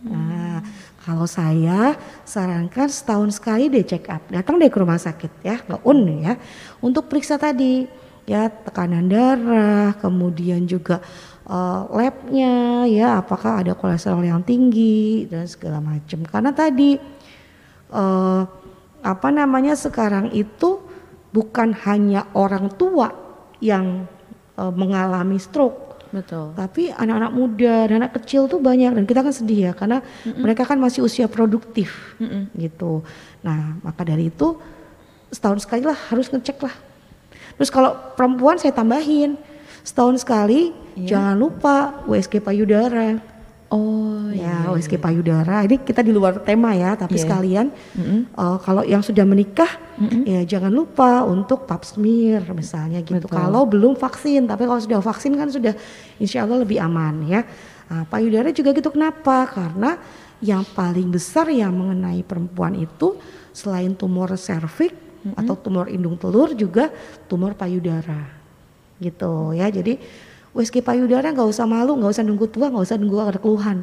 Nah, 0.02 0.62
kalau 1.02 1.26
saya 1.26 1.98
sarankan 2.22 2.86
setahun 2.86 3.38
sekali 3.38 3.66
deh 3.66 3.82
check 3.82 4.06
up, 4.06 4.22
datang 4.30 4.58
deh 4.58 4.70
ke 4.70 4.78
rumah 4.78 4.98
sakit 4.98 5.32
ya, 5.42 5.58
ke 5.58 5.78
UN 5.82 6.22
ya, 6.22 6.34
untuk 6.78 7.10
periksa 7.10 7.38
tadi 7.38 7.86
ya 8.22 8.46
tekanan 8.46 9.10
darah, 9.10 9.98
kemudian 9.98 10.62
juga 10.62 11.02
eh, 11.46 11.82
labnya 11.90 12.84
ya 12.86 13.22
apakah 13.22 13.62
ada 13.64 13.72
kolesterol 13.74 14.22
yang 14.22 14.42
tinggi 14.42 15.26
dan 15.26 15.46
segala 15.46 15.78
macam. 15.82 16.22
Karena 16.26 16.50
tadi 16.54 16.98
eh, 17.92 18.42
apa 19.02 19.28
namanya 19.34 19.74
sekarang 19.74 20.30
itu 20.30 20.78
bukan 21.32 21.74
hanya 21.88 22.28
orang 22.36 22.70
tua 22.74 23.10
yang 23.58 24.06
eh, 24.58 24.72
mengalami 24.74 25.38
stroke, 25.38 26.10
Betul. 26.12 26.52
tapi 26.54 26.92
anak-anak 26.92 27.32
muda 27.32 27.74
dan 27.88 28.04
anak 28.04 28.20
kecil 28.22 28.46
tuh 28.46 28.60
banyak 28.60 28.92
dan 28.94 29.04
kita 29.08 29.20
kan 29.24 29.34
sedih 29.34 29.70
ya 29.70 29.72
karena 29.72 30.04
mereka 30.36 30.68
kan 30.68 30.76
masih 30.76 31.02
usia 31.02 31.26
produktif 31.26 32.18
gitu. 32.52 33.00
Nah 33.40 33.80
maka 33.80 34.04
dari 34.04 34.28
itu 34.28 34.60
setahun 35.32 35.64
sekali 35.64 35.88
lah 35.88 35.96
harus 36.12 36.28
ngecek 36.28 36.60
lah. 36.60 36.76
Terus 37.56 37.72
kalau 37.72 37.96
perempuan 38.12 38.60
saya 38.60 38.76
tambahin 38.76 39.40
setahun 39.82 40.20
sekali 40.20 40.81
jangan 40.96 41.36
lupa 41.36 42.04
USG 42.06 42.40
payudara. 42.40 43.18
Oh 43.72 44.28
Ya 44.32 44.68
USG 44.68 45.00
payudara 45.00 45.64
ini 45.64 45.80
kita 45.80 46.04
di 46.04 46.12
luar 46.12 46.40
tema 46.44 46.76
ya 46.76 46.92
tapi 46.92 47.16
Iya. 47.16 47.24
sekalian 47.24 47.66
eh, 47.96 48.56
kalau 48.60 48.84
yang 48.84 49.00
sudah 49.00 49.24
menikah 49.24 49.68
ya 50.28 50.44
jangan 50.44 50.72
lupa 50.72 51.24
untuk 51.24 51.64
pap 51.64 51.84
smear 51.84 52.44
misalnya 52.52 53.00
gitu. 53.00 53.24
Betul. 53.24 53.32
Kalau 53.32 53.64
belum 53.64 53.96
vaksin 53.96 54.44
tapi 54.44 54.68
kalau 54.68 54.80
sudah 54.80 55.00
vaksin 55.00 55.32
kan 55.36 55.48
sudah 55.48 55.72
insya 56.20 56.44
Allah 56.44 56.64
lebih 56.64 56.80
aman 56.80 57.24
ya. 57.24 57.44
Nah, 57.92 58.04
payudara 58.08 58.48
juga 58.52 58.72
gitu 58.72 58.88
kenapa? 58.88 59.44
Karena 59.48 60.00
yang 60.40 60.64
paling 60.64 61.12
besar 61.12 61.48
yang 61.52 61.72
mengenai 61.76 62.24
perempuan 62.24 62.72
itu 62.76 63.20
selain 63.52 63.92
tumor 63.92 64.32
serviks 64.40 64.96
atau 65.36 65.54
tumor 65.54 65.86
indung 65.86 66.16
telur 66.16 66.50
juga 66.56 66.88
tumor 67.28 67.52
payudara 67.56 68.26
gitu 68.98 69.52
ya. 69.52 69.68
Jadi 69.68 69.96
USG 70.52 70.84
payudara 70.84 71.32
nggak 71.32 71.48
usah 71.48 71.64
malu, 71.64 71.96
nggak 71.96 72.12
usah 72.12 72.24
nunggu 72.24 72.46
tua, 72.52 72.68
nggak 72.68 72.84
usah 72.84 72.96
nunggu 73.00 73.16
ada 73.24 73.40
keluhan. 73.40 73.80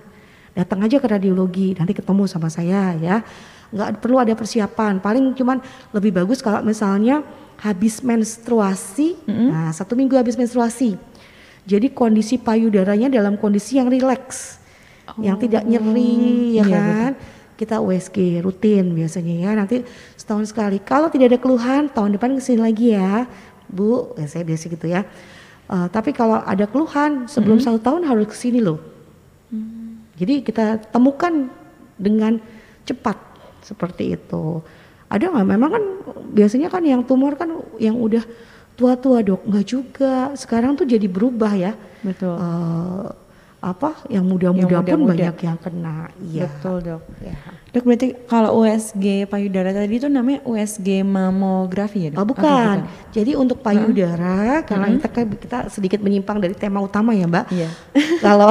Datang 0.54 0.86
aja 0.86 1.02
ke 1.02 1.08
radiologi, 1.10 1.74
nanti 1.74 1.98
ketemu 1.98 2.30
sama 2.30 2.50
saya 2.50 2.94
ya. 2.98 3.26
Nggak 3.74 4.02
perlu 4.02 4.22
ada 4.22 4.34
persiapan, 4.34 5.02
paling 5.02 5.34
cuman 5.34 5.62
lebih 5.94 6.14
bagus 6.14 6.42
kalau 6.42 6.62
misalnya 6.62 7.22
habis 7.60 8.02
menstruasi, 8.02 9.20
nah 9.30 9.70
satu 9.74 9.94
minggu 9.98 10.16
habis 10.16 10.38
menstruasi. 10.38 10.96
Jadi 11.70 11.94
kondisi 11.94 12.42
payudaranya 12.42 13.14
dalam 13.14 13.38
kondisi 13.38 13.78
yang 13.78 13.94
rileks, 13.94 14.58
yang 15.22 15.38
tidak 15.38 15.66
nyeri 15.66 16.58
ya 16.58 16.66
iya, 16.66 16.78
kan. 16.82 17.12
Kita 17.60 17.84
USG 17.84 18.40
rutin 18.40 18.96
biasanya 18.96 19.36
ya, 19.36 19.52
nanti 19.52 19.84
setahun 20.16 20.50
sekali. 20.50 20.80
Kalau 20.80 21.12
tidak 21.12 21.36
ada 21.36 21.40
keluhan, 21.44 21.92
tahun 21.92 22.16
depan 22.16 22.40
ke 22.40 22.42
sini 22.42 22.62
lagi 22.64 22.96
ya, 22.96 23.28
Bu. 23.68 24.16
Ya, 24.16 24.26
saya 24.32 24.48
biasa 24.48 24.66
gitu 24.72 24.88
ya. 24.88 25.04
Eh, 25.70 25.88
tapi 25.94 26.10
kalau 26.18 26.42
ada 26.42 26.66
keluhan 26.66 27.30
sebelum 27.30 27.62
satu 27.62 27.78
tahun 27.78 28.02
harus 28.10 28.26
ke 28.26 28.34
sini 28.34 28.58
loh. 28.58 28.82
Jadi 30.20 30.44
kita 30.44 30.82
temukan 30.92 31.48
dengan 31.96 32.42
cepat 32.84 33.16
seperti 33.62 34.18
itu. 34.18 34.60
Ada 35.08 35.30
nggak? 35.32 35.48
Memang 35.48 35.70
kan 35.72 35.84
biasanya 36.34 36.68
kan 36.74 36.84
yang 36.84 37.06
tumor 37.06 37.38
kan 37.38 37.54
yang 37.78 37.96
udah 37.96 38.26
tua-tua 38.76 39.22
dok, 39.22 39.46
nggak 39.46 39.66
juga. 39.70 40.34
Sekarang 40.34 40.74
tuh 40.74 40.90
jadi 40.90 41.06
berubah 41.06 41.54
ya. 41.54 41.72
Betul. 42.02 42.36
Eh, 42.36 43.08
apa 43.60 43.90
yang 44.10 44.26
muda-muda 44.26 44.82
pun 44.82 45.06
muda-muda. 45.06 45.12
banyak 45.14 45.38
yang 45.44 45.60
kena. 45.62 45.98
Iya. 46.20 46.42
Betul 46.50 46.76
dok. 46.82 47.04
Ya. 47.22 47.38
Dok 47.70 47.86
berarti 47.86 48.18
kalau 48.26 48.66
USG 48.66 49.30
payudara 49.30 49.70
tadi 49.70 50.02
itu 50.02 50.10
namanya 50.10 50.42
USG 50.42 51.06
mamografi 51.06 52.10
ya 52.10 52.10
dok? 52.14 52.18
Oh 52.18 52.26
Apa 52.26 52.32
bukan. 52.34 52.76
Jadi 53.14 53.32
untuk 53.38 53.62
payudara 53.62 54.66
karena 54.66 54.88
Mm-hmm. 54.90 55.06
kita 55.06 55.22
kita 55.38 55.58
sedikit 55.70 56.00
menyimpang 56.02 56.42
dari 56.42 56.58
tema 56.58 56.82
utama 56.82 57.14
ya 57.14 57.30
Mbak. 57.30 57.46
Iya. 57.54 57.70
kalau 58.26 58.50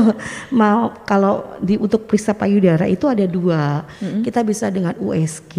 mau 0.62 0.94
kalau 1.02 1.42
di 1.58 1.74
untuk 1.74 2.06
periksa 2.06 2.38
payudara 2.38 2.86
itu 2.86 3.10
ada 3.10 3.26
dua. 3.26 3.82
Mm-hmm. 3.98 4.22
Kita 4.22 4.40
bisa 4.46 4.70
dengan 4.70 4.94
USG. 4.94 5.54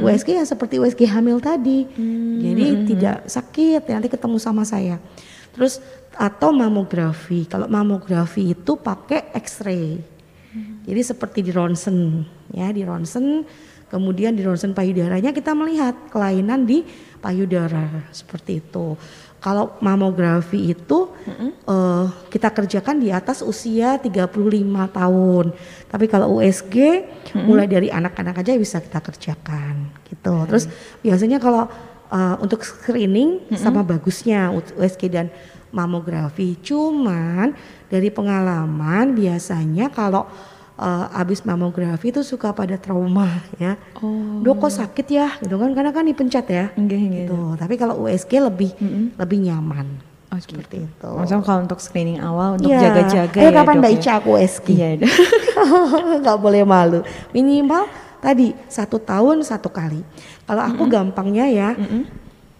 USG 0.00 0.28
yang 0.40 0.48
seperti 0.48 0.80
USG 0.80 1.04
hamil 1.04 1.36
tadi. 1.36 1.84
Mm-hmm. 1.84 2.40
Jadi 2.40 2.66
tidak 2.96 3.16
sakit 3.28 3.80
nanti 3.92 4.08
ketemu 4.08 4.36
sama 4.40 4.64
saya. 4.64 4.96
Terus 5.52 5.84
atau 6.16 6.52
mamografi. 6.52 7.44
Kalau 7.44 7.68
mamografi 7.68 8.52
itu 8.56 8.72
pakai 8.76 9.32
X-ray. 9.36 10.11
Jadi 10.82 11.00
seperti 11.02 11.46
di 11.46 11.52
ronsen, 11.54 12.26
ya 12.50 12.70
di 12.74 12.82
ronsen, 12.82 13.46
kemudian 13.86 14.34
di 14.34 14.42
ronsen 14.42 14.74
payudaranya 14.74 15.30
kita 15.30 15.54
melihat 15.54 15.94
kelainan 16.10 16.66
di 16.66 16.82
payudara 17.22 18.08
seperti 18.10 18.58
itu. 18.58 18.98
Kalau 19.42 19.74
mamografi 19.82 20.70
itu 20.70 21.10
eh, 21.66 22.06
kita 22.30 22.54
kerjakan 22.54 23.02
di 23.02 23.10
atas 23.10 23.42
usia 23.42 23.98
35 23.98 24.30
tahun. 24.94 25.46
Tapi 25.90 26.06
kalau 26.06 26.38
USG 26.38 26.76
mulai 27.42 27.66
dari 27.66 27.90
anak-anak 27.90 28.38
aja 28.42 28.54
bisa 28.54 28.78
kita 28.78 29.02
kerjakan 29.02 29.90
gitu. 30.06 30.46
Terus 30.46 30.70
biasanya 31.02 31.42
kalau 31.42 31.66
eh, 32.10 32.36
untuk 32.38 32.62
screening 32.62 33.50
sama 33.58 33.82
bagusnya 33.82 34.54
USG 34.54 35.10
dan 35.10 35.26
mamografi. 35.74 36.54
Cuman 36.62 37.50
dari 37.90 38.14
pengalaman 38.14 39.16
biasanya 39.16 39.90
kalau 39.90 40.28
eh, 40.78 41.06
habis 41.12 41.44
mamografi 41.44 42.08
itu 42.08 42.22
suka 42.22 42.52
pada 42.52 42.76
trauma 42.76 43.42
ya. 43.56 43.76
Oh. 44.00 44.40
Dok 44.40 44.68
kok 44.68 44.72
sakit 44.72 45.06
ya 45.08 45.28
gitu 45.40 45.56
kan 45.56 45.70
karena 45.76 45.90
kan 45.90 46.04
dipencet 46.04 46.46
ya. 46.48 46.64
Enggak, 46.74 46.98
enggak. 46.98 47.26
Gitu. 47.28 47.40
Tapi 47.60 47.74
kalau 47.76 47.94
USG 48.06 48.32
lebih 48.40 48.70
lebih 49.16 49.38
nyaman. 49.44 49.86
Oh, 50.32 50.40
seperti 50.40 50.88
itu. 50.88 51.10
Maksudnya 51.12 51.44
kalau 51.44 51.60
untuk 51.68 51.76
screening 51.76 52.16
awal 52.16 52.56
untuk 52.56 52.72
Iya. 52.72 52.88
jaga-jaga 52.88 53.36
Eh 53.36 53.44
ya 53.44 53.52
kapan 53.52 53.74
dok 53.76 53.80
Mbak 53.84 53.92
ya? 53.92 53.98
Ica 54.00 54.12
aku 54.16 54.28
USG? 54.40 54.66
Iya 54.72 54.88
nggak 56.24 56.38
boleh 56.40 56.64
malu. 56.64 57.04
Minimal 57.36 57.84
tadi 58.24 58.56
satu 58.64 58.96
tahun 58.96 59.44
satu 59.44 59.68
kali. 59.68 60.00
Kalau 60.48 60.62
aku 60.64 60.88
gampangnya 60.88 61.44
ya, 61.52 61.76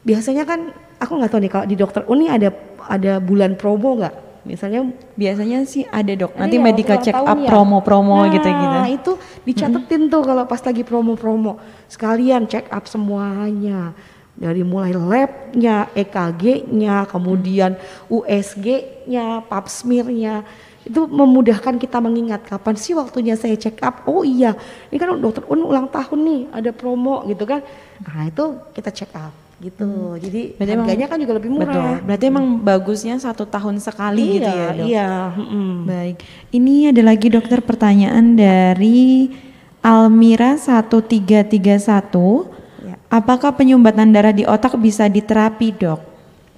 biasanya 0.04 0.44
kan 0.44 0.68
aku 1.00 1.16
nggak 1.16 1.30
tahu 1.32 1.40
nih 1.40 1.50
kalau 1.50 1.64
di 1.64 1.76
dokter 1.80 2.02
Uni 2.06 2.28
ada 2.28 2.52
ada 2.86 3.16
bulan 3.24 3.56
promo 3.56 3.96
nggak? 3.96 4.14
Misalnya 4.42 4.90
Biasanya 5.14 5.62
sih 5.68 5.86
ada 5.86 6.12
dok. 6.18 6.34
Nanti 6.34 6.56
Iya, 6.58 6.64
medical 6.64 6.96
ulang 6.98 7.04
check 7.04 7.14
up 7.14 7.38
ya. 7.38 7.48
promo-promo 7.48 8.26
Nah, 8.26 8.32
gitu-gitu. 8.32 8.78
itu 8.90 9.12
dicatetin 9.46 10.02
tuh 10.10 10.22
kalau 10.24 10.44
pas 10.48 10.58
lagi 10.64 10.82
promo-promo. 10.82 11.60
Sekalian 11.86 12.48
check 12.50 12.66
up 12.72 12.88
semuanya. 12.88 13.94
Dari 14.32 14.64
mulai 14.64 14.96
labnya, 14.96 15.92
EKG-nya, 15.92 17.04
kemudian 17.04 17.76
USG-nya, 18.08 19.44
pap 19.44 19.68
smear-nya. 19.68 20.42
Itu 20.82 21.04
memudahkan 21.06 21.78
kita 21.78 22.00
mengingat 22.00 22.42
kapan 22.48 22.74
sih 22.74 22.96
waktunya 22.96 23.36
saya 23.36 23.54
check 23.54 23.78
up. 23.84 24.08
Oh 24.08 24.24
iya, 24.24 24.56
ini 24.88 24.96
kan 24.96 25.14
dokter 25.20 25.44
Un 25.46 25.62
ulang 25.62 25.86
tahun 25.92 26.18
nih, 26.24 26.40
ada 26.48 26.70
promo 26.72 27.22
gitu 27.28 27.44
kan. 27.44 27.60
Nah 28.02 28.26
itu 28.26 28.56
kita 28.72 28.90
check 28.90 29.12
up 29.14 29.41
gitu. 29.62 30.18
Jadi 30.18 30.58
Berarti 30.58 30.72
emang- 30.74 30.86
harganya 30.90 31.06
kan 31.06 31.18
juga 31.22 31.32
lebih 31.38 31.50
Betul. 31.54 31.62
murah. 31.70 31.96
Berarti 32.02 32.24
emang 32.26 32.46
bagusnya 32.58 33.14
satu 33.16 33.46
tahun 33.46 33.78
sekali 33.78 34.42
gitu 34.42 34.50
ya 34.50 34.68
dok. 34.74 34.86
Iya, 34.90 35.10
mm-mm. 35.38 35.70
Baik, 35.86 36.16
ini 36.50 36.90
ada 36.90 37.02
lagi 37.06 37.30
dokter 37.30 37.62
pertanyaan 37.62 38.34
dari 38.34 39.30
Almira 39.78 40.58
1331. 40.58 42.50
Ya. 42.82 42.96
Apakah 43.06 43.54
penyumbatan 43.54 44.10
darah 44.10 44.34
di 44.34 44.42
otak 44.42 44.74
bisa 44.76 45.06
diterapi 45.06 45.70
dok? 45.78 46.00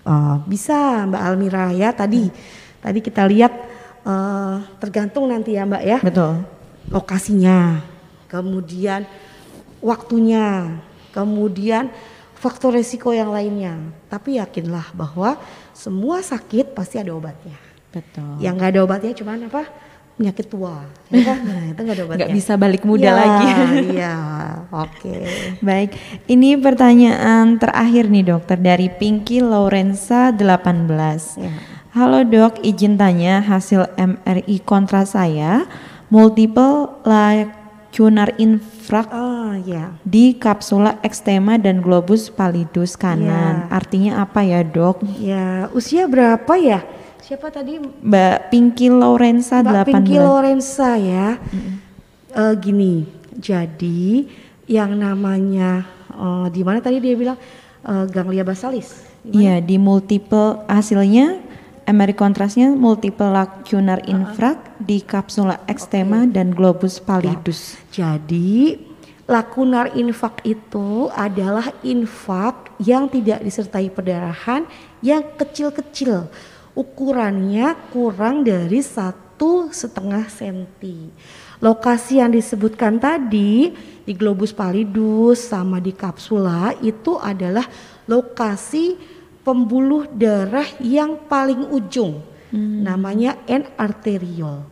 Oh, 0.05 0.37
bisa 0.45 1.05
Mbak 1.09 1.23
Almira 1.25 1.73
ya 1.73 1.89
tadi 1.89 2.29
tadi 2.81 3.01
kita 3.01 3.25
lihat 3.25 3.53
eh, 4.05 4.55
tergantung 4.77 5.25
nanti 5.25 5.57
ya 5.57 5.65
Mbak 5.65 5.83
ya 5.85 5.99
Betul. 6.05 6.45
lokasinya, 6.93 7.81
kemudian 8.29 9.09
waktunya, 9.81 10.77
kemudian 11.09 11.89
faktor 12.45 12.77
resiko 12.77 13.17
yang 13.17 13.33
lainnya. 13.33 13.81
Tapi 14.13 14.37
yakinlah 14.37 14.93
bahwa 14.93 15.41
semua 15.73 16.21
sakit 16.21 16.77
pasti 16.77 17.01
ada 17.01 17.17
obatnya. 17.17 17.57
Betul. 17.89 18.37
Yang 18.45 18.55
nggak 18.61 18.71
ada 18.77 18.81
obatnya 18.85 19.13
cuman 19.17 19.49
apa? 19.49 19.65
Penyakit 20.15 20.47
tua, 20.47 20.87
ya 21.11 21.27
kan? 21.27 21.39
Nah, 21.43 21.65
itu 21.75 21.81
nggak 21.81 21.97
ada 21.97 22.05
obatnya. 22.05 22.21
Nggak 22.23 22.37
bisa 22.39 22.53
balik 22.55 22.83
muda 22.87 23.09
Ya, 23.11 23.15
lagi. 23.19 23.49
Iya, 23.97 24.17
oke. 24.71 25.17
Baik, 25.59 25.91
ini 26.31 26.55
pertanyaan 26.55 27.59
terakhir 27.59 28.07
nih 28.13 28.25
dokter 28.31 28.61
dari 28.61 28.93
Pinky 28.93 29.43
Lorenza 29.43 30.31
18. 30.31 31.41
Ya. 31.41 31.51
Halo 31.97 32.23
dok, 32.23 32.63
izin 32.63 32.95
tanya 32.95 33.43
hasil 33.43 33.91
MRI 33.99 34.63
kontra 34.63 35.03
saya 35.03 35.67
multiple 36.15 37.03
lacunar 37.95 38.35
infract 38.43 39.15
Oh 39.15 39.55
ya. 39.63 39.95
di 40.03 40.35
kapsula 40.35 40.99
ekstema 41.07 41.55
dan 41.63 41.79
globus 41.79 42.27
pallidus 42.27 42.99
kanan. 42.99 43.71
Iya. 43.71 43.71
Artinya 43.71 44.13
apa 44.19 44.43
ya 44.43 44.67
dok? 44.67 45.07
Ya, 45.23 45.71
usia 45.71 46.11
berapa 46.11 46.59
ya? 46.59 46.83
Siapa 47.23 47.55
tadi 47.55 47.79
Mbak 47.79 48.51
Pinky 48.51 48.91
Lorenza 48.91 49.63
Mbak 49.63 49.87
18. 49.87 49.95
Pinky 49.95 50.19
Lorenza 50.19 50.99
ya. 50.99 51.39
Eh, 52.35 52.55
gini, 52.59 53.07
jadi 53.39 54.27
yang 54.67 54.99
namanya 54.99 55.87
eh, 56.11 56.47
di 56.51 56.67
mana 56.67 56.83
tadi 56.83 56.99
dia 56.99 57.15
bilang 57.15 57.39
eh, 57.87 58.05
ganglia 58.11 58.43
basalis. 58.43 59.07
Iya, 59.23 59.63
di 59.63 59.79
multiple 59.79 60.67
hasilnya 60.67 61.39
MRI 61.87 62.19
kontrasnya 62.19 62.75
multiple 62.75 63.31
lacunar 63.31 64.03
infract 64.11 64.74
di 64.85 65.01
kapsula 65.01 65.65
ekstema 65.65 66.29
dan 66.29 66.53
globus 66.53 67.01
pallidus. 67.01 67.81
Jadi 67.89 68.77
lakunar 69.25 69.97
infak 69.97 70.45
itu 70.45 71.09
adalah 71.17 71.73
infak 71.81 72.77
yang 72.77 73.09
tidak 73.09 73.41
disertai 73.41 73.89
perdarahan 73.89 74.69
yang 75.01 75.25
kecil-kecil. 75.41 76.29
Ukurannya 76.77 77.73
kurang 77.89 78.45
dari 78.45 78.85
satu 78.85 79.73
setengah 79.73 80.29
senti. 80.29 81.09
Lokasi 81.65 82.21
yang 82.21 82.35
disebutkan 82.35 83.01
tadi 83.01 83.73
di 84.05 84.13
globus 84.13 84.53
pallidus 84.53 85.49
sama 85.49 85.81
di 85.81 85.97
kapsula 85.97 86.77
itu 86.85 87.17
adalah 87.17 87.65
lokasi 88.05 89.01
pembuluh 89.41 90.05
darah 90.13 90.69
yang 90.83 91.17
paling 91.25 91.73
ujung. 91.73 92.21
Namanya 92.55 93.35
N 93.51 93.67
arteriol. 93.75 94.63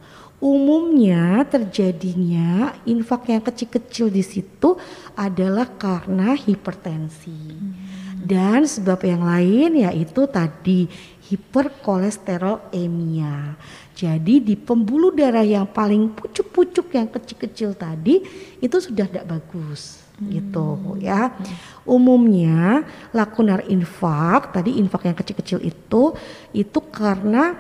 Umumnya 0.43 1.47
terjadinya 1.47 2.74
infak 2.82 3.30
yang 3.30 3.47
kecil-kecil 3.47 4.11
di 4.11 4.26
situ 4.26 4.74
adalah 5.14 5.70
karena 5.78 6.34
hipertensi. 6.34 7.55
Dan 8.18 8.66
sebab 8.66 9.07
yang 9.07 9.22
lain 9.22 9.86
yaitu 9.86 10.26
tadi 10.26 10.90
hiperkolesterolemia. 11.30 13.55
Jadi 13.95 14.43
di 14.43 14.59
pembuluh 14.59 15.14
darah 15.14 15.47
yang 15.47 15.70
paling 15.70 16.11
pucuk-pucuk 16.11 16.90
yang 16.90 17.07
kecil-kecil 17.07 17.78
tadi 17.78 18.26
itu 18.59 18.82
sudah 18.82 19.07
tidak 19.07 19.38
bagus 19.38 20.03
gitu 20.26 20.99
ya. 20.99 21.38
Umumnya 21.86 22.82
lakunar 23.14 23.62
infak, 23.70 24.51
tadi 24.51 24.82
infak 24.82 25.07
yang 25.07 25.14
kecil-kecil 25.14 25.62
itu 25.62 26.18
itu 26.51 26.82
karena 26.90 27.55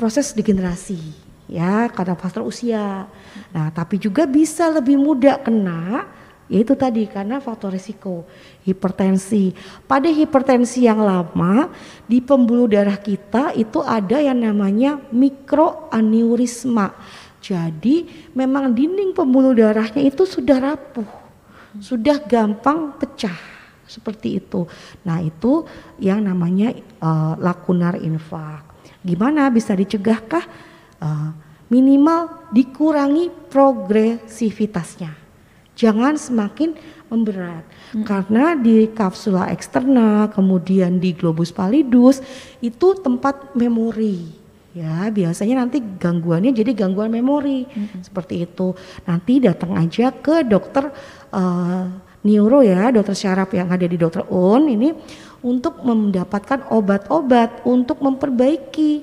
proses 0.00 0.32
degenerasi 0.32 1.21
ya 1.52 1.92
karena 1.92 2.16
faktor 2.16 2.48
usia. 2.48 3.04
Nah, 3.52 3.68
tapi 3.68 4.00
juga 4.00 4.24
bisa 4.24 4.72
lebih 4.72 4.96
mudah 4.96 5.36
kena 5.44 6.08
yaitu 6.52 6.76
tadi 6.76 7.08
karena 7.08 7.40
faktor 7.40 7.72
risiko 7.72 8.28
hipertensi. 8.64 9.56
Pada 9.88 10.08
hipertensi 10.08 10.84
yang 10.84 11.00
lama 11.00 11.72
di 12.04 12.20
pembuluh 12.20 12.68
darah 12.68 12.96
kita 13.00 13.56
itu 13.56 13.80
ada 13.80 14.20
yang 14.20 14.40
namanya 14.40 15.00
mikroaneurisma. 15.12 16.92
Jadi 17.42 18.28
memang 18.36 18.72
dinding 18.72 19.16
pembuluh 19.16 19.56
darahnya 19.56 20.04
itu 20.04 20.28
sudah 20.28 20.60
rapuh, 20.60 21.08
sudah 21.80 22.20
gampang 22.22 23.00
pecah 23.00 23.34
seperti 23.88 24.38
itu. 24.38 24.68
Nah 25.08 25.24
itu 25.24 25.64
yang 25.98 26.22
namanya 26.22 26.70
eh, 26.76 27.34
lakunar 27.40 27.96
infak. 27.98 28.62
Gimana 29.02 29.50
bisa 29.50 29.74
dicegahkah? 29.74 30.71
Eh, 31.02 31.30
minimal 31.72 32.52
dikurangi 32.54 33.32
progresivitasnya. 33.50 35.10
Jangan 35.74 36.14
semakin 36.14 36.76
memberat. 37.10 37.64
Karena 38.04 38.56
di 38.56 38.88
kapsula 38.92 39.48
eksterna 39.52 40.30
kemudian 40.32 41.00
di 41.00 41.12
globus 41.12 41.50
pallidus 41.52 42.20
itu 42.60 42.96
tempat 43.00 43.56
memori. 43.56 44.40
Ya 44.72 45.12
biasanya 45.12 45.64
nanti 45.64 45.80
gangguannya 45.80 46.52
jadi 46.52 46.72
gangguan 46.72 47.12
memori. 47.12 47.68
Seperti 48.00 48.44
itu. 48.46 48.76
Nanti 49.08 49.42
datang 49.42 49.76
aja 49.76 50.12
ke 50.12 50.44
dokter 50.44 50.92
eh, 51.32 51.84
neuro 52.22 52.62
ya 52.62 52.94
dokter 52.94 53.16
syaraf 53.18 53.50
yang 53.52 53.68
ada 53.68 53.84
di 53.84 53.98
dokter 53.98 54.22
Un 54.30 54.70
ini 54.70 54.94
untuk 55.42 55.82
mendapatkan 55.82 56.70
obat-obat 56.70 57.66
untuk 57.66 57.98
memperbaiki 57.98 59.02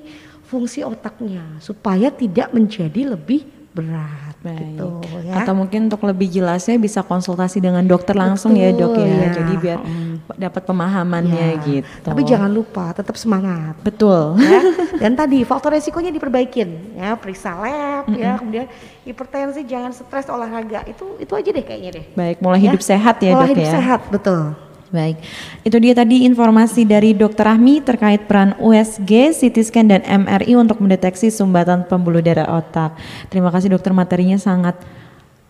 fungsi 0.50 0.82
otaknya 0.82 1.62
supaya 1.62 2.10
tidak 2.10 2.50
menjadi 2.50 3.14
lebih 3.14 3.46
berat 3.70 4.34
Baik. 4.42 4.58
gitu 4.74 4.88
ya. 5.22 5.46
Atau 5.46 5.54
mungkin 5.54 5.86
untuk 5.86 6.02
lebih 6.02 6.26
jelasnya 6.26 6.74
bisa 6.74 7.06
konsultasi 7.06 7.62
dengan 7.62 7.86
dokter 7.86 8.18
langsung 8.18 8.58
ya 8.58 8.74
dok 8.74 8.98
Betul, 8.98 9.06
ya. 9.06 9.14
ya. 9.14 9.28
Jadi 9.30 9.52
biar 9.56 9.78
Mm. 9.78 10.14
dapat 10.34 10.62
pemahamannya 10.64 11.46
Ya, 11.54 11.62
gitu. 11.62 11.86
Tapi 12.02 12.26
jangan 12.26 12.50
lupa 12.50 12.90
tetap 12.90 13.14
semangat 13.14 13.78
betul. 13.80 14.34
ya. 14.36 14.58
Dan 15.02 15.14
tadi 15.14 15.46
faktor 15.46 15.70
resikonya 15.70 16.10
diperbaikin 16.10 16.98
ya, 16.98 17.14
periksa 17.14 17.54
lab 17.54 18.10
ya, 18.10 18.34
kemudian 18.36 18.66
hipertensi 19.06 19.62
jangan 19.62 19.94
stres 19.94 20.26
olahraga. 20.26 20.82
Itu 20.84 21.14
itu 21.16 21.30
aja 21.30 21.48
deh 21.48 21.62
kayaknya 21.62 21.90
deh. 21.94 22.04
Baik, 22.12 22.42
mulai 22.42 22.58
Ya. 22.58 22.64
hidup 22.68 22.82
sehat 22.82 23.22
ya 23.22 23.32
Pola 23.32 23.40
dok 23.40 23.50
hidup 23.54 23.64
ya. 23.64 23.72
sehat, 23.72 24.00
betul. 24.10 24.50
Baik, 24.90 25.22
itu 25.62 25.76
dia 25.78 25.94
tadi 25.94 26.26
informasi 26.26 26.82
dari 26.82 27.14
Dr. 27.14 27.46
Rahmi 27.46 27.78
terkait 27.78 28.26
peran 28.26 28.58
USG, 28.58 29.30
CT 29.30 29.56
scan 29.62 29.86
dan 29.86 30.02
MRI 30.02 30.58
untuk 30.58 30.82
mendeteksi 30.82 31.30
sumbatan 31.30 31.86
pembuluh 31.86 32.18
darah 32.18 32.58
otak. 32.58 32.98
Terima 33.30 33.54
kasih 33.54 33.78
dokter, 33.78 33.94
materinya 33.94 34.34
sangat 34.34 34.74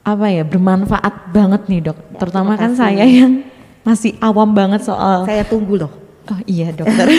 apa 0.04 0.28
ya 0.28 0.44
bermanfaat 0.44 1.32
banget 1.32 1.62
nih 1.72 1.80
dok. 1.88 1.96
Ya, 1.96 2.18
Terutama 2.20 2.52
kan 2.60 2.76
saya 2.76 3.04
yang 3.08 3.44
masih 3.80 4.12
awam 4.20 4.52
banget 4.52 4.84
soal. 4.84 5.24
Saya 5.24 5.44
tunggu 5.48 5.80
loh. 5.80 5.99
Oh 6.30 6.38
iya 6.46 6.70
dokter. 6.70 7.10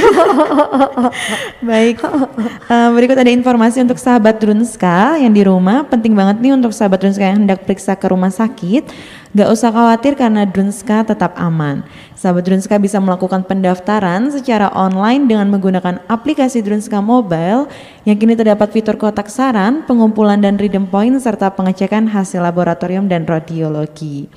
Baik. 1.67 1.99
Uh, 1.99 2.89
berikut 2.95 3.19
ada 3.19 3.27
informasi 3.27 3.83
untuk 3.83 3.99
sahabat 3.99 4.39
Drunska 4.39 5.19
yang 5.19 5.35
di 5.35 5.43
rumah. 5.43 5.83
Penting 5.83 6.15
banget 6.15 6.39
nih 6.39 6.55
untuk 6.55 6.71
sahabat 6.71 7.03
Drunska 7.03 7.27
yang 7.27 7.43
hendak 7.43 7.67
periksa 7.67 7.99
ke 7.99 8.07
rumah 8.07 8.31
sakit. 8.31 8.87
Gak 9.35 9.51
usah 9.51 9.67
khawatir 9.75 10.15
karena 10.15 10.47
Drunska 10.47 11.03
tetap 11.03 11.35
aman. 11.35 11.83
Sahabat 12.15 12.47
Drunska 12.47 12.79
bisa 12.79 13.03
melakukan 13.03 13.43
pendaftaran 13.43 14.31
secara 14.31 14.71
online 14.71 15.27
dengan 15.27 15.51
menggunakan 15.51 16.07
aplikasi 16.07 16.63
Drunska 16.63 17.03
Mobile 17.03 17.67
yang 18.07 18.15
kini 18.15 18.39
terdapat 18.39 18.71
fitur 18.71 18.95
kotak 18.95 19.27
saran, 19.27 19.83
pengumpulan 19.83 20.39
dan 20.39 20.55
redeem 20.55 20.87
point 20.87 21.19
serta 21.19 21.51
pengecekan 21.51 22.07
hasil 22.07 22.39
laboratorium 22.39 23.11
dan 23.11 23.27
radiologi. 23.27 24.31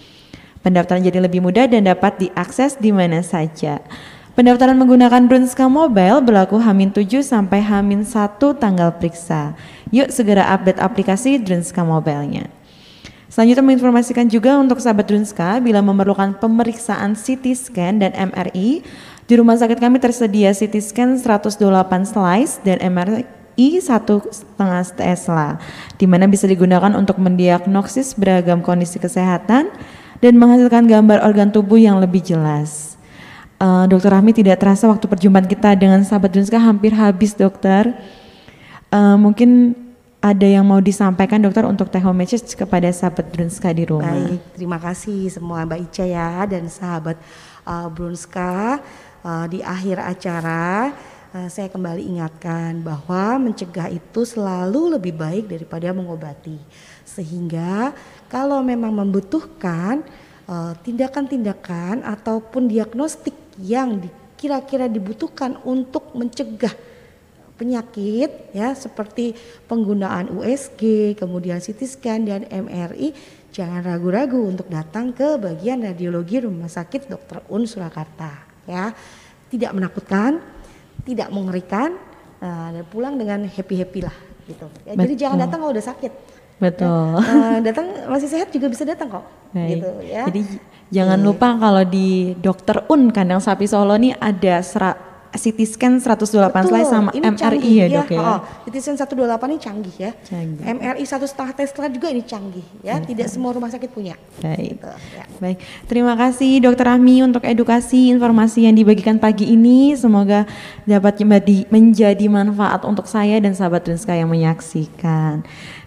Pendaftaran 0.67 1.07
jadi 1.07 1.23
lebih 1.23 1.47
mudah 1.47 1.71
dan 1.71 1.87
dapat 1.87 2.19
diakses 2.19 2.75
di 2.83 2.91
mana 2.91 3.23
saja. 3.23 3.79
Pendaftaran 4.35 4.75
menggunakan 4.75 5.31
Drunska 5.31 5.71
Mobile 5.71 6.19
berlaku 6.19 6.59
Hamin 6.59 6.91
7 6.91 7.23
sampai 7.23 7.63
Hamin 7.63 8.03
1 8.03 8.35
tanggal 8.59 8.91
periksa. 8.99 9.55
Yuk 9.95 10.11
segera 10.11 10.51
update 10.51 10.83
aplikasi 10.83 11.39
Drunska 11.39 11.87
Mobile-nya. 11.87 12.51
Selanjutnya 13.31 13.63
menginformasikan 13.63 14.27
juga 14.27 14.59
untuk 14.59 14.83
sahabat 14.83 15.07
Drunska 15.07 15.63
bila 15.63 15.79
memerlukan 15.87 16.35
pemeriksaan 16.43 17.15
CT 17.15 17.55
scan 17.55 18.03
dan 18.03 18.11
MRI, 18.11 18.83
di 19.31 19.35
rumah 19.39 19.55
sakit 19.55 19.79
kami 19.79 20.03
tersedia 20.03 20.51
CT 20.51 20.83
scan 20.83 21.15
128 21.15 21.63
slice 22.03 22.59
dan 22.67 22.83
MRI 22.83 23.79
satu 23.79 24.19
setengah 24.35 24.83
Tesla, 24.99 25.63
di 25.95 26.11
mana 26.11 26.27
bisa 26.27 26.51
digunakan 26.51 26.91
untuk 26.99 27.23
mendiagnosis 27.23 28.19
beragam 28.19 28.67
kondisi 28.67 28.99
kesehatan 28.99 29.71
dan 30.19 30.35
menghasilkan 30.35 30.91
gambar 30.91 31.23
organ 31.23 31.55
tubuh 31.55 31.79
yang 31.79 32.03
lebih 32.03 32.19
jelas. 32.19 32.94
Uh, 33.55 33.87
dokter 33.87 34.11
Rahmi 34.11 34.35
tidak 34.35 34.59
terasa 34.59 34.91
waktu 34.91 35.07
perjumpaan 35.07 35.47
kita 35.47 35.79
dengan 35.79 36.03
sahabat 36.03 36.35
Drunska 36.35 36.59
hampir 36.59 36.91
habis 36.91 37.39
dokter. 37.39 37.95
Uh, 38.91 39.15
mungkin 39.15 39.79
ada 40.25 40.49
yang 40.49 40.65
mau 40.65 40.81
disampaikan 40.81 41.37
dokter 41.37 41.69
untuk 41.69 41.93
teh 41.93 42.01
home 42.01 42.25
message 42.25 42.57
kepada 42.57 42.89
sahabat 42.89 43.29
Brunska 43.29 43.69
di 43.77 43.85
rumah. 43.85 44.09
Baik, 44.09 44.41
terima 44.57 44.81
kasih 44.81 45.29
semua 45.29 45.69
Mbak 45.69 45.81
Ica 45.85 46.05
ya 46.09 46.49
dan 46.49 46.65
sahabat 46.67 47.21
uh, 47.69 47.93
Brunska. 47.93 48.81
Uh, 49.21 49.45
di 49.49 49.61
akhir 49.61 50.01
acara 50.01 50.93
uh, 51.37 51.49
saya 51.49 51.69
kembali 51.69 52.09
ingatkan 52.09 52.81
bahwa 52.81 53.37
mencegah 53.37 53.93
itu 53.93 54.25
selalu 54.25 54.97
lebih 54.97 55.13
baik 55.13 55.45
daripada 55.47 55.93
mengobati. 55.93 56.57
Sehingga 57.05 57.93
kalau 58.33 58.65
memang 58.65 58.97
membutuhkan 58.97 60.03
tindakan-tindakan 60.85 62.05
uh, 62.05 62.13
ataupun 62.13 62.69
diagnostik 62.69 63.44
yang 63.63 64.03
kira-kira 64.35 64.91
dibutuhkan 64.91 65.57
untuk 65.63 66.13
mencegah 66.13 66.75
penyakit 67.55 68.51
ya 68.51 68.75
seperti 68.75 69.33
penggunaan 69.71 70.31
USG, 70.35 71.15
kemudian 71.15 71.63
CT 71.63 71.81
scan 71.87 72.21
dan 72.27 72.43
MRI, 72.51 73.15
jangan 73.55 73.87
ragu-ragu 73.87 74.43
untuk 74.43 74.67
datang 74.67 75.15
ke 75.15 75.39
bagian 75.39 75.87
radiologi 75.87 76.43
Rumah 76.43 76.67
Sakit 76.67 77.07
Dr. 77.07 77.47
Un 77.55 77.63
Surakarta 77.65 78.31
ya. 78.67 78.91
Tidak 79.45 79.71
menakutkan, 79.71 80.43
tidak 81.07 81.31
mengerikan 81.31 81.95
uh, 82.43 82.69
dan 82.75 82.85
pulang 82.91 83.15
dengan 83.15 83.47
happy-happy 83.47 84.01
lah 84.03 84.17
gitu. 84.51 84.67
Ya, 84.83 84.99
jadi 84.99 85.15
jangan 85.15 85.39
datang 85.47 85.63
kalau 85.63 85.73
udah 85.73 85.87
sakit. 85.87 86.13
Betul. 86.63 87.19
Ya, 87.19 87.35
uh, 87.35 87.59
datang 87.61 87.87
masih 88.09 88.29
sehat 88.31 88.49
juga 88.55 88.71
bisa 88.71 88.87
datang 88.87 89.11
kok. 89.11 89.25
Baik. 89.51 89.83
Gitu 89.83 89.91
ya. 90.07 90.23
Jadi 90.31 90.41
Jangan 90.93 91.19
hmm. 91.21 91.27
lupa 91.27 91.49
kalau 91.59 91.83
di 91.83 92.37
Dokter 92.39 92.87
Un 92.87 93.11
kandang 93.11 93.43
sapi 93.43 93.67
Solo 93.67 93.97
nih 93.97 94.15
ada 94.21 94.61
serat 94.61 94.97
CT 95.35 95.59
scan 95.67 95.95
128 95.99 96.31
Betul, 96.31 96.63
slide 96.71 96.87
sama 96.87 97.11
ini 97.11 97.27
MRI 97.27 97.43
canggih, 97.43 97.75
ya, 97.75 97.87
ya 97.91 97.97
dok 97.99 98.11
ya. 98.15 98.21
Oh, 98.23 98.41
CT 98.71 98.77
scan 98.79 98.97
128 99.03 99.51
ini 99.51 99.59
canggih 99.59 99.95
ya. 99.99 100.11
Canggih. 100.23 100.63
MRI 100.63 101.05
satu 101.11 101.27
setengah 101.27 101.53
Tesla 101.59 101.91
juga 101.91 102.07
ini 102.15 102.23
canggih 102.23 102.67
ya. 102.87 102.95
Hmm. 102.95 103.07
Tidak 103.11 103.27
semua 103.27 103.51
rumah 103.51 103.67
sakit 103.67 103.91
punya. 103.91 104.15
Baik. 104.39 104.79
Gitu, 104.79 104.87
ya. 105.19 105.25
Baik. 105.43 105.59
Terima 105.91 106.15
kasih 106.15 106.63
Dokter 106.63 106.87
Rahmi 106.87 107.27
untuk 107.27 107.43
edukasi 107.43 108.15
informasi 108.15 108.71
yang 108.71 108.79
dibagikan 108.79 109.19
pagi 109.19 109.51
ini. 109.51 109.99
Semoga 109.99 110.47
dapat 110.87 111.19
menjadi, 111.67 112.27
manfaat 112.31 112.87
untuk 112.87 113.11
saya 113.11 113.43
dan 113.43 113.59
sahabat 113.59 113.91
Dunska 113.91 114.15
yang 114.15 114.31
menyaksikan. 114.31 115.43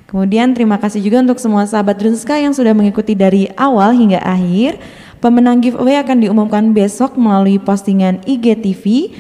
Kemudian 0.07 0.55
terima 0.55 0.79
kasih 0.79 1.03
juga 1.03 1.19
untuk 1.19 1.35
semua 1.35 1.67
sahabat 1.67 1.99
Drunska 1.99 2.39
yang 2.39 2.55
sudah 2.55 2.71
mengikuti 2.71 3.11
dari 3.11 3.51
awal 3.59 3.91
hingga 3.91 4.23
akhir. 4.23 4.79
Pemenang 5.19 5.59
giveaway 5.59 5.99
akan 5.99 6.23
diumumkan 6.23 6.71
besok 6.71 7.19
melalui 7.19 7.59
postingan 7.59 8.23
IGTV. 8.23 9.11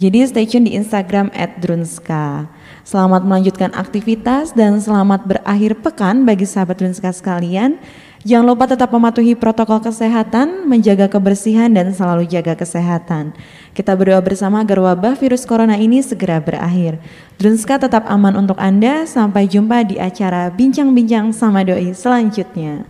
Jadi 0.00 0.18
stay 0.24 0.48
tune 0.48 0.66
di 0.66 0.72
Instagram 0.72 1.28
@drunska. 1.60 2.48
Selamat 2.82 3.22
melanjutkan 3.22 3.70
aktivitas 3.76 4.56
dan 4.56 4.80
selamat 4.80 5.28
berakhir 5.28 5.78
pekan 5.78 6.26
bagi 6.26 6.48
sahabat 6.48 6.80
Drunska 6.80 7.14
sekalian. 7.14 7.78
Jangan 8.22 8.46
lupa 8.46 8.70
tetap 8.70 8.94
mematuhi 8.94 9.34
protokol 9.34 9.82
kesehatan, 9.82 10.70
menjaga 10.70 11.10
kebersihan 11.10 11.66
dan 11.74 11.90
selalu 11.90 12.30
jaga 12.30 12.54
kesehatan. 12.54 13.34
Kita 13.74 13.98
berdoa 13.98 14.22
bersama 14.22 14.62
agar 14.62 14.78
wabah 14.78 15.18
virus 15.18 15.42
corona 15.42 15.74
ini 15.74 15.98
segera 16.06 16.38
berakhir. 16.38 17.02
Drunska 17.42 17.82
tetap 17.82 18.06
aman 18.06 18.38
untuk 18.38 18.62
Anda. 18.62 19.10
Sampai 19.10 19.50
jumpa 19.50 19.82
di 19.82 19.98
acara 19.98 20.54
Bincang-Bincang 20.54 21.34
sama 21.34 21.66
Doi 21.66 21.90
selanjutnya. 21.98 22.86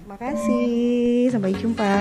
Terima 0.00 0.16
kasih. 0.16 1.28
Sampai 1.28 1.52
jumpa. 1.60 1.92